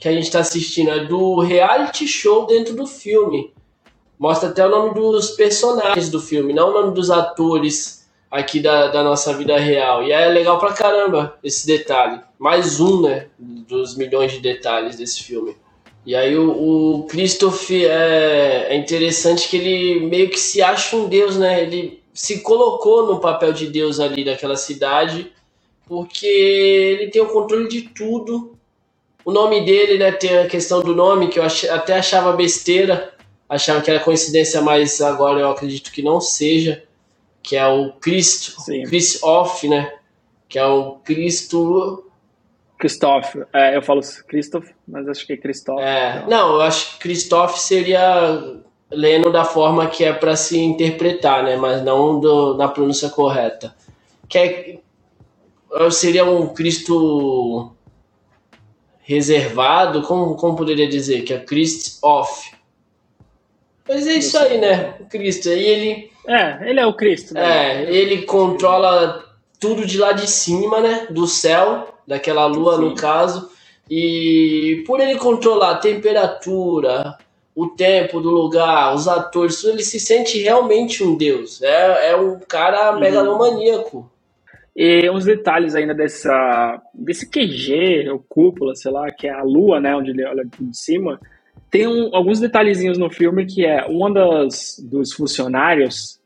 que 0.00 0.08
a 0.08 0.12
gente 0.12 0.24
está 0.24 0.40
assistindo, 0.40 0.90
é 0.90 1.04
do 1.04 1.38
reality 1.40 2.08
show 2.08 2.44
dentro 2.46 2.74
do 2.74 2.88
filme. 2.88 3.54
Mostra 4.18 4.48
até 4.48 4.66
o 4.66 4.70
nome 4.70 4.94
dos 4.94 5.30
personagens 5.30 6.10
do 6.10 6.20
filme, 6.20 6.52
não 6.52 6.70
o 6.70 6.72
nome 6.72 6.92
dos 6.92 7.08
atores 7.08 8.08
aqui 8.28 8.58
da, 8.58 8.88
da 8.88 9.04
nossa 9.04 9.32
vida 9.32 9.56
real. 9.56 10.02
E 10.02 10.10
é 10.10 10.26
legal 10.28 10.58
pra 10.58 10.72
caramba 10.72 11.38
esse 11.42 11.66
detalhe. 11.66 12.20
Mais 12.36 12.80
um, 12.80 13.02
né, 13.02 13.28
dos 13.38 13.96
milhões 13.96 14.32
de 14.32 14.40
detalhes 14.40 14.96
desse 14.96 15.22
filme. 15.22 15.56
E 16.06 16.14
aí 16.14 16.36
o, 16.36 16.50
o 16.50 17.02
Christoph 17.04 17.70
é, 17.70 18.66
é 18.68 18.76
interessante 18.76 19.48
que 19.48 19.56
ele 19.56 20.06
meio 20.06 20.28
que 20.28 20.38
se 20.38 20.60
acha 20.62 20.96
um 20.96 21.08
deus, 21.08 21.36
né? 21.36 21.62
Ele 21.62 22.02
se 22.12 22.40
colocou 22.40 23.06
no 23.06 23.20
papel 23.20 23.52
de 23.52 23.66
deus 23.68 23.98
ali 23.98 24.24
daquela 24.24 24.56
cidade, 24.56 25.32
porque 25.86 26.26
ele 26.26 27.10
tem 27.10 27.22
o 27.22 27.28
controle 27.28 27.68
de 27.68 27.82
tudo. 27.82 28.56
O 29.24 29.32
nome 29.32 29.64
dele, 29.64 29.96
né, 29.96 30.12
tem 30.12 30.38
a 30.38 30.46
questão 30.46 30.82
do 30.82 30.94
nome 30.94 31.28
que 31.28 31.38
eu 31.38 31.42
ach, 31.42 31.64
até 31.64 31.94
achava 31.94 32.32
besteira, 32.32 33.14
achava 33.48 33.80
que 33.80 33.90
era 33.90 34.00
coincidência, 34.00 34.60
mas 34.60 35.00
agora 35.00 35.40
eu 35.40 35.50
acredito 35.50 35.90
que 35.90 36.02
não 36.02 36.20
seja 36.20 36.84
que 37.44 37.56
é 37.56 37.66
o 37.66 37.92
Cristo, 37.92 38.56
Chris 38.88 39.22
Off, 39.22 39.68
né? 39.68 39.92
Que 40.48 40.58
é 40.58 40.66
o 40.66 40.92
Cristo. 41.04 42.03
Christoph, 42.78 43.36
é, 43.52 43.76
eu 43.76 43.82
falo 43.82 44.00
Christoph, 44.28 44.68
mas 44.86 45.08
acho 45.08 45.26
que 45.26 45.34
é 45.34 45.36
Christoph. 45.36 45.80
É, 45.80 46.16
então. 46.16 46.28
Não, 46.28 46.54
eu 46.54 46.60
acho 46.62 46.92
que 46.92 46.98
Christoph 47.00 47.56
seria 47.56 48.62
lendo 48.90 49.30
da 49.30 49.44
forma 49.44 49.86
que 49.86 50.04
é 50.04 50.12
para 50.12 50.36
se 50.36 50.58
interpretar, 50.58 51.42
né? 51.42 51.56
Mas 51.56 51.82
não 51.82 52.20
do, 52.20 52.56
na 52.56 52.68
pronúncia 52.68 53.08
correta. 53.08 53.74
Que 54.28 54.38
é, 54.38 55.90
seria 55.90 56.24
um 56.24 56.52
Cristo 56.52 57.72
reservado, 59.00 60.02
como, 60.02 60.34
como 60.36 60.56
poderia 60.56 60.88
dizer? 60.88 61.22
Que 61.22 61.34
é 61.34 61.38
Christ 61.38 61.98
off. 62.02 62.52
Mas 63.86 64.06
é 64.06 64.14
isso 64.14 64.38
aí, 64.38 64.58
né? 64.58 64.96
O 65.00 65.04
Cristo. 65.06 65.48
E 65.48 65.52
ele 65.52 66.10
é, 66.26 66.70
ele 66.70 66.80
é 66.80 66.86
o 66.86 66.94
Cristo. 66.94 67.34
Né? 67.34 67.84
É, 67.84 67.94
ele 67.94 68.22
controla 68.22 69.24
tudo 69.60 69.86
de 69.86 69.98
lá 69.98 70.12
de 70.12 70.28
cima, 70.28 70.80
né? 70.80 71.06
Do 71.10 71.26
céu, 71.26 71.93
daquela 72.06 72.46
lua, 72.46 72.76
Sim. 72.76 72.82
no 72.82 72.94
caso. 72.94 73.50
E 73.90 74.82
por 74.86 75.00
ele 75.00 75.18
controlar 75.18 75.72
a 75.72 75.78
temperatura, 75.78 77.18
o 77.54 77.68
tempo 77.68 78.20
do 78.20 78.30
lugar, 78.30 78.94
os 78.94 79.06
atores, 79.06 79.62
ele 79.64 79.82
se 79.82 80.00
sente 80.00 80.38
realmente 80.38 81.04
um 81.04 81.16
deus. 81.16 81.62
É, 81.62 82.10
é 82.10 82.16
um 82.16 82.38
cara 82.40 82.92
uhum. 82.92 83.00
megalomaníaco. 83.00 84.10
E 84.76 85.08
uns 85.08 85.24
detalhes 85.24 85.74
ainda 85.74 85.94
dessa, 85.94 86.82
desse 86.92 87.30
QG, 87.30 88.08
ou 88.10 88.24
cúpula, 88.28 88.74
sei 88.74 88.90
lá, 88.90 89.10
que 89.10 89.28
é 89.28 89.32
a 89.32 89.42
lua, 89.42 89.78
né? 89.78 89.94
Onde 89.94 90.10
ele 90.10 90.24
olha 90.24 90.44
de 90.44 90.76
cima 90.76 91.20
tem 91.74 91.88
um, 91.88 92.14
alguns 92.14 92.38
detalhezinhos 92.38 92.96
no 92.96 93.10
filme 93.10 93.44
que 93.44 93.66
é 93.66 93.84
um 93.88 94.12
dos 94.12 95.12
funcionários, 95.12 96.20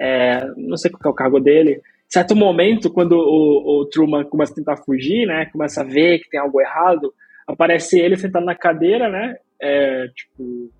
é, 0.00 0.42
não 0.56 0.78
sei 0.78 0.90
qual 0.90 1.02
é 1.04 1.08
o 1.10 1.14
cargo 1.14 1.38
dele, 1.38 1.82
certo 2.08 2.34
momento, 2.34 2.90
quando 2.90 3.12
o, 3.12 3.80
o, 3.80 3.84
Truman 3.86 4.24
começa 4.24 4.52
a 4.52 4.56
tentar 4.56 4.76
fugir, 4.78 5.26
né, 5.26 5.46
começa 5.52 5.82
a 5.82 5.84
ver 5.84 6.20
que 6.20 6.30
tem 6.30 6.40
algo 6.40 6.60
errado, 6.60 7.12
aparece 7.46 7.98
ele 8.00 8.16
sentado 8.16 8.46
na 8.46 8.54
cadeira, 8.54 9.08
né, 9.08 9.36
é, 9.60 10.08
tipo, 10.08 10.70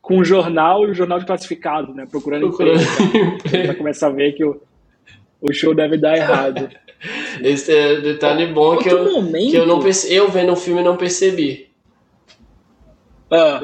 com 0.00 0.18
um 0.18 0.24
jornal 0.24 0.84
e 0.84 0.90
um 0.90 0.94
jornal 0.94 1.20
de 1.20 1.26
classificado, 1.26 1.94
né, 1.94 2.06
procurando, 2.10 2.48
procurando 2.48 2.82
emprego. 2.82 3.68
Né, 3.68 3.74
começa 3.78 4.06
a 4.08 4.10
ver 4.10 4.32
que 4.32 4.44
o, 4.44 4.60
o 5.40 5.52
show 5.52 5.74
deve 5.74 5.96
dar 5.96 6.16
errado. 6.16 6.68
Esse 7.42 7.74
é 7.74 8.00
detalhe 8.00 8.46
bom 8.46 8.76
que 8.76 8.88
eu, 8.88 9.04
momento... 9.04 9.50
que 9.50 9.56
eu 9.56 9.66
não 9.66 9.80
perce... 9.80 10.12
eu 10.12 10.28
vendo 10.28 10.52
o 10.52 10.56
filme 10.56 10.82
não 10.82 10.96
percebi. 10.96 11.70
Ah, 13.30 13.60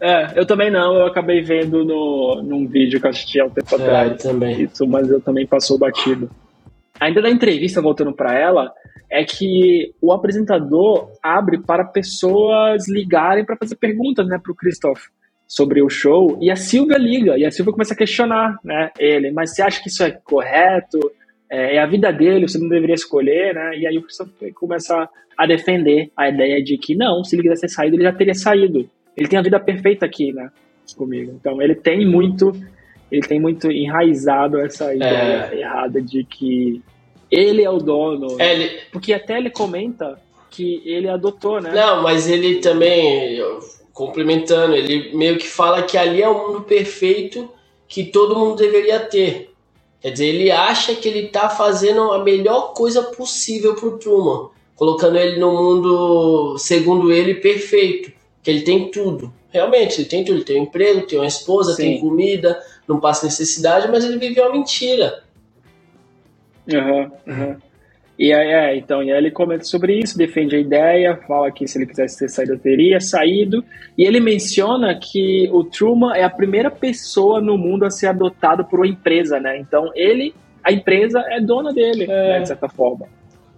é, 0.00 0.32
eu 0.34 0.46
também 0.46 0.70
não, 0.70 0.96
eu 0.96 1.06
acabei 1.06 1.42
vendo 1.42 1.84
no, 1.84 2.42
num 2.42 2.66
vídeo 2.66 2.98
que 2.98 3.06
eu 3.06 3.10
assisti 3.10 3.38
há 3.38 3.44
um 3.44 3.50
tempo 3.50 3.68
é, 3.72 3.76
atrás. 3.76 4.22
Também. 4.22 4.62
Isso, 4.62 4.86
mas 4.86 5.10
eu 5.10 5.20
também 5.20 5.46
passou 5.46 5.78
batido. 5.78 6.30
Ainda 7.00 7.20
na 7.20 7.30
entrevista, 7.30 7.80
voltando 7.80 8.12
para 8.12 8.38
ela, 8.38 8.72
é 9.10 9.24
que 9.24 9.92
o 10.00 10.12
apresentador 10.12 11.10
abre 11.22 11.58
para 11.58 11.84
pessoas 11.84 12.88
ligarem 12.88 13.44
para 13.44 13.56
fazer 13.56 13.76
perguntas, 13.76 14.26
né, 14.26 14.38
pro 14.42 14.54
Christoph 14.54 15.06
sobre 15.46 15.82
o 15.82 15.88
show, 15.88 16.38
e 16.40 16.50
a 16.50 16.56
Silvia 16.56 16.96
liga, 16.96 17.36
e 17.36 17.44
a 17.44 17.50
Silvia 17.50 17.72
começa 17.72 17.94
a 17.94 17.96
questionar, 17.96 18.56
né, 18.62 18.90
ele, 18.98 19.32
mas 19.32 19.54
você 19.54 19.62
acha 19.62 19.82
que 19.82 19.88
isso 19.88 20.04
é 20.04 20.10
correto? 20.10 20.98
É, 21.50 21.76
é 21.76 21.78
a 21.80 21.86
vida 21.86 22.12
dele, 22.12 22.46
você 22.46 22.58
não 22.58 22.68
deveria 22.68 22.94
escolher, 22.94 23.54
né? 23.54 23.76
E 23.76 23.84
aí 23.84 23.98
o 23.98 24.02
Christoph 24.02 24.30
começa 24.54 25.08
a 25.36 25.46
defender 25.46 26.12
a 26.16 26.28
ideia 26.28 26.62
de 26.62 26.78
que 26.78 26.94
não, 26.94 27.24
se 27.24 27.34
ele 27.34 27.42
quisesse 27.42 27.62
ter 27.62 27.68
saído, 27.68 27.96
ele 27.96 28.04
já 28.04 28.12
teria 28.12 28.34
saído 28.34 28.88
ele 29.16 29.28
tem 29.28 29.38
a 29.38 29.42
vida 29.42 29.60
perfeita 29.60 30.06
aqui, 30.06 30.32
né? 30.32 30.50
Comigo. 30.96 31.32
Então 31.38 31.60
ele 31.60 31.74
tem 31.74 32.06
muito, 32.06 32.52
ele 33.10 33.22
tem 33.22 33.40
muito 33.40 33.70
enraizado 33.70 34.58
essa 34.60 34.94
ideia 34.94 35.50
é. 35.52 35.60
errada 35.60 36.00
de 36.00 36.24
que 36.24 36.82
ele 37.30 37.62
é 37.62 37.70
o 37.70 37.78
dono. 37.78 38.40
É, 38.40 38.54
ele... 38.54 38.80
Porque 38.92 39.12
até 39.12 39.38
ele 39.38 39.50
comenta 39.50 40.20
que 40.50 40.82
ele 40.84 41.08
adotou, 41.08 41.60
né? 41.60 41.72
Não, 41.72 42.02
mas 42.02 42.28
ele 42.28 42.56
também, 42.56 43.40
complementando, 43.92 44.74
ele 44.74 45.16
meio 45.16 45.38
que 45.38 45.46
fala 45.46 45.82
que 45.82 45.96
ali 45.96 46.22
é 46.22 46.28
o 46.28 46.48
mundo 46.48 46.62
perfeito 46.62 47.48
que 47.86 48.04
todo 48.04 48.38
mundo 48.38 48.56
deveria 48.56 49.00
ter. 49.00 49.50
Quer 50.00 50.10
dizer, 50.12 50.26
ele 50.26 50.50
acha 50.50 50.94
que 50.94 51.08
ele 51.08 51.28
tá 51.28 51.48
fazendo 51.50 52.12
a 52.12 52.24
melhor 52.24 52.72
coisa 52.72 53.02
possível 53.02 53.74
pro 53.74 53.98
Truman, 53.98 54.48
colocando 54.74 55.18
ele 55.18 55.38
no 55.38 55.52
mundo, 55.52 56.56
segundo 56.58 57.12
ele, 57.12 57.34
perfeito 57.34 58.12
que 58.42 58.50
ele 58.50 58.62
tem 58.62 58.90
tudo. 58.90 59.32
Realmente, 59.50 60.00
ele 60.00 60.08
tem 60.08 60.24
tudo. 60.24 60.36
Ele 60.36 60.44
tem 60.44 60.60
um 60.60 60.64
emprego, 60.64 61.06
tem 61.06 61.18
uma 61.18 61.26
esposa, 61.26 61.74
Sim. 61.74 61.82
tem 61.82 62.00
comida, 62.00 62.60
não 62.88 63.00
passa 63.00 63.26
necessidade, 63.26 63.88
mas 63.88 64.04
ele 64.04 64.18
vive 64.18 64.40
uma 64.40 64.52
mentira. 64.52 65.22
Uhum, 66.72 67.10
uhum. 67.26 67.56
E 68.18 68.34
aí, 68.34 68.48
é, 68.48 68.76
então, 68.76 69.02
e 69.02 69.10
aí 69.10 69.16
ele 69.16 69.30
comenta 69.30 69.64
sobre 69.64 69.98
isso, 69.98 70.18
defende 70.18 70.54
a 70.54 70.58
ideia, 70.58 71.18
fala 71.26 71.50
que 71.50 71.66
se 71.66 71.78
ele 71.78 71.86
quisesse 71.86 72.18
ter 72.18 72.28
saído, 72.28 72.58
teria 72.58 73.00
saído. 73.00 73.64
E 73.96 74.04
ele 74.04 74.20
menciona 74.20 74.94
que 74.94 75.48
o 75.50 75.64
Truman 75.64 76.14
é 76.14 76.22
a 76.22 76.28
primeira 76.28 76.70
pessoa 76.70 77.40
no 77.40 77.56
mundo 77.56 77.86
a 77.86 77.90
ser 77.90 78.08
adotado 78.08 78.64
por 78.66 78.80
uma 78.80 78.86
empresa, 78.86 79.40
né? 79.40 79.58
Então, 79.58 79.90
ele, 79.94 80.34
a 80.62 80.70
empresa 80.70 81.24
é 81.30 81.40
dona 81.40 81.72
dele, 81.72 82.04
é. 82.04 82.06
né, 82.06 82.40
de 82.40 82.48
certa 82.48 82.68
forma. 82.68 83.06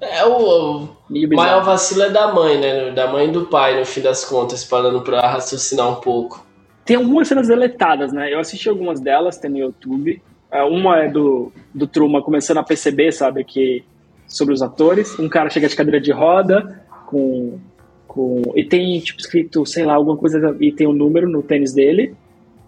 É 0.02 0.26
o, 0.26 0.80
o 0.84 1.36
maior 1.36 1.62
vacilo 1.62 2.02
é 2.02 2.10
da 2.10 2.32
mãe, 2.32 2.58
né? 2.58 2.90
Da 2.90 3.06
mãe 3.06 3.28
e 3.28 3.30
do 3.30 3.46
pai, 3.46 3.78
no 3.78 3.86
fim 3.86 4.00
das 4.00 4.24
contas, 4.24 4.64
parando 4.64 5.00
pra 5.02 5.20
raciocinar 5.20 5.88
um 5.88 6.00
pouco. 6.00 6.44
Tem 6.84 6.96
algumas 6.96 7.28
cenas 7.28 7.46
deletadas, 7.46 8.12
né? 8.12 8.34
Eu 8.34 8.40
assisti 8.40 8.68
algumas 8.68 8.98
delas, 8.98 9.38
tem 9.38 9.48
no 9.48 9.58
YouTube. 9.58 10.20
É, 10.50 10.60
uma 10.64 10.98
é 10.98 11.08
do, 11.08 11.52
do 11.72 11.86
Truman 11.86 12.20
começando 12.20 12.58
a 12.58 12.64
perceber, 12.64 13.12
sabe, 13.12 13.44
que 13.44 13.84
sobre 14.26 14.52
os 14.52 14.60
atores. 14.60 15.16
Um 15.20 15.28
cara 15.28 15.48
chega 15.48 15.68
de 15.68 15.76
cadeira 15.76 16.00
de 16.00 16.10
roda 16.10 16.84
com, 17.06 17.60
com 18.08 18.42
e 18.56 18.64
tem 18.64 18.98
tipo 18.98 19.20
escrito, 19.20 19.64
sei 19.64 19.84
lá, 19.84 19.94
alguma 19.94 20.16
coisa 20.16 20.56
e 20.58 20.72
tem 20.72 20.88
um 20.88 20.92
número 20.92 21.28
no 21.28 21.44
tênis 21.44 21.72
dele. 21.72 22.14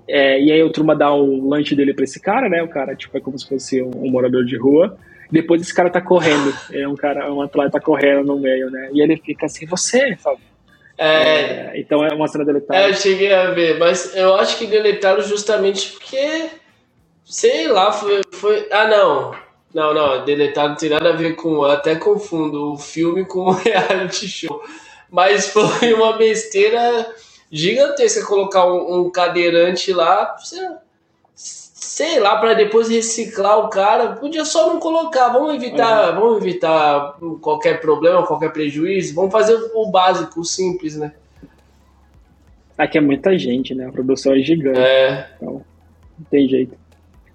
É, 0.07 0.41
e 0.41 0.53
aí 0.53 0.63
o 0.63 0.71
Truman 0.71 0.97
dá 0.97 1.13
o 1.13 1.49
lanche 1.49 1.75
dele 1.75 1.95
pra 1.95 2.05
esse 2.05 2.21
cara, 2.21 2.49
né? 2.49 2.63
O 2.63 2.69
cara 2.69 2.95
tipo 2.95 3.17
é 3.17 3.21
como 3.21 3.37
se 3.37 3.49
fosse 3.49 3.83
um, 3.83 3.91
um 4.05 4.11
morador 4.11 4.45
de 4.45 4.57
rua. 4.57 4.97
Depois 5.35 5.61
esse 5.61 5.75
cara 5.75 5.91
tá 5.91 6.01
correndo. 6.01 6.57
É 6.73 6.87
um 6.87 6.95
cara, 6.95 7.33
um 7.33 7.43
atleta 7.43 7.81
correndo 7.81 8.25
no 8.25 8.39
meio, 8.39 8.71
né? 8.71 8.89
E 8.93 9.03
ele 9.03 9.17
fica 9.17 9.47
assim, 9.47 9.67
você, 9.67 10.17
sabe? 10.17 10.39
É, 10.97 11.07
é, 11.07 11.73
então 11.75 12.05
é 12.05 12.15
uma 12.15 12.29
cena 12.29 12.45
deletada. 12.45 12.79
É, 12.79 12.89
eu 12.89 12.95
cheguei 12.95 13.35
a 13.35 13.51
ver, 13.51 13.77
mas 13.77 14.15
eu 14.15 14.37
acho 14.37 14.57
que 14.57 14.65
deletaram 14.65 15.21
justamente 15.23 15.91
porque, 15.91 16.51
sei 17.25 17.67
lá, 17.67 17.91
foi, 17.91 18.21
foi. 18.33 18.69
Ah, 18.71 18.87
não. 18.87 19.35
Não, 19.75 19.93
não, 19.93 20.25
deletado 20.25 20.69
não 20.69 20.77
tem 20.77 20.89
nada 20.89 21.09
a 21.09 21.17
ver 21.17 21.35
com. 21.35 21.65
Até 21.65 21.97
confundo 21.97 22.75
o 22.75 22.79
filme 22.79 23.25
com 23.25 23.47
o 23.47 23.51
reality 23.59 24.29
show. 24.29 24.63
Mas 25.11 25.49
foi 25.49 25.93
uma 25.95 26.13
besteira 26.13 27.13
gigantesca 27.51 28.25
colocar 28.25 28.73
um, 28.73 29.01
um 29.01 29.11
cadeirante 29.11 29.93
lá. 29.93 30.37
Você, 30.39 30.65
sei 31.95 32.19
lá, 32.19 32.37
para 32.39 32.55
depois 32.55 32.89
reciclar 32.89 33.57
o 33.61 33.69
cara, 33.69 34.17
podia 34.17 34.45
só 34.45 34.69
não 34.69 34.81
colocar. 34.81 35.29
Vamos 35.29 35.55
evitar, 35.55 36.13
uhum. 36.13 36.21
vamos 36.21 36.43
evitar 36.43 37.17
qualquer 37.41 37.81
problema, 37.81 38.27
qualquer 38.27 38.53
prejuízo. 38.53 39.15
Vamos 39.15 39.31
fazer 39.31 39.57
o 39.73 39.87
básico, 39.93 40.41
o 40.41 40.45
simples, 40.45 40.97
né? 40.97 41.13
Aqui 42.77 42.99
é 42.99 43.01
muita 43.01 43.39
gente, 43.39 43.77
né? 43.77 43.87
A 43.87 43.93
produção 43.93 44.35
é 44.35 44.41
gigante. 44.41 44.81
É. 44.81 45.29
Então, 45.37 45.65
não 46.19 46.27
tem 46.29 46.49
jeito. 46.49 46.77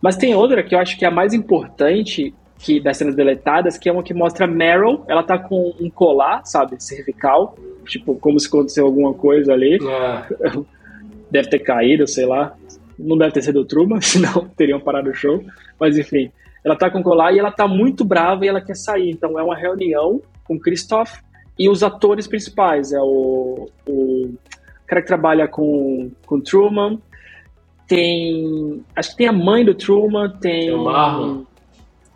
Mas 0.01 0.17
tem 0.17 0.35
outra 0.35 0.61
que 0.61 0.75
eu 0.75 0.79
acho 0.79 0.97
que 0.99 1.05
é 1.05 1.07
a 1.07 1.11
mais 1.11 1.33
importante 1.33 2.33
que 2.57 2.81
das 2.81 2.97
cenas 2.97 3.15
deletadas, 3.15 3.77
que 3.77 3.87
é 3.87 3.93
uma 3.93 4.03
que 4.03 4.13
mostra 4.13 4.45
Meryl, 4.45 5.05
ela 5.07 5.23
tá 5.23 5.39
com 5.39 5.73
um 5.79 5.89
colar, 5.89 6.43
sabe, 6.43 6.83
cervical, 6.83 7.55
tipo, 7.85 8.13
como 8.15 8.37
se 8.37 8.49
aconteceu 8.49 8.85
alguma 8.85 9.13
coisa 9.13 9.53
ali. 9.53 9.75
É. 9.77 10.51
Deve 11.31 11.47
ter 11.47 11.59
caído, 11.59 12.05
sei 12.05 12.25
lá. 12.25 12.57
Não 12.99 13.17
deve 13.17 13.31
ter 13.31 13.41
sido 13.41 13.61
o 13.61 13.65
Truman, 13.65 14.01
senão 14.01 14.49
teriam 14.57 14.79
parado 14.79 15.09
o 15.09 15.13
show. 15.13 15.43
Mas 15.79 15.97
enfim, 15.97 16.31
ela 16.63 16.75
tá 16.75 16.89
com 16.89 17.01
colar 17.01 17.33
e 17.33 17.39
ela 17.39 17.51
tá 17.51 17.67
muito 17.67 18.03
brava 18.03 18.45
e 18.45 18.47
ela 18.49 18.61
quer 18.61 18.75
sair. 18.75 19.09
Então 19.09 19.39
é 19.39 19.43
uma 19.43 19.55
reunião 19.55 20.21
com 20.43 20.59
Christoph 20.59 21.19
e 21.57 21.69
os 21.69 21.83
atores 21.83 22.27
principais. 22.27 22.91
É 22.91 22.99
o, 22.99 23.69
o 23.87 24.33
cara 24.87 25.01
que 25.01 25.07
trabalha 25.07 25.47
com, 25.47 26.11
com 26.25 26.39
Truman. 26.39 26.99
Tem. 27.87 28.83
Acho 28.95 29.11
que 29.11 29.17
tem 29.17 29.27
a 29.27 29.33
mãe 29.33 29.63
do 29.63 29.73
Truman, 29.73 30.29
tem. 30.39 30.75
Marlon. 30.75 31.43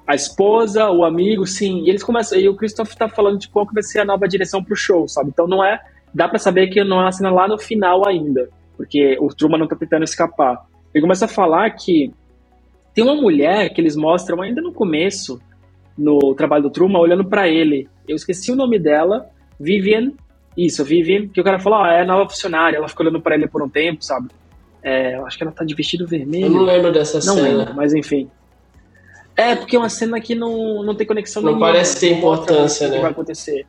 A 0.05 0.15
esposa, 0.15 0.89
o 0.89 1.05
amigo, 1.05 1.45
sim. 1.45 1.83
E 1.85 1.89
eles 1.89 2.03
começam. 2.03 2.37
E 2.37 2.47
o 2.49 2.55
Christoph 2.55 2.93
tá 2.93 3.07
falando 3.07 3.39
de 3.39 3.47
qual 3.47 3.65
que 3.65 3.73
vai 3.73 3.83
ser 3.83 3.99
a 3.99 4.05
nova 4.05 4.27
direção 4.27 4.63
pro 4.63 4.75
show, 4.75 5.07
sabe? 5.07 5.29
Então 5.29 5.47
não 5.47 5.63
é. 5.63 5.79
Dá 6.13 6.27
para 6.27 6.37
saber 6.37 6.67
que 6.67 6.83
não 6.83 6.99
é 6.99 7.03
uma 7.03 7.11
cena 7.11 7.31
lá 7.31 7.47
no 7.47 7.57
final 7.57 8.07
ainda. 8.07 8.49
Porque 8.75 9.17
o 9.19 9.29
Truman 9.29 9.57
não 9.57 9.67
tá 9.67 9.75
tentando 9.75 10.03
escapar. 10.03 10.65
Ele 10.93 11.01
começa 11.01 11.25
a 11.25 11.27
falar 11.27 11.69
que 11.71 12.11
tem 12.93 13.03
uma 13.03 13.15
mulher 13.15 13.73
que 13.73 13.81
eles 13.81 13.95
mostram 13.95 14.41
ainda 14.41 14.61
no 14.61 14.71
começo, 14.71 15.41
no 15.97 16.33
trabalho 16.35 16.63
do 16.63 16.69
Truman, 16.69 16.99
olhando 16.99 17.25
para 17.25 17.47
ele. 17.47 17.89
Eu 18.07 18.15
esqueci 18.15 18.51
o 18.51 18.55
nome 18.55 18.77
dela, 18.77 19.29
Vivian. 19.59 20.11
Isso, 20.55 20.83
Vivian, 20.83 21.27
que 21.27 21.41
o 21.41 21.43
cara 21.43 21.57
falou, 21.59 21.79
ah, 21.79 21.93
é 21.93 22.01
a 22.01 22.05
nova 22.05 22.29
funcionária. 22.29 22.77
Ela 22.77 22.87
ficou 22.87 23.05
olhando 23.05 23.21
para 23.21 23.35
ele 23.35 23.47
por 23.47 23.63
um 23.63 23.69
tempo, 23.69 24.03
sabe? 24.03 24.29
É, 24.83 25.15
eu 25.15 25.25
acho 25.25 25.37
que 25.37 25.43
ela 25.43 25.51
tá 25.51 25.63
de 25.63 25.73
vestido 25.73 26.05
vermelho. 26.05 26.45
Eu 26.45 26.51
não 26.51 26.63
lembro 26.63 26.91
dessa 26.91 27.17
não 27.17 27.35
cena. 27.35 27.49
Não 27.49 27.57
lembro, 27.57 27.73
mas 27.73 27.93
enfim. 27.93 28.29
É, 29.35 29.55
porque 29.55 29.75
é 29.75 29.79
uma 29.79 29.89
cena 29.89 30.21
que 30.21 30.35
não, 30.35 30.83
não 30.83 30.93
tem 30.93 31.07
conexão 31.07 31.41
não 31.41 31.49
nenhuma. 31.49 31.67
Não 31.67 31.73
parece 31.73 31.99
ter 31.99 32.13
importância, 32.13 32.87
né? 32.87 32.95
Que 32.97 33.01
vai 33.01 33.11
acontecer. 33.11 33.65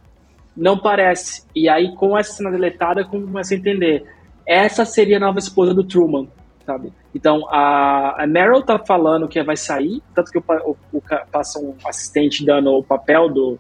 Não 0.55 0.79
parece. 0.79 1.45
E 1.55 1.69
aí, 1.69 1.95
com 1.95 2.19
essa 2.19 2.33
cena 2.33 2.51
deletada, 2.51 3.05
começa 3.05 3.55
a 3.55 3.57
entender. 3.57 4.05
Essa 4.47 4.85
seria 4.85 5.17
a 5.17 5.21
nova 5.21 5.39
esposa 5.39 5.73
do 5.73 5.83
Truman, 5.83 6.29
sabe? 6.67 6.93
Então, 7.15 7.47
a, 7.49 8.25
a 8.25 8.27
Meryl 8.27 8.63
tá 8.63 8.79
falando 8.79 9.29
que 9.29 9.41
vai 9.43 9.57
sair, 9.57 10.03
tanto 10.15 10.33
que 10.33 10.39
o, 10.39 10.45
o, 10.65 10.77
o, 10.93 11.03
passa 11.31 11.61
um 11.61 11.75
assistente 11.87 12.45
dando 12.45 12.73
o 12.73 12.83
papel 12.83 13.29
do, 13.29 13.59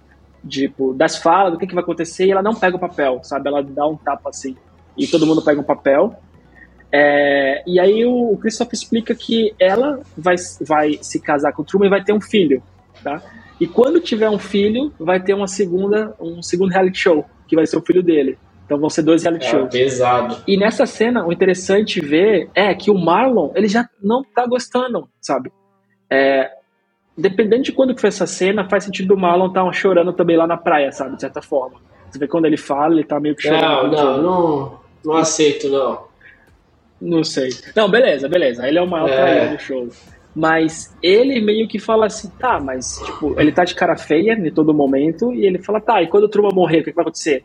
tipo, 0.48 0.92
das 0.92 1.16
falas, 1.16 1.52
do 1.52 1.58
que, 1.58 1.66
que 1.66 1.74
vai 1.74 1.84
acontecer, 1.84 2.26
e 2.26 2.32
ela 2.32 2.42
não 2.42 2.54
pega 2.54 2.76
o 2.76 2.80
papel, 2.80 3.20
sabe? 3.22 3.48
Ela 3.48 3.62
dá 3.62 3.86
um 3.86 3.96
tapa 3.96 4.30
assim, 4.30 4.56
e 4.98 5.06
todo 5.06 5.26
mundo 5.26 5.42
pega 5.42 5.60
um 5.60 5.64
papel. 5.64 6.16
É, 6.90 7.62
e 7.66 7.78
aí 7.78 8.04
o, 8.04 8.32
o 8.32 8.36
Christoph 8.38 8.72
explica 8.72 9.14
que 9.14 9.54
ela 9.58 10.00
vai, 10.16 10.36
vai 10.60 10.98
se 11.00 11.20
casar 11.20 11.52
com 11.52 11.62
o 11.62 11.64
Truman 11.64 11.86
e 11.86 11.90
vai 11.90 12.04
ter 12.04 12.12
um 12.12 12.20
filho, 12.20 12.62
tá? 13.02 13.22
E 13.60 13.66
quando 13.68 14.00
tiver 14.00 14.28
um 14.28 14.38
filho, 14.38 14.92
vai 14.98 15.20
ter 15.20 15.32
uma 15.32 15.46
segunda, 15.46 16.14
um 16.20 16.42
segundo 16.42 16.72
reality 16.72 16.98
show, 16.98 17.24
que 17.46 17.54
vai 17.54 17.66
ser 17.66 17.76
o 17.76 17.82
filho 17.82 18.02
dele. 18.02 18.36
Então 18.64 18.78
vão 18.78 18.88
ser 18.88 19.02
dois 19.02 19.22
reality 19.22 19.46
é, 19.46 19.50
shows. 19.50 19.70
Pesado. 19.70 20.36
E 20.46 20.56
nessa 20.56 20.86
cena, 20.86 21.26
o 21.26 21.32
interessante 21.32 22.00
ver 22.00 22.48
é 22.54 22.74
que 22.74 22.90
o 22.90 22.98
Marlon, 22.98 23.52
ele 23.54 23.68
já 23.68 23.88
não 24.02 24.22
tá 24.22 24.46
gostando, 24.46 25.08
sabe? 25.20 25.52
É, 26.10 26.50
dependendo 27.16 27.62
de 27.62 27.72
quando 27.72 27.94
que 27.94 28.00
foi 28.00 28.08
essa 28.08 28.26
cena, 28.26 28.68
faz 28.68 28.84
sentido 28.84 29.14
o 29.14 29.18
Marlon 29.18 29.48
estar 29.48 29.64
tá 29.64 29.72
chorando 29.72 30.12
também 30.12 30.36
lá 30.36 30.46
na 30.46 30.56
praia, 30.56 30.90
sabe? 30.92 31.16
De 31.16 31.20
certa 31.20 31.42
forma. 31.42 31.78
Você 32.10 32.18
vê 32.18 32.26
quando 32.26 32.46
ele 32.46 32.56
fala, 32.56 32.94
ele 32.94 33.04
tá 33.04 33.20
meio 33.20 33.34
que 33.34 33.42
chorando. 33.42 33.90
Não, 33.90 33.90
não, 33.90 34.22
não, 34.22 34.80
não 35.04 35.16
aceito, 35.16 35.68
não. 35.68 36.04
Não 37.00 37.24
sei. 37.24 37.50
Não, 37.76 37.90
beleza, 37.90 38.28
beleza. 38.28 38.66
Ele 38.66 38.78
é 38.78 38.82
o 38.82 38.88
maior 38.88 39.08
é. 39.08 39.16
traidor 39.16 39.56
do 39.56 39.60
show. 39.60 39.88
Mas 40.34 40.96
ele 41.02 41.40
meio 41.40 41.68
que 41.68 41.78
fala 41.78 42.06
assim, 42.06 42.28
tá, 42.38 42.58
mas, 42.58 43.00
tipo, 43.04 43.38
ele 43.38 43.52
tá 43.52 43.62
de 43.62 43.74
cara 43.74 43.96
feia 43.96 44.32
em 44.32 44.50
todo 44.50 44.74
momento, 44.74 45.32
e 45.32 45.46
ele 45.46 45.58
fala, 45.58 45.80
tá, 45.80 46.02
e 46.02 46.08
quando 46.08 46.24
o 46.24 46.28
Truman 46.28 46.52
morrer, 46.52 46.80
o 46.80 46.84
que 46.84 46.92
vai 46.92 47.02
acontecer? 47.02 47.44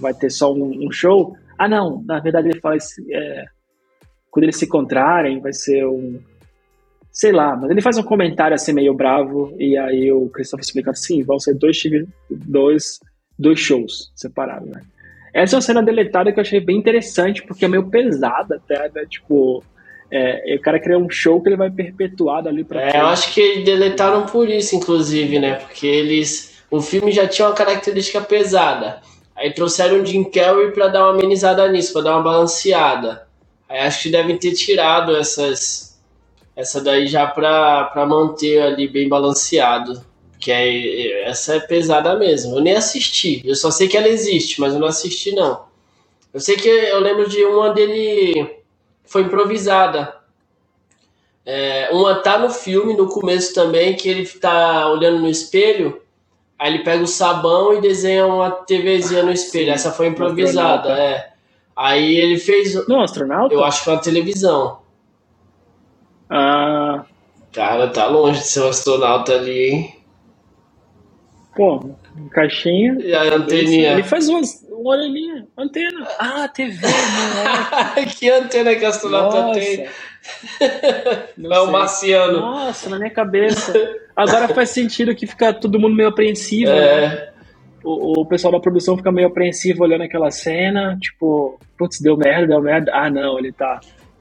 Vai 0.00 0.14
ter 0.14 0.30
só 0.30 0.52
um, 0.52 0.86
um 0.86 0.90
show? 0.90 1.36
Ah, 1.58 1.68
não, 1.68 2.02
na 2.06 2.20
verdade 2.20 2.48
ele 2.48 2.60
fala 2.60 2.76
assim, 2.76 3.02
é, 3.12 3.44
quando 4.30 4.44
eles 4.44 4.56
se 4.56 4.64
encontrarem, 4.64 5.40
vai 5.40 5.52
ser 5.52 5.86
um. 5.86 6.18
Sei 7.10 7.32
lá, 7.32 7.56
mas 7.56 7.70
ele 7.70 7.80
faz 7.80 7.98
um 7.98 8.02
comentário 8.02 8.54
assim 8.54 8.72
meio 8.72 8.94
bravo, 8.94 9.52
e 9.58 9.76
aí 9.76 10.12
o 10.12 10.28
Christopher 10.28 10.64
explica 10.64 10.90
assim: 10.92 11.22
vão 11.22 11.38
ser 11.40 11.54
dois, 11.54 11.76
dois, 12.30 13.00
dois 13.38 13.58
shows 13.58 14.12
separados, 14.14 14.68
né? 14.68 14.82
Essa 15.34 15.54
é 15.54 15.56
uma 15.56 15.62
cena 15.62 15.82
deletada 15.82 16.32
que 16.32 16.38
eu 16.38 16.42
achei 16.42 16.60
bem 16.60 16.76
interessante, 16.78 17.42
porque 17.42 17.64
é 17.64 17.68
meio 17.68 17.88
pesada 17.88 18.56
até, 18.56 18.88
né? 18.94 19.04
Tipo, 19.08 19.62
é, 20.10 20.54
o 20.56 20.60
cara 20.60 20.78
cria 20.80 20.98
um 20.98 21.10
show 21.10 21.40
que 21.42 21.48
ele 21.48 21.56
vai 21.56 21.70
perpetuar 21.70 22.42
dali 22.42 22.62
pra 22.64 22.80
É, 22.82 22.90
frente. 22.90 23.02
eu 23.02 23.08
acho 23.08 23.34
que 23.34 23.62
deletaram 23.64 24.24
por 24.26 24.48
isso, 24.48 24.76
inclusive, 24.76 25.38
né? 25.40 25.54
Porque 25.56 25.86
eles. 25.86 26.56
O 26.70 26.80
filme 26.80 27.10
já 27.10 27.26
tinha 27.26 27.48
uma 27.48 27.54
característica 27.54 28.20
pesada. 28.20 29.00
Aí 29.38 29.52
trouxeram 29.52 30.02
o 30.02 30.06
Jim 30.06 30.24
Carrey 30.24 30.72
pra 30.72 30.88
dar 30.88 31.04
uma 31.04 31.14
amenizada 31.14 31.68
nisso, 31.68 31.92
pra 31.92 32.02
dar 32.02 32.16
uma 32.16 32.24
balanceada. 32.24 33.28
Aí 33.68 33.78
acho 33.78 34.02
que 34.02 34.10
devem 34.10 34.36
ter 34.36 34.52
tirado 34.52 35.16
essas. 35.16 35.96
Essa 36.56 36.80
daí 36.80 37.06
já 37.06 37.24
pra, 37.24 37.84
pra 37.84 38.04
manter 38.04 38.60
ali 38.60 38.88
bem 38.88 39.08
balanceado. 39.08 40.04
Que 40.40 40.50
é, 40.50 41.28
essa 41.28 41.54
é 41.54 41.60
pesada 41.60 42.16
mesmo. 42.16 42.56
Eu 42.56 42.60
nem 42.60 42.74
assisti. 42.74 43.40
Eu 43.44 43.54
só 43.54 43.70
sei 43.70 43.86
que 43.86 43.96
ela 43.96 44.08
existe, 44.08 44.60
mas 44.60 44.74
eu 44.74 44.80
não 44.80 44.88
assisti 44.88 45.32
não. 45.32 45.66
Eu 46.34 46.40
sei 46.40 46.56
que 46.56 46.68
eu 46.68 46.98
lembro 46.98 47.28
de 47.28 47.44
uma 47.44 47.70
dele 47.70 48.58
foi 49.04 49.22
improvisada. 49.22 50.16
É, 51.46 51.90
uma 51.92 52.16
tá 52.16 52.38
no 52.38 52.50
filme, 52.50 52.94
no 52.94 53.08
começo 53.08 53.54
também, 53.54 53.94
que 53.94 54.08
ele 54.08 54.26
tá 54.26 54.90
olhando 54.90 55.20
no 55.20 55.28
espelho, 55.28 56.02
aí 56.58 56.74
ele 56.74 56.84
pega 56.84 57.02
o 57.02 57.06
sabão 57.06 57.74
e 57.74 57.80
desenha 57.80 58.26
uma 58.26 58.50
TVzinha 58.50 59.22
no 59.22 59.32
espelho. 59.32 59.70
Essa 59.70 59.92
foi 59.92 60.08
improvisada, 60.08 60.90
é. 60.90 61.30
Aí 61.76 62.16
ele 62.16 62.38
fez. 62.38 62.86
No 62.88 63.00
astronauta? 63.00 63.54
Eu 63.54 63.64
acho 63.64 63.78
que 63.78 63.84
foi 63.84 63.94
uma 63.94 64.02
televisão. 64.02 64.80
Ah. 66.28 67.04
Cara, 67.52 67.88
tá 67.88 68.06
longe 68.06 68.40
de 68.40 68.46
ser 68.46 68.62
um 68.62 68.68
astronauta 68.68 69.34
ali, 69.34 69.70
hein? 69.70 69.94
Pô, 71.56 71.90
caixinha. 72.30 72.98
E 73.00 73.14
a 73.14 73.34
anteninha? 73.34 73.92
Ele 73.92 74.04
faz 74.04 74.28
umas, 74.28 74.64
uma 74.70 74.90
orelhinha, 74.90 75.46
antena. 75.56 76.06
Ah, 76.18 76.46
TV, 76.46 76.86
não 76.86 78.02
é? 78.02 78.06
que 78.06 78.30
antena 78.30 78.76
que 78.76 78.84
astronauta 78.84 79.42
Nossa. 79.42 79.58
tem? 79.58 79.88
Não 81.36 81.52
é 81.52 81.60
o 81.60 81.70
marciano. 81.70 82.40
Nossa, 82.40 82.90
na 82.90 82.98
minha 82.98 83.10
cabeça. 83.10 83.72
Agora 84.14 84.48
faz 84.48 84.70
sentido 84.70 85.14
que 85.14 85.26
fica 85.26 85.52
todo 85.52 85.78
mundo 85.78 85.94
meio 85.94 86.08
apreensivo, 86.08 86.70
é. 86.70 87.08
né? 87.08 87.28
O, 87.84 88.22
o, 88.22 88.26
pessoal 88.26 88.52
da 88.52 88.60
produção 88.60 88.96
fica 88.96 89.12
meio 89.12 89.28
apreensivo 89.28 89.84
olhando 89.84 90.02
aquela 90.02 90.30
cena, 90.30 90.98
tipo, 91.00 91.58
putz, 91.78 92.00
deu 92.00 92.16
merda, 92.16 92.48
deu 92.48 92.60
merda. 92.60 92.92
Ah, 92.92 93.08
não, 93.08 93.38
ele 93.38 93.52
tá 93.52 93.80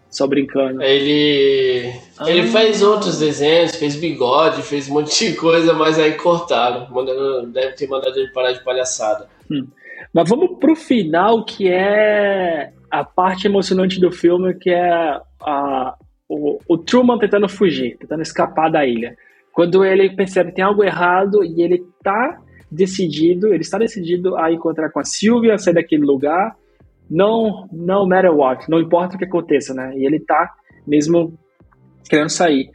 só 0.10 0.28
brincando. 0.28 0.82
Ele. 0.82 1.92
Ah. 2.18 2.30
Ele 2.30 2.48
fez 2.48 2.82
outros 2.82 3.20
desenhos, 3.20 3.76
fez 3.76 3.96
bigode, 3.96 4.62
fez 4.62 4.88
um 4.90 4.94
monte 4.94 5.32
de 5.32 5.36
coisa, 5.36 5.74
mas 5.74 5.98
aí 6.00 6.14
cortaram. 6.14 6.88
Mandando, 6.92 7.48
deve 7.48 7.74
ter 7.74 7.88
mandado 7.88 8.18
ele 8.18 8.32
parar 8.32 8.52
de 8.52 8.64
palhaçada. 8.64 9.28
Hum. 9.50 9.68
Mas 10.14 10.30
vamos 10.30 10.58
pro 10.60 10.76
final, 10.76 11.44
que 11.44 11.68
é 11.68 12.72
a 12.90 13.04
parte 13.04 13.48
emocionante 13.48 14.00
do 14.00 14.12
filme, 14.12 14.54
que 14.56 14.70
é 14.70 15.20
a, 15.42 15.96
o, 16.28 16.60
o 16.68 16.78
Truman 16.78 17.18
tentando 17.20 17.50
fugir, 17.50 17.98
tentando 17.98 18.22
escapar 18.22 18.72
da 18.72 18.86
ilha. 18.86 19.16
Quando 19.52 19.84
ele 19.84 20.16
percebe 20.16 20.50
que 20.50 20.58
tem 20.58 20.66
algo 20.66 20.84
errado 20.84 21.44
e 21.44 21.62
ele 21.62 21.84
tá 22.04 22.40
decidido, 22.72 23.48
ele 23.48 23.62
está 23.62 23.78
decidido 23.78 24.38
a 24.38 24.52
encontrar 24.52 24.90
com 24.92 25.00
a 25.00 25.04
Sylvia, 25.04 25.58
sair 25.58 25.74
daquele 25.74 26.06
lugar 26.06 26.56
não, 27.10 27.68
no 27.72 28.06
matter 28.06 28.34
what, 28.34 28.70
não 28.70 28.80
importa 28.80 29.16
o 29.16 29.18
que 29.18 29.26
aconteça, 29.26 29.74
né? 29.74 29.94
E 29.96 30.06
ele 30.06 30.20
tá 30.20 30.54
mesmo 30.86 31.38
querendo 32.10 32.30
sair. 32.30 32.70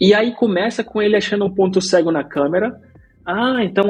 E 0.00 0.12
aí 0.14 0.34
começa 0.34 0.82
com 0.82 1.00
ele 1.00 1.16
achando 1.16 1.44
um 1.44 1.54
ponto 1.54 1.80
cego 1.80 2.10
na 2.10 2.24
câmera. 2.24 2.76
Ah, 3.24 3.62
então, 3.62 3.84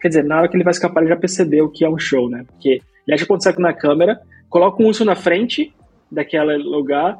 quer 0.00 0.08
dizer, 0.08 0.24
na 0.24 0.38
hora 0.38 0.48
que 0.48 0.56
ele 0.56 0.64
vai 0.64 0.70
escapar, 0.70 1.00
ele 1.00 1.10
já 1.10 1.16
percebeu 1.16 1.68
que 1.68 1.84
é 1.84 1.90
um 1.90 1.98
show, 1.98 2.30
né? 2.30 2.44
Porque 2.46 2.80
ele 3.06 3.14
acha 3.14 3.24
um 3.24 3.28
ponto 3.28 3.42
cego 3.42 3.60
na 3.60 3.72
câmera, 3.72 4.20
coloca 4.48 4.82
um 4.82 4.86
urso 4.86 5.04
na 5.04 5.14
frente 5.14 5.74
daquele 6.10 6.56
lugar, 6.56 7.18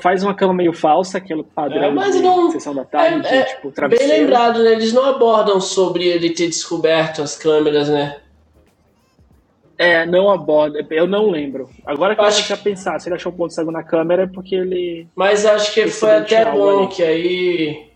faz 0.00 0.22
uma 0.22 0.34
cama 0.34 0.54
meio 0.54 0.72
falsa, 0.72 1.18
aquele 1.18 1.42
padrão 1.42 1.84
é, 1.84 1.90
mas 1.90 2.14
de 2.14 2.22
não, 2.22 2.50
sessão 2.50 2.74
da 2.74 2.84
tarde, 2.84 3.26
é, 3.26 3.42
de, 3.42 3.54
tipo, 3.54 3.72
travesseiro. 3.72 4.12
Bem 4.12 4.22
lembrado, 4.22 4.62
né? 4.62 4.72
Eles 4.72 4.92
não 4.92 5.04
abordam 5.04 5.60
sobre 5.60 6.06
ele 6.06 6.30
ter 6.30 6.46
descoberto 6.46 7.22
as 7.22 7.36
câmeras, 7.36 7.88
né? 7.88 8.20
É, 9.76 10.06
não 10.06 10.30
aborda. 10.30 10.86
Eu 10.90 11.06
não 11.06 11.28
lembro. 11.28 11.68
Agora 11.84 12.14
que 12.14 12.20
eu 12.20 12.24
acho 12.24 12.46
que 12.46 12.62
pensar, 12.62 12.98
se 13.00 13.08
ele 13.08 13.16
achou 13.16 13.32
um 13.32 13.36
ponto 13.36 13.52
cego 13.52 13.72
na 13.72 13.82
câmera 13.82 14.22
é 14.22 14.26
porque 14.26 14.54
ele. 14.54 15.08
Mas 15.16 15.44
acho 15.44 15.74
que 15.74 15.88
foi 15.88 16.14
até 16.16 16.44
bom 16.44 16.84
ali. 16.84 16.88
que 16.88 17.02
aí 17.02 17.90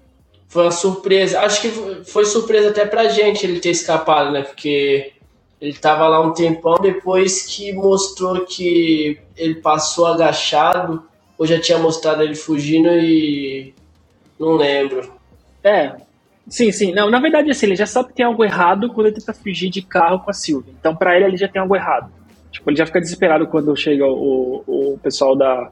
foi 0.49 0.65
uma 0.65 0.71
surpresa. 0.73 1.41
Acho 1.41 1.63
que 1.63 1.69
foi 2.05 2.25
surpresa 2.25 2.71
até 2.71 2.85
pra 2.85 3.09
gente 3.09 3.47
ele 3.47 3.61
ter 3.61 3.71
escapado, 3.71 4.33
né? 4.33 4.43
Porque 4.43 5.13
ele 5.61 5.75
tava 5.75 6.07
lá 6.09 6.21
um 6.21 6.33
tempão 6.33 6.77
depois 6.81 7.43
que 7.43 7.73
mostrou 7.73 8.45
que 8.45 9.19
ele 9.37 9.57
passou 9.57 10.07
agachado, 10.07 11.03
ou 11.37 11.47
já 11.47 11.61
tinha 11.61 11.79
mostrado 11.79 12.23
ele 12.23 12.35
fugindo 12.35 12.89
e. 12.89 13.75
Não 14.39 14.57
lembro. 14.57 15.13
É, 15.65 15.97
Sim, 16.49 16.73
sim. 16.73 16.93
Não, 16.93 17.11
na 17.11 17.21
verdade, 17.21 17.51
assim, 17.51 17.67
ele 17.67 17.77
já 17.77 17.87
sabe 17.87 18.09
que 18.09 18.15
tem 18.15 18.25
algo 18.25 18.43
errado 18.43 18.89
quando 18.93 19.09
ele 19.09 19.17
tenta 19.17 19.35
fugir 19.35 19.69
de 19.69 19.83
carro 19.83 20.21
com 20.21 20.31
a 20.31 20.35
Silvia. 20.35 20.73
Então, 20.79 20.97
para 20.97 21.15
ele, 21.15 21.27
ele 21.27 21.37
já 21.37 21.47
tem 21.47 21.61
algo 21.61 21.77
errado. 21.77 22.11
Tipo, 22.51 22.71
ele 22.71 22.77
já 22.79 22.87
fica 22.87 23.01
desesperado 23.01 23.47
quando 23.47 23.77
chega 23.77 24.07
o, 24.07 24.65
o 24.67 24.99
pessoal 25.03 25.37
da, 25.37 25.71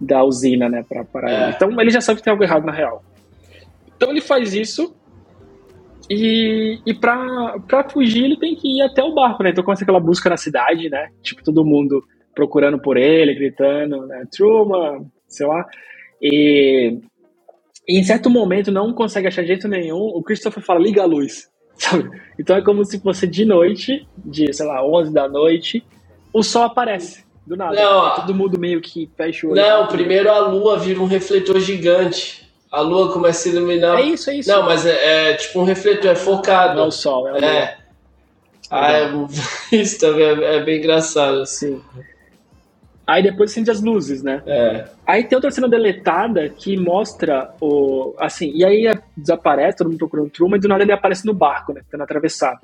da 0.00 0.24
usina, 0.24 0.68
né, 0.68 0.84
pra 0.86 1.04
parar 1.04 1.30
é. 1.30 1.42
ele. 1.42 1.52
Então, 1.52 1.80
ele 1.80 1.90
já 1.90 2.00
sabe 2.00 2.18
que 2.18 2.24
tem 2.24 2.32
algo 2.32 2.42
errado 2.42 2.64
na 2.64 2.72
real. 2.72 3.04
Então, 3.96 4.10
ele 4.10 4.20
faz 4.20 4.52
isso. 4.52 4.94
E, 6.10 6.80
e 6.86 6.94
pra, 6.94 7.58
pra 7.66 7.88
fugir, 7.88 8.24
ele 8.24 8.38
tem 8.38 8.54
que 8.54 8.78
ir 8.78 8.82
até 8.82 9.02
o 9.02 9.14
barco, 9.14 9.42
né? 9.42 9.50
Então, 9.50 9.64
começa 9.64 9.84
aquela 9.84 10.00
busca 10.00 10.30
na 10.30 10.36
cidade, 10.36 10.88
né? 10.88 11.10
Tipo, 11.22 11.42
todo 11.42 11.64
mundo 11.64 12.02
procurando 12.34 12.80
por 12.80 12.96
ele, 12.96 13.34
gritando, 13.34 14.06
né? 14.06 14.24
Truman, 14.30 15.06
sei 15.28 15.46
lá. 15.46 15.66
E 16.22 16.98
e 17.88 17.98
em 17.98 18.04
certo 18.04 18.28
momento 18.28 18.70
não 18.70 18.92
consegue 18.92 19.26
achar 19.26 19.44
jeito 19.44 19.66
nenhum, 19.66 19.98
o 19.98 20.22
Christopher 20.22 20.62
fala, 20.62 20.78
liga 20.78 21.02
a 21.02 21.06
luz. 21.06 21.48
Sabe? 21.78 22.10
Então 22.38 22.56
é 22.56 22.62
como 22.62 22.84
se 22.84 23.00
fosse 23.00 23.26
de 23.26 23.44
noite, 23.44 24.06
de, 24.18 24.52
sei 24.52 24.66
lá, 24.66 24.84
11 24.84 25.12
da 25.12 25.28
noite, 25.28 25.82
o 26.32 26.42
sol 26.42 26.64
aparece. 26.64 27.26
Do 27.46 27.56
nada. 27.56 27.74
Não, 27.74 28.14
todo 28.16 28.34
mundo 28.34 28.58
meio 28.58 28.78
que 28.80 29.08
fecha 29.16 29.46
o 29.46 29.52
olho. 29.52 29.62
Não, 29.62 29.86
primeiro 29.86 30.30
a 30.30 30.40
lua 30.40 30.78
vira 30.78 31.00
um 31.00 31.06
refletor 31.06 31.58
gigante. 31.60 32.46
A 32.70 32.80
lua 32.80 33.12
começa 33.12 33.48
a 33.48 33.52
iluminar. 33.52 33.98
É 33.98 34.02
isso, 34.02 34.30
é 34.30 34.36
isso. 34.36 34.50
Não, 34.50 34.62
mas 34.62 34.84
é, 34.84 35.30
é 35.30 35.34
tipo 35.34 35.60
um 35.60 35.64
refletor, 35.64 36.10
é 36.10 36.14
focado. 36.14 36.76
Não 36.76 36.84
é 36.84 36.86
o 36.88 36.90
sol, 36.90 37.28
é 37.28 37.30
a 37.30 37.34
lua. 37.34 37.44
É. 37.44 37.78
Ah, 38.70 38.92
é, 38.92 39.10
isso 39.72 39.98
também 39.98 40.24
é, 40.24 40.56
é 40.56 40.62
bem 40.62 40.78
engraçado. 40.78 41.44
Sim. 41.46 41.80
Aí 43.06 43.22
depois 43.22 43.50
acende 43.50 43.70
as 43.70 43.80
luzes, 43.80 44.22
né? 44.22 44.42
É. 44.46 44.84
Aí 45.06 45.24
tem 45.24 45.34
outra 45.34 45.50
cena 45.50 45.66
deletada 45.66 46.46
que 46.50 46.76
mostra 46.76 47.54
o. 47.58 48.14
Assim, 48.18 48.52
e 48.54 48.62
aí 48.62 48.86
desaparece, 49.16 49.78
todo 49.78 49.88
mundo 49.88 49.98
procurando 49.98 50.26
o 50.26 50.30
Truman, 50.30 50.58
e 50.58 50.60
do 50.60 50.68
nada 50.68 50.82
ele 50.82 50.92
aparece 50.92 51.24
no 51.24 51.32
barco, 51.32 51.72
né? 51.72 51.80
Tentando 51.84 52.02
atravessar. 52.02 52.60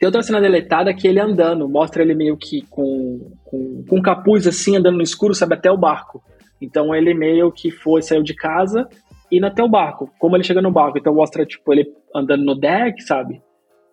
Tem 0.00 0.06
outra 0.06 0.22
cena 0.22 0.40
deletada 0.40 0.92
que 0.92 1.06
ele 1.06 1.20
andando, 1.20 1.68
mostra 1.68 2.02
ele 2.02 2.12
meio 2.12 2.36
que 2.36 2.62
com, 2.68 3.30
com, 3.44 3.84
com 3.88 4.02
capuz 4.02 4.48
assim, 4.48 4.76
andando 4.76 4.96
no 4.96 5.02
escuro, 5.02 5.32
sabe, 5.32 5.54
até 5.54 5.70
o 5.70 5.76
barco. 5.76 6.20
Então 6.60 6.94
ele 6.94 7.14
meio 7.14 7.50
que 7.52 7.70
foi, 7.70 8.02
saiu 8.02 8.22
de 8.22 8.34
casa 8.34 8.88
e 9.30 9.44
até 9.44 9.62
o 9.62 9.68
barco. 9.68 10.10
Como 10.18 10.36
ele 10.36 10.44
chega 10.44 10.62
no 10.62 10.70
barco, 10.70 10.98
então 10.98 11.14
mostra, 11.14 11.44
tipo, 11.44 11.72
ele 11.72 11.92
andando 12.14 12.44
no 12.44 12.54
deck, 12.54 13.02
sabe? 13.02 13.42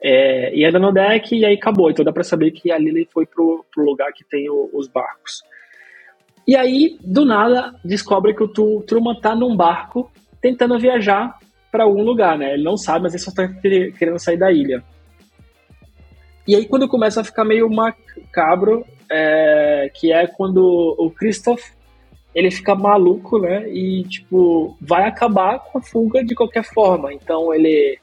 É, 0.01 0.53
e 0.55 0.65
anda 0.65 0.79
no 0.79 0.91
deck 0.91 1.35
e 1.35 1.45
aí 1.45 1.55
acabou. 1.55 1.89
Então 1.89 2.03
dá 2.03 2.11
pra 2.11 2.23
saber 2.23 2.51
que 2.51 2.71
ali 2.71 2.89
ele 2.89 3.07
foi 3.11 3.25
pro, 3.25 3.65
pro 3.73 3.85
lugar 3.85 4.11
que 4.13 4.23
tem 4.23 4.49
o, 4.49 4.69
os 4.73 4.87
barcos. 4.87 5.41
E 6.45 6.55
aí, 6.55 6.97
do 7.01 7.23
nada, 7.23 7.73
descobre 7.85 8.33
que 8.33 8.43
o 8.43 8.81
Truman 8.81 9.15
tá 9.15 9.33
num 9.33 9.55
barco 9.55 10.11
tentando 10.41 10.77
viajar 10.77 11.37
para 11.71 11.85
algum 11.85 12.03
lugar, 12.03 12.37
né? 12.37 12.53
Ele 12.53 12.63
não 12.63 12.75
sabe, 12.75 13.03
mas 13.03 13.13
ele 13.13 13.23
só 13.23 13.31
tá 13.31 13.47
querendo 13.97 14.19
sair 14.19 14.37
da 14.37 14.51
ilha. 14.51 14.83
E 16.45 16.53
aí, 16.53 16.65
quando 16.65 16.89
começa 16.89 17.21
a 17.21 17.23
ficar 17.23 17.45
meio 17.45 17.69
macabro, 17.69 18.85
é, 19.09 19.89
que 19.93 20.11
é 20.11 20.27
quando 20.27 20.95
o 20.99 21.09
Christoph 21.09 21.63
ele 22.33 22.49
fica 22.51 22.75
maluco, 22.75 23.39
né? 23.39 23.69
E, 23.69 24.03
tipo, 24.03 24.75
vai 24.81 25.03
acabar 25.07 25.59
com 25.59 25.77
a 25.77 25.81
fuga 25.81 26.23
de 26.23 26.35
qualquer 26.35 26.63
forma. 26.63 27.13
Então, 27.13 27.53
ele 27.53 27.99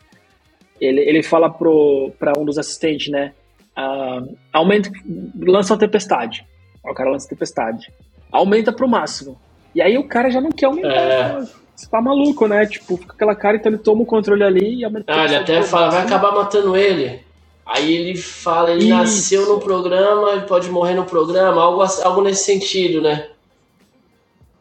ele, 0.80 1.00
ele 1.00 1.22
fala 1.22 1.50
para 1.50 2.32
um 2.38 2.44
dos 2.44 2.56
assistentes, 2.56 3.08
né? 3.12 3.32
Uh, 3.76 4.36
aumenta, 4.52 4.90
lança 5.38 5.74
uma 5.74 5.78
tempestade. 5.78 6.46
O 6.82 6.94
cara 6.94 7.10
lança 7.10 7.28
tempestade. 7.28 7.92
aumenta 8.32 8.72
pro 8.72 8.88
máximo. 8.88 9.38
E 9.74 9.82
aí 9.82 9.98
o 9.98 10.08
cara 10.08 10.30
já 10.30 10.40
não 10.40 10.50
quer 10.50 10.66
aumentar. 10.66 10.88
É. 10.88 11.42
Você 11.76 11.88
tá 11.88 12.00
maluco, 12.00 12.46
né? 12.46 12.66
Tipo, 12.66 12.96
fica 12.96 13.12
aquela 13.14 13.34
cara, 13.34 13.56
então 13.56 13.72
ele 13.72 13.80
toma 13.80 14.02
o 14.02 14.06
controle 14.06 14.42
ali 14.42 14.76
e 14.76 14.84
aumenta 14.84 15.14
Ah, 15.14 15.24
ele 15.24 15.36
até 15.36 15.62
fala, 15.62 15.90
vai 15.90 16.02
acabar 16.02 16.32
matando 16.32 16.76
ele. 16.76 17.20
Aí 17.64 17.94
ele 17.94 18.16
fala, 18.16 18.70
ele 18.72 18.84
Isso. 18.84 18.88
nasceu 18.88 19.48
no 19.48 19.60
programa, 19.60 20.32
ele 20.32 20.42
pode 20.42 20.68
morrer 20.70 20.94
no 20.94 21.04
programa, 21.04 21.62
algo, 21.62 21.82
algo 22.02 22.22
nesse 22.22 22.44
sentido, 22.44 23.00
né? 23.00 23.28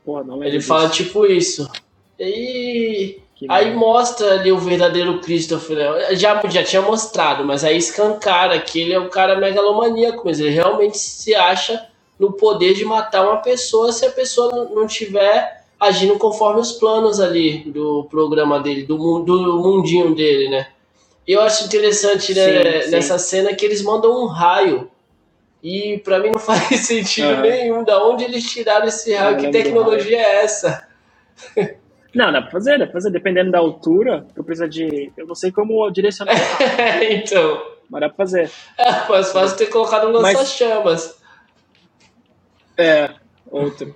Pô, 0.09 0.23
não 0.23 0.41
é 0.41 0.47
ele 0.47 0.59
fala 0.59 0.89
tipo 0.89 1.23
isso. 1.27 1.69
E 2.17 3.19
aí 3.47 3.75
mostra 3.75 4.33
ali 4.33 4.51
o 4.51 4.57
verdadeiro 4.57 5.19
Christopher. 5.19 5.77
Né? 5.77 6.15
Já, 6.15 6.41
já 6.49 6.63
tinha 6.63 6.81
mostrado, 6.81 7.45
mas 7.45 7.63
aí 7.63 7.77
escancara 7.77 8.59
que 8.59 8.79
ele 8.79 8.93
é 8.93 8.99
um 8.99 9.07
cara 9.07 9.37
megalomaníaco, 9.37 10.23
mas 10.25 10.39
ele 10.39 10.49
realmente 10.49 10.97
se 10.97 11.35
acha 11.35 11.87
no 12.17 12.33
poder 12.33 12.73
de 12.73 12.83
matar 12.83 13.23
uma 13.23 13.37
pessoa 13.37 13.91
se 13.91 14.03
a 14.03 14.09
pessoa 14.09 14.67
não 14.73 14.87
tiver 14.87 15.63
agindo 15.79 16.17
conforme 16.17 16.59
os 16.59 16.71
planos 16.71 17.19
ali 17.19 17.59
do 17.69 18.07
programa 18.09 18.59
dele, 18.59 18.81
do, 18.87 19.19
do 19.19 19.59
mundinho 19.59 20.15
dele, 20.15 20.49
né? 20.49 20.69
E 21.27 21.33
eu 21.33 21.41
acho 21.41 21.65
interessante 21.65 22.33
né, 22.33 22.81
sim, 22.81 22.89
nessa 22.89 23.19
cena 23.19 23.53
que 23.53 23.63
eles 23.63 23.83
mandam 23.83 24.23
um 24.23 24.25
raio. 24.25 24.89
E 25.61 25.97
para 25.99 26.19
mim 26.19 26.31
não 26.31 26.39
faz 26.39 26.79
sentido 26.81 27.35
uhum. 27.35 27.41
nenhum. 27.41 27.83
Da 27.83 28.03
onde 28.03 28.23
eles 28.23 28.43
tiraram 28.49 28.87
esse 28.87 29.13
raio? 29.13 29.37
que 29.37 29.51
tecnologia 29.51 30.17
é 30.17 30.43
essa? 30.43 30.87
Não, 32.13 32.31
dá 32.31 32.41
pra 32.41 32.51
fazer, 32.51 32.79
dá 32.79 32.85
pra 32.85 32.93
fazer. 32.93 33.11
Dependendo 33.11 33.51
da 33.51 33.59
altura, 33.59 34.25
eu 34.35 34.43
preciso 34.43 34.69
de. 34.69 35.11
Eu 35.15 35.27
não 35.27 35.35
sei 35.35 35.51
como 35.51 35.89
direcionar. 35.91 36.35
então. 37.03 37.61
Mas 37.89 38.01
dá 38.01 38.07
pra 38.07 38.17
fazer. 38.17 38.51
É, 38.77 39.07
mais 39.09 39.31
fácil 39.31 39.57
ter 39.57 39.67
colocado 39.67 40.07
um 40.07 40.11
lança-chamas. 40.11 41.19
É, 42.77 43.09
outro. 43.51 43.93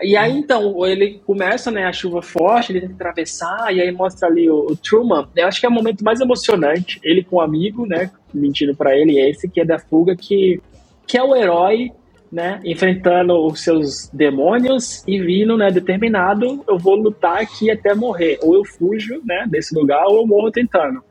E 0.00 0.16
aí, 0.16 0.36
então, 0.36 0.84
ele 0.84 1.20
começa, 1.24 1.70
né, 1.70 1.84
a 1.84 1.92
chuva 1.92 2.20
forte, 2.20 2.72
ele 2.72 2.80
tenta 2.80 2.94
atravessar, 2.94 3.72
e 3.72 3.80
aí 3.80 3.92
mostra 3.92 4.26
ali 4.26 4.50
o, 4.50 4.66
o, 4.66 4.76
Truman. 4.76 5.28
Eu 5.36 5.46
acho 5.46 5.60
que 5.60 5.66
é 5.66 5.68
o 5.68 5.72
momento 5.72 6.02
mais 6.02 6.20
emocionante, 6.20 6.98
ele 7.04 7.22
com 7.22 7.36
o 7.36 7.38
um 7.38 7.42
amigo, 7.42 7.86
né, 7.86 8.10
mentindo 8.34 8.74
para 8.74 8.96
ele, 8.96 9.20
esse 9.20 9.48
que 9.48 9.60
é 9.60 9.64
da 9.64 9.78
fuga, 9.78 10.16
que, 10.16 10.60
que 11.06 11.18
é 11.18 11.22
o 11.22 11.34
herói, 11.34 11.90
né, 12.30 12.60
enfrentando 12.64 13.34
os 13.44 13.62
seus 13.62 14.08
demônios 14.12 15.06
e 15.06 15.20
vindo, 15.20 15.56
né, 15.56 15.70
determinado, 15.70 16.64
eu 16.66 16.78
vou 16.78 16.96
lutar 16.96 17.42
aqui 17.42 17.70
até 17.70 17.94
morrer. 17.94 18.38
Ou 18.42 18.54
eu 18.54 18.64
fujo, 18.64 19.20
né, 19.24 19.44
desse 19.48 19.74
lugar, 19.74 20.06
ou 20.06 20.20
eu 20.20 20.26
morro 20.26 20.50
tentando. 20.50 21.02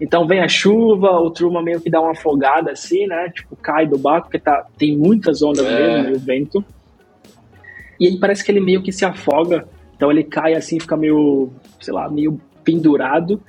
Então 0.00 0.26
vem 0.26 0.40
a 0.40 0.48
chuva, 0.48 1.10
o 1.20 1.30
Truman 1.30 1.62
meio 1.62 1.80
que 1.80 1.88
dá 1.88 2.00
uma 2.00 2.12
afogada 2.12 2.72
assim, 2.72 3.06
né? 3.06 3.30
Tipo, 3.30 3.56
cai 3.56 3.86
do 3.86 3.96
barco, 3.96 4.26
porque 4.26 4.38
tá, 4.38 4.66
tem 4.76 4.96
muitas 4.96 5.42
ondas 5.42 5.64
é. 5.64 6.02
mesmo, 6.02 6.16
o 6.16 6.18
vento. 6.18 6.64
E 7.98 8.06
aí 8.06 8.18
parece 8.18 8.44
que 8.44 8.52
ele 8.52 8.60
meio 8.60 8.82
que 8.82 8.92
se 8.92 9.04
afoga. 9.04 9.66
Então 9.96 10.10
ele 10.10 10.22
cai 10.22 10.54
assim, 10.54 10.78
fica 10.78 10.96
meio, 10.96 11.50
sei 11.80 11.94
lá, 11.94 12.10
meio 12.10 12.38
pendurado. 12.62 13.40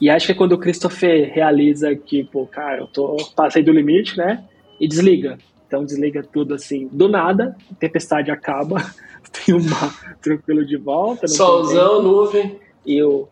E 0.00 0.08
acho 0.08 0.26
que 0.26 0.32
é 0.32 0.34
quando 0.34 0.52
o 0.52 0.58
Christopher 0.58 1.30
realiza 1.34 1.94
que, 1.94 2.24
pô, 2.24 2.46
cara, 2.46 2.78
eu 2.78 2.86
tô, 2.86 3.16
passei 3.36 3.62
do 3.62 3.70
limite, 3.70 4.16
né? 4.16 4.42
E 4.80 4.88
desliga. 4.88 5.38
Então 5.66 5.84
desliga 5.84 6.22
tudo 6.22 6.54
assim, 6.54 6.88
do 6.90 7.08
nada, 7.08 7.56
a 7.70 7.74
tempestade 7.74 8.30
acaba, 8.30 8.84
tem 9.46 9.54
um 9.54 9.62
mar 9.62 10.16
tranquilo 10.20 10.66
de 10.66 10.76
volta. 10.76 11.28
Solzão, 11.28 12.02
nuvem. 12.02 12.58
E 12.84 13.00
o, 13.02 13.28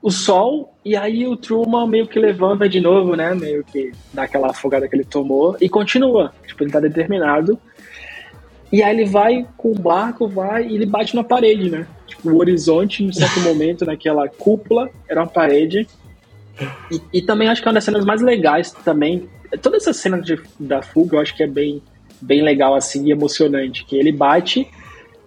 o 0.00 0.10
sol, 0.10 0.72
e 0.84 0.94
aí 0.94 1.26
o 1.26 1.36
Truman 1.36 1.86
meio 1.88 2.06
que 2.06 2.18
levanta 2.18 2.68
de 2.68 2.80
novo, 2.80 3.16
né? 3.16 3.34
Meio 3.34 3.64
que 3.64 3.92
dá 4.12 4.22
aquela 4.22 4.50
afogada 4.50 4.86
que 4.86 4.94
ele 4.94 5.04
tomou 5.04 5.56
e 5.60 5.68
continua. 5.68 6.32
Tipo, 6.46 6.62
ele 6.62 6.70
tá 6.70 6.78
determinado. 6.78 7.58
E 8.70 8.82
aí 8.82 8.94
ele 8.94 9.06
vai 9.06 9.46
com 9.56 9.72
o 9.72 9.74
barco, 9.74 10.28
vai 10.28 10.68
e 10.68 10.74
ele 10.74 10.86
bate 10.86 11.16
na 11.16 11.24
parede, 11.24 11.70
né? 11.70 11.88
Tipo, 12.06 12.30
o 12.30 12.38
horizonte, 12.38 13.02
em 13.02 13.12
certo 13.12 13.40
momento, 13.42 13.84
naquela 13.84 14.28
cúpula, 14.28 14.90
era 15.08 15.22
uma 15.22 15.26
parede. 15.26 15.88
E, 16.90 17.00
e, 17.12 17.22
também 17.22 17.48
acho 17.48 17.62
que 17.62 17.68
é 17.68 17.70
uma 17.70 17.74
das 17.74 17.84
cenas 17.84 18.04
mais 18.04 18.20
legais 18.20 18.72
também. 18.72 19.28
Toda 19.62 19.76
essa 19.76 19.92
cena 19.92 20.20
de, 20.20 20.40
da 20.58 20.82
fuga 20.82 21.16
eu 21.16 21.20
acho 21.20 21.36
que 21.36 21.42
é 21.42 21.46
bem, 21.46 21.82
bem 22.20 22.42
legal, 22.42 22.74
assim, 22.74 23.06
e 23.06 23.12
emocionante. 23.12 23.84
Que 23.84 23.96
ele 23.96 24.12
bate 24.12 24.68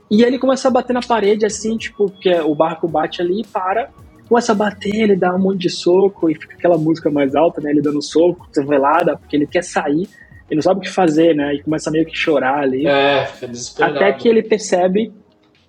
e 0.09 0.23
ele 0.23 0.37
começa 0.37 0.67
a 0.67 0.71
bater 0.71 0.93
na 0.93 1.01
parede, 1.01 1.45
assim, 1.45 1.77
tipo, 1.77 2.09
que 2.09 2.33
o 2.41 2.53
barco 2.53 2.87
bate 2.87 3.21
ali 3.21 3.41
e 3.41 3.45
para. 3.45 3.89
Começa 4.27 4.51
a 4.51 4.55
bater, 4.55 4.95
ele 4.95 5.15
dá 5.15 5.33
um 5.33 5.39
monte 5.39 5.59
de 5.59 5.69
soco 5.69 6.29
e 6.29 6.35
fica 6.35 6.55
aquela 6.55 6.77
música 6.77 7.09
mais 7.09 7.35
alta, 7.35 7.61
né? 7.61 7.71
Ele 7.71 7.81
dando 7.81 8.01
soco, 8.01 8.47
velada, 8.65 9.17
porque 9.17 9.35
ele 9.35 9.47
quer 9.47 9.63
sair 9.63 10.07
ele 10.51 10.57
não 10.57 10.61
sabe 10.61 10.81
o 10.81 10.83
que 10.83 10.89
fazer, 10.89 11.33
né? 11.33 11.55
E 11.55 11.63
começa 11.63 11.89
meio 11.89 12.05
que 12.05 12.13
chorar 12.13 12.59
ali. 12.59 12.85
É, 12.85 13.25
fica 13.25 13.47
desesperado. 13.47 13.95
Até 13.95 14.11
que 14.11 14.27
ele 14.27 14.43
percebe. 14.43 15.13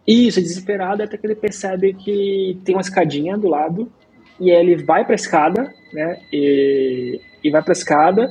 Isso, 0.04 0.40
é 0.40 0.42
desesperado, 0.42 1.04
até 1.04 1.16
que 1.16 1.24
ele 1.24 1.36
percebe 1.36 1.94
que 1.94 2.58
tem 2.64 2.74
uma 2.74 2.80
escadinha 2.80 3.38
do 3.38 3.46
lado. 3.46 3.88
E 4.42 4.50
aí 4.50 4.56
ele 4.56 4.82
vai 4.82 5.04
pra 5.04 5.14
escada, 5.14 5.72
né? 5.92 6.18
E, 6.32 7.20
e 7.44 7.50
vai 7.50 7.62
pra 7.62 7.72
escada. 7.72 8.28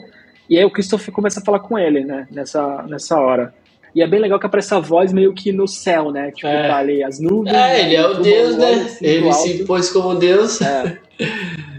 E 0.49 0.57
aí 0.57 0.65
o 0.65 0.69
Christopher 0.69 1.13
começa 1.13 1.39
a 1.39 1.43
falar 1.43 1.59
com 1.59 1.79
ele, 1.79 2.03
né? 2.03 2.27
Nessa, 2.29 2.83
nessa 2.83 3.17
hora. 3.17 3.53
E 3.95 4.03
é 4.03 4.07
bem 4.07 4.19
legal 4.19 4.37
que 4.37 4.45
aparece 4.45 4.73
a 4.73 4.79
voz 4.79 5.13
meio 5.13 5.33
que 5.33 5.53
no 5.53 5.67
céu, 5.67 6.11
né? 6.11 6.31
Tipo, 6.31 6.47
é. 6.47 6.67
tá 6.67 6.77
ali 6.77 7.01
as 7.01 7.17
nuvens. 7.19 7.55
É, 7.55 7.81
ele 7.81 7.95
é 7.95 8.05
o 8.05 8.15
Deus, 8.15 8.57
né? 8.57 8.73
Assim, 8.73 9.05
ele 9.05 9.31
se 9.31 9.61
impôs 9.61 9.89
como 9.89 10.15
Deus. 10.15 10.61
É. 10.61 10.97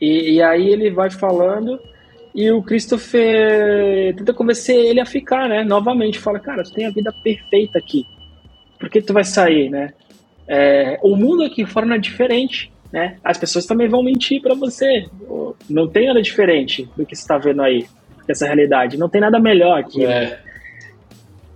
E, 0.00 0.32
e 0.32 0.42
aí 0.42 0.68
ele 0.68 0.90
vai 0.90 1.08
falando. 1.08 1.80
E 2.34 2.50
o 2.50 2.62
Christopher 2.62 4.14
tenta 4.14 4.34
convencer 4.34 4.76
ele 4.76 5.00
a 5.00 5.06
ficar, 5.06 5.48
né? 5.48 5.64
Novamente, 5.64 6.18
fala, 6.18 6.38
cara, 6.38 6.62
tu 6.62 6.74
tem 6.74 6.84
a 6.84 6.90
vida 6.90 7.10
perfeita 7.22 7.78
aqui. 7.78 8.04
Por 8.78 8.90
que 8.90 9.00
tu 9.00 9.14
vai 9.14 9.24
sair, 9.24 9.70
né? 9.70 9.94
É, 10.46 10.98
o 11.02 11.16
mundo 11.16 11.44
aqui 11.44 11.64
fora 11.64 11.86
não 11.86 11.94
é 11.94 11.98
diferente, 11.98 12.70
né? 12.94 13.16
As 13.24 13.36
pessoas 13.36 13.66
também 13.66 13.88
vão 13.88 14.04
mentir 14.04 14.40
para 14.40 14.54
você. 14.54 15.04
Não 15.68 15.88
tem 15.88 16.06
nada 16.06 16.22
diferente 16.22 16.88
do 16.96 17.04
que 17.04 17.16
você 17.16 17.22
está 17.22 17.36
vendo 17.36 17.60
aí, 17.60 17.88
dessa 18.24 18.46
realidade. 18.46 18.96
Não 18.96 19.08
tem 19.08 19.20
nada 19.20 19.40
melhor 19.40 19.80
aqui. 19.80 20.06
Né? 20.06 20.24
É. 20.24 20.38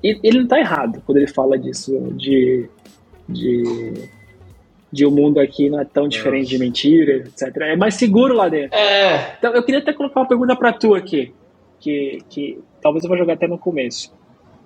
E 0.03 0.19
ele 0.25 0.41
não 0.41 0.49
tá 0.49 0.59
errado 0.59 1.01
quando 1.07 1.19
ele 1.19 1.29
fala 1.29 1.57
disso, 1.57 1.97
de, 2.17 2.69
de 3.29 4.09
de 4.91 5.05
o 5.05 5.11
um 5.11 5.15
mundo 5.15 5.39
aqui 5.39 5.69
não 5.69 5.79
é 5.79 5.85
tão 5.85 6.09
diferente 6.09 6.45
Nossa. 6.45 6.57
de 6.57 6.59
mentira, 6.59 7.13
etc. 7.19 7.57
É 7.59 7.77
mais 7.77 7.95
seguro 7.95 8.35
lá 8.35 8.49
dentro. 8.49 8.77
É. 8.77 9.37
Então 9.39 9.55
eu 9.55 9.63
queria 9.63 9.81
até 9.81 9.93
colocar 9.93 10.21
uma 10.21 10.27
pergunta 10.27 10.57
para 10.57 10.73
tu 10.73 10.95
aqui, 10.95 11.33
que, 11.79 12.19
que 12.29 12.59
talvez 12.81 13.05
eu 13.05 13.09
vou 13.09 13.19
jogar 13.19 13.35
até 13.35 13.47
no 13.47 13.59
começo. 13.59 14.13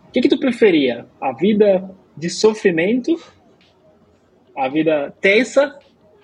O 0.09 0.13
que, 0.13 0.21
que 0.23 0.29
tu 0.29 0.39
preferia? 0.39 1.07
A 1.21 1.33
vida 1.33 1.91
de 2.17 2.31
sofrimento, 2.31 3.21
a 4.57 4.69
vida 4.69 5.13
tensa, 5.21 5.77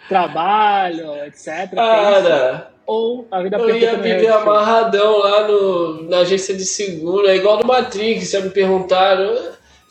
trabalho, 0.08 1.14
etc. 1.26 1.74
Cara, 1.74 2.70
ou 2.86 3.28
a 3.30 3.42
vida 3.42 3.58
Eu 3.58 3.76
ia 3.76 3.96
viver 3.96 4.28
amarradão 4.28 5.18
lá 5.18 5.46
no, 5.46 6.02
na 6.04 6.18
agência 6.20 6.56
de 6.56 6.64
seguro, 6.64 7.28
é 7.28 7.36
igual 7.36 7.58
no 7.58 7.66
Matrix, 7.66 8.30
já 8.30 8.40
me 8.40 8.50
perguntaram. 8.50 9.36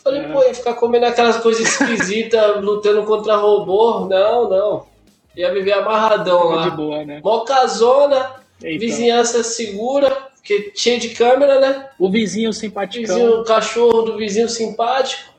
Falei, 0.04 0.22
é. 0.22 0.32
pô, 0.32 0.42
ia 0.42 0.54
ficar 0.54 0.74
comendo 0.74 1.06
aquelas 1.06 1.38
coisas 1.38 1.62
esquisitas, 1.62 2.42
lutando 2.64 3.04
contra 3.04 3.36
robô. 3.36 4.08
Não, 4.08 4.50
não. 4.50 4.88
Ia 5.36 5.54
viver 5.54 5.74
amarradão 5.74 6.46
lá. 6.46 6.70
De 6.70 6.76
boa, 6.76 7.06
né? 7.06 7.22
Mó 7.24 7.42
casona, 7.42 8.32
vizinhança 8.60 9.44
segura, 9.44 10.10
porque 10.36 10.72
cheio 10.76 11.00
de 11.00 11.10
câmera, 11.10 11.60
né? 11.60 11.90
O 12.00 12.10
vizinho 12.10 12.52
simpático. 12.52 13.14
O 13.14 13.44
cachorro 13.44 14.02
do 14.02 14.18
vizinho 14.18 14.50
simpático. 14.50 15.32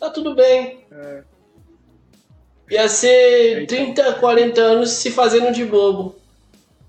Tá 0.00 0.10
tudo 0.10 0.34
bem. 0.34 0.80
É. 0.90 1.22
Ia 2.72 2.88
ser 2.88 3.58
Eita. 3.60 3.76
30, 3.76 4.12
40 4.14 4.60
anos 4.60 4.90
se 4.92 5.10
fazendo 5.10 5.52
de 5.52 5.62
bobo. 5.62 6.16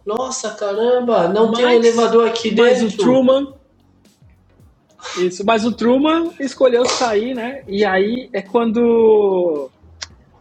Nossa, 0.06 0.52
caramba, 0.52 1.28
não 1.28 1.48
mas, 1.48 1.58
tem 1.58 1.66
um 1.66 1.70
elevador 1.72 2.28
aqui 2.28 2.56
mas 2.56 2.80
dentro. 2.80 2.86
Mas 2.86 2.94
o 2.94 2.98
Truman 2.98 3.54
isso, 5.18 5.46
mas 5.46 5.66
o 5.66 5.72
Truman 5.72 6.32
escolheu 6.40 6.86
sair, 6.86 7.36
né? 7.36 7.64
E 7.68 7.84
aí 7.84 8.30
é 8.32 8.42
quando 8.42 9.70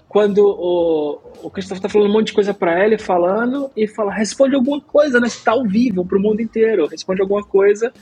quando 0.08 0.44
o, 0.44 1.18
o 1.42 1.50
Christopher 1.50 1.82
tá 1.82 1.88
falando 1.88 2.10
um 2.10 2.12
monte 2.12 2.28
de 2.28 2.32
coisa 2.34 2.54
para 2.54 2.84
ele, 2.84 2.98
falando, 2.98 3.70
e 3.76 3.88
fala, 3.88 4.12
responde 4.12 4.54
alguma 4.54 4.80
coisa, 4.80 5.18
né? 5.18 5.28
Você 5.28 5.42
tá 5.42 5.52
ao 5.52 5.64
vivo 5.64 6.04
pro 6.04 6.20
mundo 6.20 6.40
inteiro, 6.40 6.86
responde 6.86 7.20
alguma 7.20 7.42
coisa. 7.42 7.92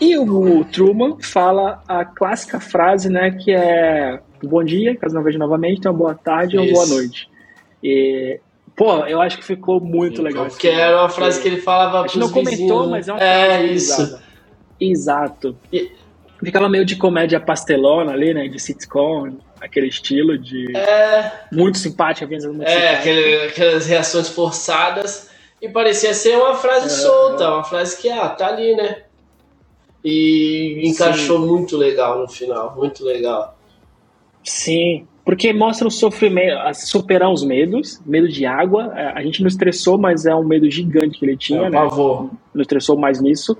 E 0.00 0.16
o, 0.16 0.60
o 0.60 0.64
Truman 0.64 1.18
fala 1.20 1.82
a 1.86 2.04
clássica 2.04 2.58
frase, 2.58 3.10
né? 3.10 3.32
Que 3.32 3.52
é 3.52 4.20
bom 4.48 4.62
dia, 4.62 4.96
caso 4.96 5.14
não 5.14 5.22
veja 5.22 5.38
novamente, 5.38 5.78
então 5.78 5.94
boa 5.94 6.14
tarde 6.14 6.56
ou 6.56 6.70
boa 6.70 6.86
noite. 6.86 7.28
E, 7.82 8.40
pô, 8.76 9.04
eu 9.06 9.20
acho 9.20 9.38
que 9.38 9.44
ficou 9.44 9.80
muito 9.80 10.22
legal. 10.22 10.46
Porque 10.46 10.68
era 10.68 10.98
uma 11.00 11.08
frase 11.08 11.40
que 11.40 11.48
ele 11.48 11.60
falava 11.60 12.02
gente 12.08 12.18
não 12.18 12.30
comentou, 12.30 12.58
vizinhos. 12.58 12.88
mas 12.88 13.08
é 13.08 13.12
uma 13.12 13.22
é, 13.22 13.46
frase 13.46 13.64
É, 13.64 13.72
isso. 13.72 14.18
Exato. 14.80 15.56
E 15.72 15.92
ficava 16.42 16.68
meio 16.68 16.84
de 16.84 16.96
comédia 16.96 17.40
pastelona 17.40 18.12
ali, 18.12 18.34
né? 18.34 18.48
De 18.48 18.58
sitcom, 18.58 19.36
aquele 19.60 19.88
estilo 19.88 20.38
de. 20.38 20.76
É. 20.76 21.32
Muito 21.52 21.78
simpática, 21.78 22.26
muito 22.26 22.62
É, 22.62 22.96
aquele, 22.96 23.48
aquelas 23.48 23.86
reações 23.86 24.28
forçadas. 24.28 25.30
E 25.60 25.68
parecia 25.68 26.12
ser 26.12 26.36
uma 26.36 26.54
frase 26.56 26.86
é, 26.86 26.90
solta, 26.90 27.50
uma 27.50 27.64
frase 27.64 27.96
que, 27.96 28.10
ah, 28.10 28.28
tá 28.28 28.48
ali, 28.48 28.74
né? 28.76 29.04
e 30.04 30.82
encaixou 30.86 31.40
Sim. 31.40 31.46
muito 31.46 31.76
legal 31.76 32.18
no 32.18 32.28
final, 32.28 32.76
muito 32.76 33.02
legal. 33.02 33.53
Sim, 34.44 35.06
porque 35.24 35.52
mostra 35.54 35.88
o 35.88 35.90
sofrimento, 35.90 36.56
superar 36.74 37.32
os 37.32 37.42
medos, 37.42 38.00
medo 38.04 38.28
de 38.28 38.44
água. 38.44 38.92
É, 38.94 39.06
a 39.18 39.22
gente 39.22 39.40
não 39.40 39.48
estressou, 39.48 39.96
mas 39.96 40.26
é 40.26 40.34
um 40.34 40.44
medo 40.44 40.70
gigante 40.70 41.18
que 41.18 41.24
ele 41.24 41.36
tinha, 41.36 41.62
é, 41.62 41.70
né? 41.70 41.78
Pavor. 41.78 42.30
Não 42.54 42.60
estressou 42.60 42.96
mais 42.96 43.20
nisso. 43.20 43.56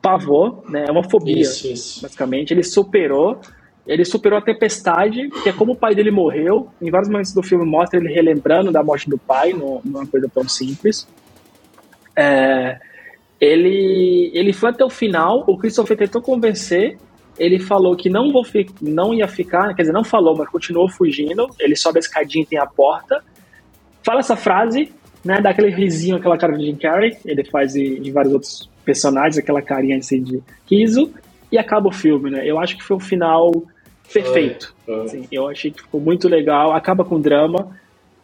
Pavor, 0.00 0.62
né? 0.68 0.84
É 0.88 0.92
uma 0.92 1.02
fobia, 1.02 1.42
isso, 1.42 1.66
isso. 1.66 2.02
basicamente. 2.02 2.54
Ele 2.54 2.62
superou. 2.62 3.40
Ele 3.84 4.04
superou 4.04 4.38
a 4.38 4.42
tempestade, 4.42 5.28
que 5.42 5.48
é 5.48 5.52
como 5.52 5.72
o 5.72 5.76
pai 5.76 5.92
dele 5.92 6.12
morreu. 6.12 6.68
Em 6.80 6.88
vários 6.88 7.10
momentos 7.10 7.32
do 7.32 7.42
filme 7.42 7.64
mostra 7.64 7.98
ele 7.98 8.14
relembrando 8.14 8.70
da 8.70 8.80
morte 8.80 9.10
do 9.10 9.18
pai, 9.18 9.52
não, 9.52 9.80
não 9.84 10.00
é 10.00 10.02
uma 10.04 10.06
coisa 10.06 10.30
tão 10.32 10.48
simples. 10.48 11.08
É, 12.14 12.78
ele, 13.40 14.30
ele 14.32 14.52
foi 14.52 14.70
até 14.70 14.84
o 14.84 14.90
final, 14.90 15.42
o 15.48 15.58
Christopher 15.58 15.96
tentou 15.96 16.22
convencer, 16.22 16.96
ele 17.38 17.58
falou 17.58 17.96
que 17.96 18.10
não, 18.10 18.32
vou 18.32 18.44
não 18.80 19.14
ia 19.14 19.26
ficar, 19.26 19.74
quer 19.74 19.82
dizer, 19.82 19.92
não 19.92 20.04
falou, 20.04 20.36
mas 20.36 20.48
continuou 20.48 20.88
fugindo, 20.88 21.48
ele 21.58 21.76
sobe 21.76 21.98
a 21.98 22.00
escadinha 22.00 22.42
e 22.42 22.46
tem 22.46 22.58
a 22.58 22.66
porta, 22.66 23.22
fala 24.02 24.20
essa 24.20 24.36
frase, 24.36 24.92
né, 25.24 25.40
dá 25.40 25.50
aquele 25.50 25.70
risinho, 25.70 26.16
aquela 26.16 26.36
cara 26.36 26.56
de 26.56 26.66
Jim 26.66 26.76
Carrey, 26.76 27.16
ele 27.24 27.44
faz 27.44 27.76
em, 27.76 28.06
em 28.06 28.12
vários 28.12 28.32
outros 28.32 28.70
personagens, 28.84 29.38
aquela 29.38 29.62
carinha 29.62 29.96
assim 29.96 30.22
de 30.22 30.42
riso, 30.70 31.12
e 31.50 31.58
acaba 31.58 31.88
o 31.88 31.92
filme, 31.92 32.30
né, 32.30 32.42
eu 32.44 32.58
acho 32.58 32.76
que 32.76 32.82
foi 32.82 32.96
um 32.96 33.00
final 33.00 33.50
perfeito, 34.12 34.74
Assim, 35.04 35.26
eu 35.32 35.48
achei 35.48 35.70
que 35.70 35.80
ficou 35.80 36.00
muito 36.00 36.28
legal, 36.28 36.72
acaba 36.72 37.04
com 37.04 37.20
drama, 37.20 37.74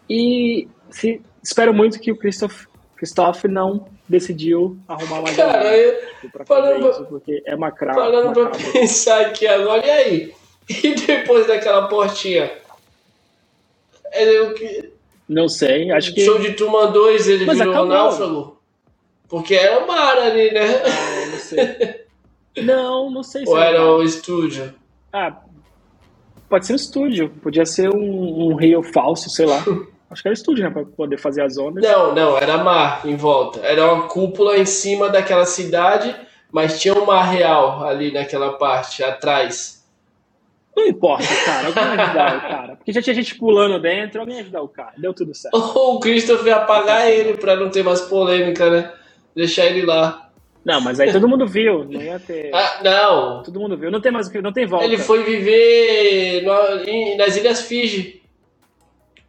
e 0.09 0.69
se, 0.91 1.21
espero 1.43 1.73
muito 1.73 1.99
que 1.99 2.13
o 2.13 2.17
Christoph, 2.17 2.67
Christoph 2.97 3.45
não 3.45 3.87
decidiu 4.09 4.79
arrumar 4.89 5.23
mais 5.23 5.37
Cara, 5.37 5.77
eu, 5.77 6.31
pra 6.33 6.45
parando 6.45 6.91
isso, 6.91 7.05
porque 7.05 7.43
é 7.45 7.55
macrado. 7.57 7.99
Parando 7.99 8.33
pra 8.33 8.51
pensar 8.73 9.21
aqui 9.21 9.47
agora, 9.47 9.87
e 9.87 9.91
aí? 9.91 10.35
E 10.71 10.95
depois 10.95 11.47
daquela 11.47 11.89
portinha? 11.89 12.51
É 14.13 14.41
o 14.43 14.53
que... 14.53 14.93
Não 15.27 15.49
sei, 15.49 15.91
acho 15.91 16.13
que. 16.15 16.23
Show 16.23 16.39
de 16.39 16.53
Turma 16.53 16.89
2 16.89 17.27
ele 17.27 17.47
Mas 17.47 17.57
virou 17.57 17.73
acabou. 17.73 17.89
náufrago? 17.91 18.61
Porque 19.29 19.55
era 19.55 19.83
o 19.83 19.87
mar 19.87 20.19
ali, 20.19 20.51
né? 20.51 20.83
Ah, 20.85 21.27
não 21.31 21.39
sei. 21.39 22.65
não, 22.65 23.11
não 23.11 23.23
sei 23.23 23.45
se 23.45 23.51
Ou 23.51 23.59
era 23.59 23.83
o 23.83 24.03
estúdio? 24.03 24.75
Ah, 25.13 25.37
pode 26.49 26.67
ser 26.67 26.75
o 26.75 26.77
estúdio. 26.77 27.31
Podia 27.43 27.65
ser 27.65 27.95
um, 27.95 28.49
um 28.49 28.55
rio 28.57 28.83
falso, 28.83 29.31
sei 29.31 29.47
lá. 29.47 29.63
Acho 30.11 30.23
que 30.23 30.29
era 30.29 30.35
estúdio, 30.35 30.65
né? 30.65 30.71
Pra 30.71 30.85
poder 30.85 31.19
fazer 31.19 31.43
as 31.43 31.59
ondas. 31.59 31.85
Não, 31.85 32.15
não, 32.15 32.39
era 32.39 32.59
mar 32.59 33.03
em 33.05 33.15
volta. 33.15 33.61
Era 33.61 33.93
uma 33.93 34.09
cúpula 34.09 34.57
em 34.57 34.65
cima 34.65 35.09
daquela 35.09 35.45
cidade, 35.45 36.15
mas 36.51 36.81
tinha 36.81 36.95
um 36.95 37.05
mar 37.05 37.25
real 37.25 37.85
ali 37.85 38.13
naquela 38.13 38.53
parte, 38.55 39.05
atrás. 39.05 39.79
Não 40.75 40.87
importa, 40.87 41.27
cara. 41.45 41.67
Alguém 41.67 41.83
ajudar 41.83 42.37
o 42.37 42.41
cara. 42.41 42.77
Porque 42.77 42.93
já 42.93 43.03
tinha 43.03 43.15
gente 43.15 43.35
pulando 43.35 43.81
dentro, 43.81 44.21
alguém 44.21 44.41
ajudar 44.41 44.63
o 44.63 44.69
cara. 44.69 44.93
Deu 44.97 45.13
tudo 45.13 45.35
certo. 45.35 45.55
Ou 45.55 45.97
o 45.97 46.01
Christopher 46.01 46.55
apagar 46.55 47.11
ele 47.11 47.37
pra 47.37 47.57
não 47.57 47.69
ter 47.69 47.83
mais 47.83 48.01
polêmica, 48.03 48.71
né? 48.71 48.93
Deixar 49.35 49.67
ele 49.67 49.85
lá. 49.85 50.31
Não, 50.65 50.81
mas 50.81 51.01
aí 51.01 51.13
todo 51.13 51.29
mundo 51.29 51.47
viu, 51.47 51.85
não 51.85 52.01
ia 52.01 52.19
ter. 52.19 52.51
Ah, 52.55 52.81
não. 52.83 53.43
Todo 53.43 53.59
mundo 53.59 53.77
viu, 53.77 53.91
não 53.91 54.01
tem 54.01 54.13
mais 54.13 54.31
não 54.35 54.53
tem 54.53 54.67
volta. 54.67 54.85
Ele 54.85 54.99
foi 54.99 55.23
viver 55.23 56.45
nas 57.17 57.37
Ilhas 57.37 57.63
Fiji. 57.63 58.18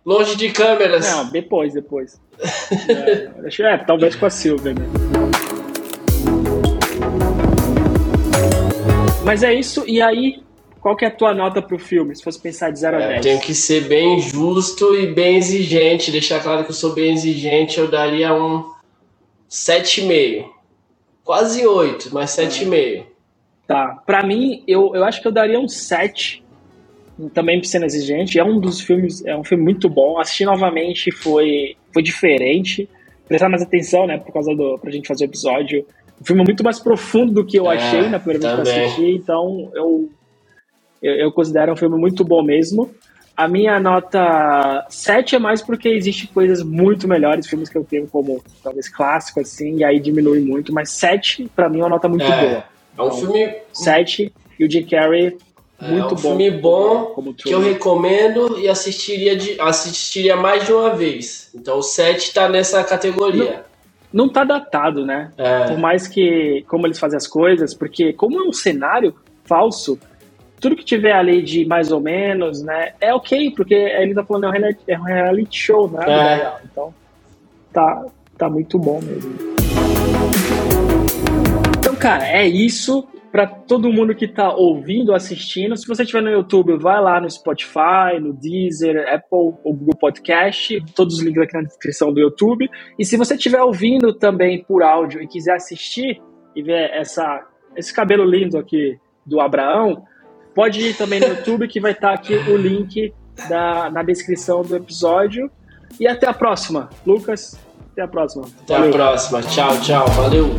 Longe 0.06 0.36
de 0.36 0.50
câmeras. 0.50 1.10
Não, 1.10 1.30
depois, 1.30 1.74
depois. 1.74 2.20
é, 2.40 3.74
é, 3.74 3.78
talvez 3.78 4.16
com 4.16 4.26
a 4.26 4.30
Silvia, 4.30 4.74
né? 4.74 4.86
Mas 9.26 9.44
é 9.44 9.54
isso, 9.54 9.84
e 9.86 10.02
aí, 10.02 10.42
qual 10.82 10.96
que 10.96 11.06
é 11.06 11.08
a 11.08 11.12
tua 11.12 11.34
nota 11.34 11.62
pro 11.62 11.78
filme, 11.78 12.16
se 12.16 12.24
fosse 12.24 12.40
pensar 12.40 12.72
de 12.72 12.80
0 12.80 12.96
a 12.96 13.00
10? 13.00 13.12
É, 13.12 13.20
tenho 13.20 13.42
que 13.42 13.54
ser 13.54 13.82
bem 13.88 14.20
justo 14.20 14.96
e 14.96 15.14
bem 15.14 15.38
exigente, 15.38 16.12
deixar 16.12 16.42
claro 16.42 16.64
que 16.64 16.72
eu 16.72 16.76
sou 16.76 16.94
bem 16.94 17.14
exigente, 17.14 17.78
eu 17.78 17.88
daria 17.88 18.34
um 18.34 18.72
7,5. 19.50 20.46
Quase 21.24 21.68
8, 21.68 22.10
mas 22.12 22.32
7,5. 22.32 23.06
Tá, 23.68 24.02
pra 24.04 24.24
mim, 24.24 24.64
eu, 24.68 24.96
eu 24.96 25.04
acho 25.04 25.22
que 25.22 25.28
eu 25.28 25.32
daria 25.32 25.60
um 25.60 25.68
7, 25.68 26.44
também 27.28 27.62
sendo 27.64 27.86
exigente. 27.86 28.40
É 28.40 28.44
um 28.44 28.60
dos 28.60 28.80
filmes, 28.80 29.26
é 29.26 29.36
um 29.36 29.44
filme 29.44 29.64
muito 29.64 29.90
bom. 29.90 30.20
Assistir 30.20 30.46
novamente 30.46 31.12
foi, 31.12 31.76
foi 31.94 32.02
diferente. 32.02 32.88
Prestar 33.28 33.50
mais 33.50 33.62
atenção, 33.62 34.08
né, 34.08 34.18
por 34.18 34.32
causa 34.32 34.56
do. 34.56 34.78
pra 34.80 34.92
gente 34.92 35.08
fazer 35.08 35.26
o 35.26 35.28
episódio. 35.28 35.86
Um 36.22 36.26
filme 36.26 36.44
muito 36.44 36.64
mais 36.64 36.80
profundo 36.80 37.34
do 37.34 37.46
que 37.46 37.58
eu 37.58 37.72
é, 37.72 37.76
achei 37.76 38.10
na 38.10 38.20
primeira 38.20 38.56
vez 38.56 38.70
que 38.70 38.80
eu 38.80 38.86
assisti, 38.86 39.12
então 39.16 39.72
eu, 39.74 40.10
eu, 41.02 41.16
eu 41.16 41.32
considero 41.32 41.72
um 41.72 41.78
filme 41.78 41.98
muito 41.98 42.24
bom 42.24 42.44
mesmo. 42.44 42.90
A 43.38 43.48
minha 43.48 43.80
nota 43.80 44.86
7 44.90 45.38
é 45.38 45.40
mais 45.40 45.62
porque 45.62 45.88
existe 45.88 46.28
coisas 46.28 46.62
muito 46.62 47.08
melhores, 47.08 47.48
filmes 47.48 47.70
que 47.70 47.78
eu 47.78 47.86
tenho 47.86 48.06
como 48.06 48.44
talvez 48.62 48.90
clássico, 48.90 49.40
assim, 49.40 49.78
e 49.78 49.84
aí 49.84 49.98
diminui 49.98 50.42
muito, 50.42 50.74
mas 50.74 50.90
7 50.90 51.50
pra 51.56 51.70
mim 51.70 51.80
é 51.80 51.84
uma 51.84 51.90
nota 51.90 52.10
muito 52.10 52.26
é, 52.26 52.28
boa. 52.28 52.64
É 52.98 53.02
um 53.02 53.06
então, 53.06 53.12
filme. 53.12 53.56
7 53.72 54.34
e 54.60 54.66
o 54.66 54.70
Jim 54.70 54.84
Carrey 54.84 55.38
muito 55.82 56.04
é 56.04 56.06
um 56.06 56.10
bom. 56.10 56.18
filme 56.18 56.52
bom 56.52 57.34
que 57.38 57.52
eu 57.52 57.62
recomendo 57.62 58.60
e 58.60 58.68
assistiria, 58.68 59.36
de, 59.36 59.60
assistiria 59.62 60.36
mais 60.36 60.66
de 60.66 60.74
uma 60.74 60.90
vez. 60.90 61.50
Então 61.56 61.78
o 61.78 61.82
7 61.82 62.18
está 62.18 62.50
nessa 62.50 62.84
categoria. 62.84 63.64
Não, 64.12 64.26
não 64.26 64.30
tá 64.30 64.44
datado, 64.44 65.06
né? 65.06 65.32
É. 65.38 65.68
Por 65.68 65.78
mais 65.78 66.08
que, 66.08 66.66
como 66.68 66.86
eles 66.86 67.00
fazem 67.00 67.16
as 67.16 67.28
coisas, 67.28 67.74
porque 67.74 68.12
como 68.12 68.40
é 68.40 68.44
um 68.44 68.52
cenário 68.52 69.16
falso, 69.46 69.98
tudo 70.60 70.76
que 70.76 70.84
tiver 70.84 71.14
ali 71.14 71.42
de 71.42 71.66
mais 71.66 71.92
ou 71.92 72.02
menos, 72.02 72.62
né, 72.62 72.94
é 73.00 73.14
ok, 73.14 73.52
porque 73.52 73.74
ele 73.74 74.14
tá 74.14 74.24
falando 74.24 74.48
é 74.48 74.52
reality, 74.60 74.82
é 74.88 75.00
um 75.00 75.04
reality 75.04 75.58
show, 75.58 75.90
né? 75.90 76.06
É. 76.08 76.54
Então 76.66 76.94
tá, 77.72 78.06
tá 78.38 78.50
muito 78.50 78.78
bom 78.78 79.00
mesmo. 79.02 79.34
Então, 81.78 81.96
cara, 81.96 82.28
é 82.28 82.46
isso 82.46 83.08
para 83.32 83.46
todo 83.46 83.92
mundo 83.92 84.16
que 84.16 84.26
está 84.26 84.54
ouvindo, 84.54 85.14
assistindo. 85.14 85.78
Se 85.78 85.88
você 85.88 86.04
estiver 86.04 86.22
no 86.22 86.30
YouTube, 86.30 86.78
vai 86.78 87.00
lá 87.02 87.22
no 87.22 87.30
Spotify, 87.30 88.20
no 88.20 88.34
Deezer, 88.34 89.08
Apple 89.08 89.56
ou 89.64 89.74
Google 89.74 89.98
Podcast, 90.00 90.84
todos 90.96 91.16
os 91.16 91.22
links 91.22 91.44
aqui 91.44 91.54
na 91.54 91.64
descrição 91.64 92.12
do 92.12 92.20
YouTube. 92.20 92.70
E 92.98 93.06
se 93.06 93.18
você 93.18 93.36
estiver 93.36 93.62
ouvindo 93.62 94.14
também 94.14 94.64
por 94.64 94.82
áudio 94.82 95.22
e 95.22 95.28
quiser 95.28 95.56
assistir 95.56 96.22
e 96.56 96.64
ver 96.64 96.90
essa, 96.92 97.46
esse 97.76 97.94
cabelo 97.94 98.24
lindo 98.24 98.58
aqui 98.58 98.98
do 99.26 99.40
Abraão, 99.40 100.04
pode 100.56 100.82
ir 100.82 100.98
também 100.98 101.20
no 101.20 101.28
YouTube 101.38 101.68
que 101.68 101.80
vai 101.80 101.92
estar 101.92 102.10
tá 102.10 102.14
aqui 102.16 102.34
o 102.34 102.58
link 102.58 103.14
da, 103.48 103.92
na 103.92 104.02
descrição 104.02 104.64
do 104.64 104.76
episódio. 104.76 105.52
E 106.00 106.08
até 106.08 106.28
a 106.28 106.34
próxima. 106.34 106.90
Lucas, 107.06 107.60
até 107.92 108.02
a 108.02 108.08
próxima. 108.08 108.46
Até 108.64 108.74
Valeu. 108.74 108.90
a 108.90 108.94
próxima. 108.94 109.42
Tchau, 109.44 109.80
tchau. 109.82 110.08
Valeu. 110.08 110.50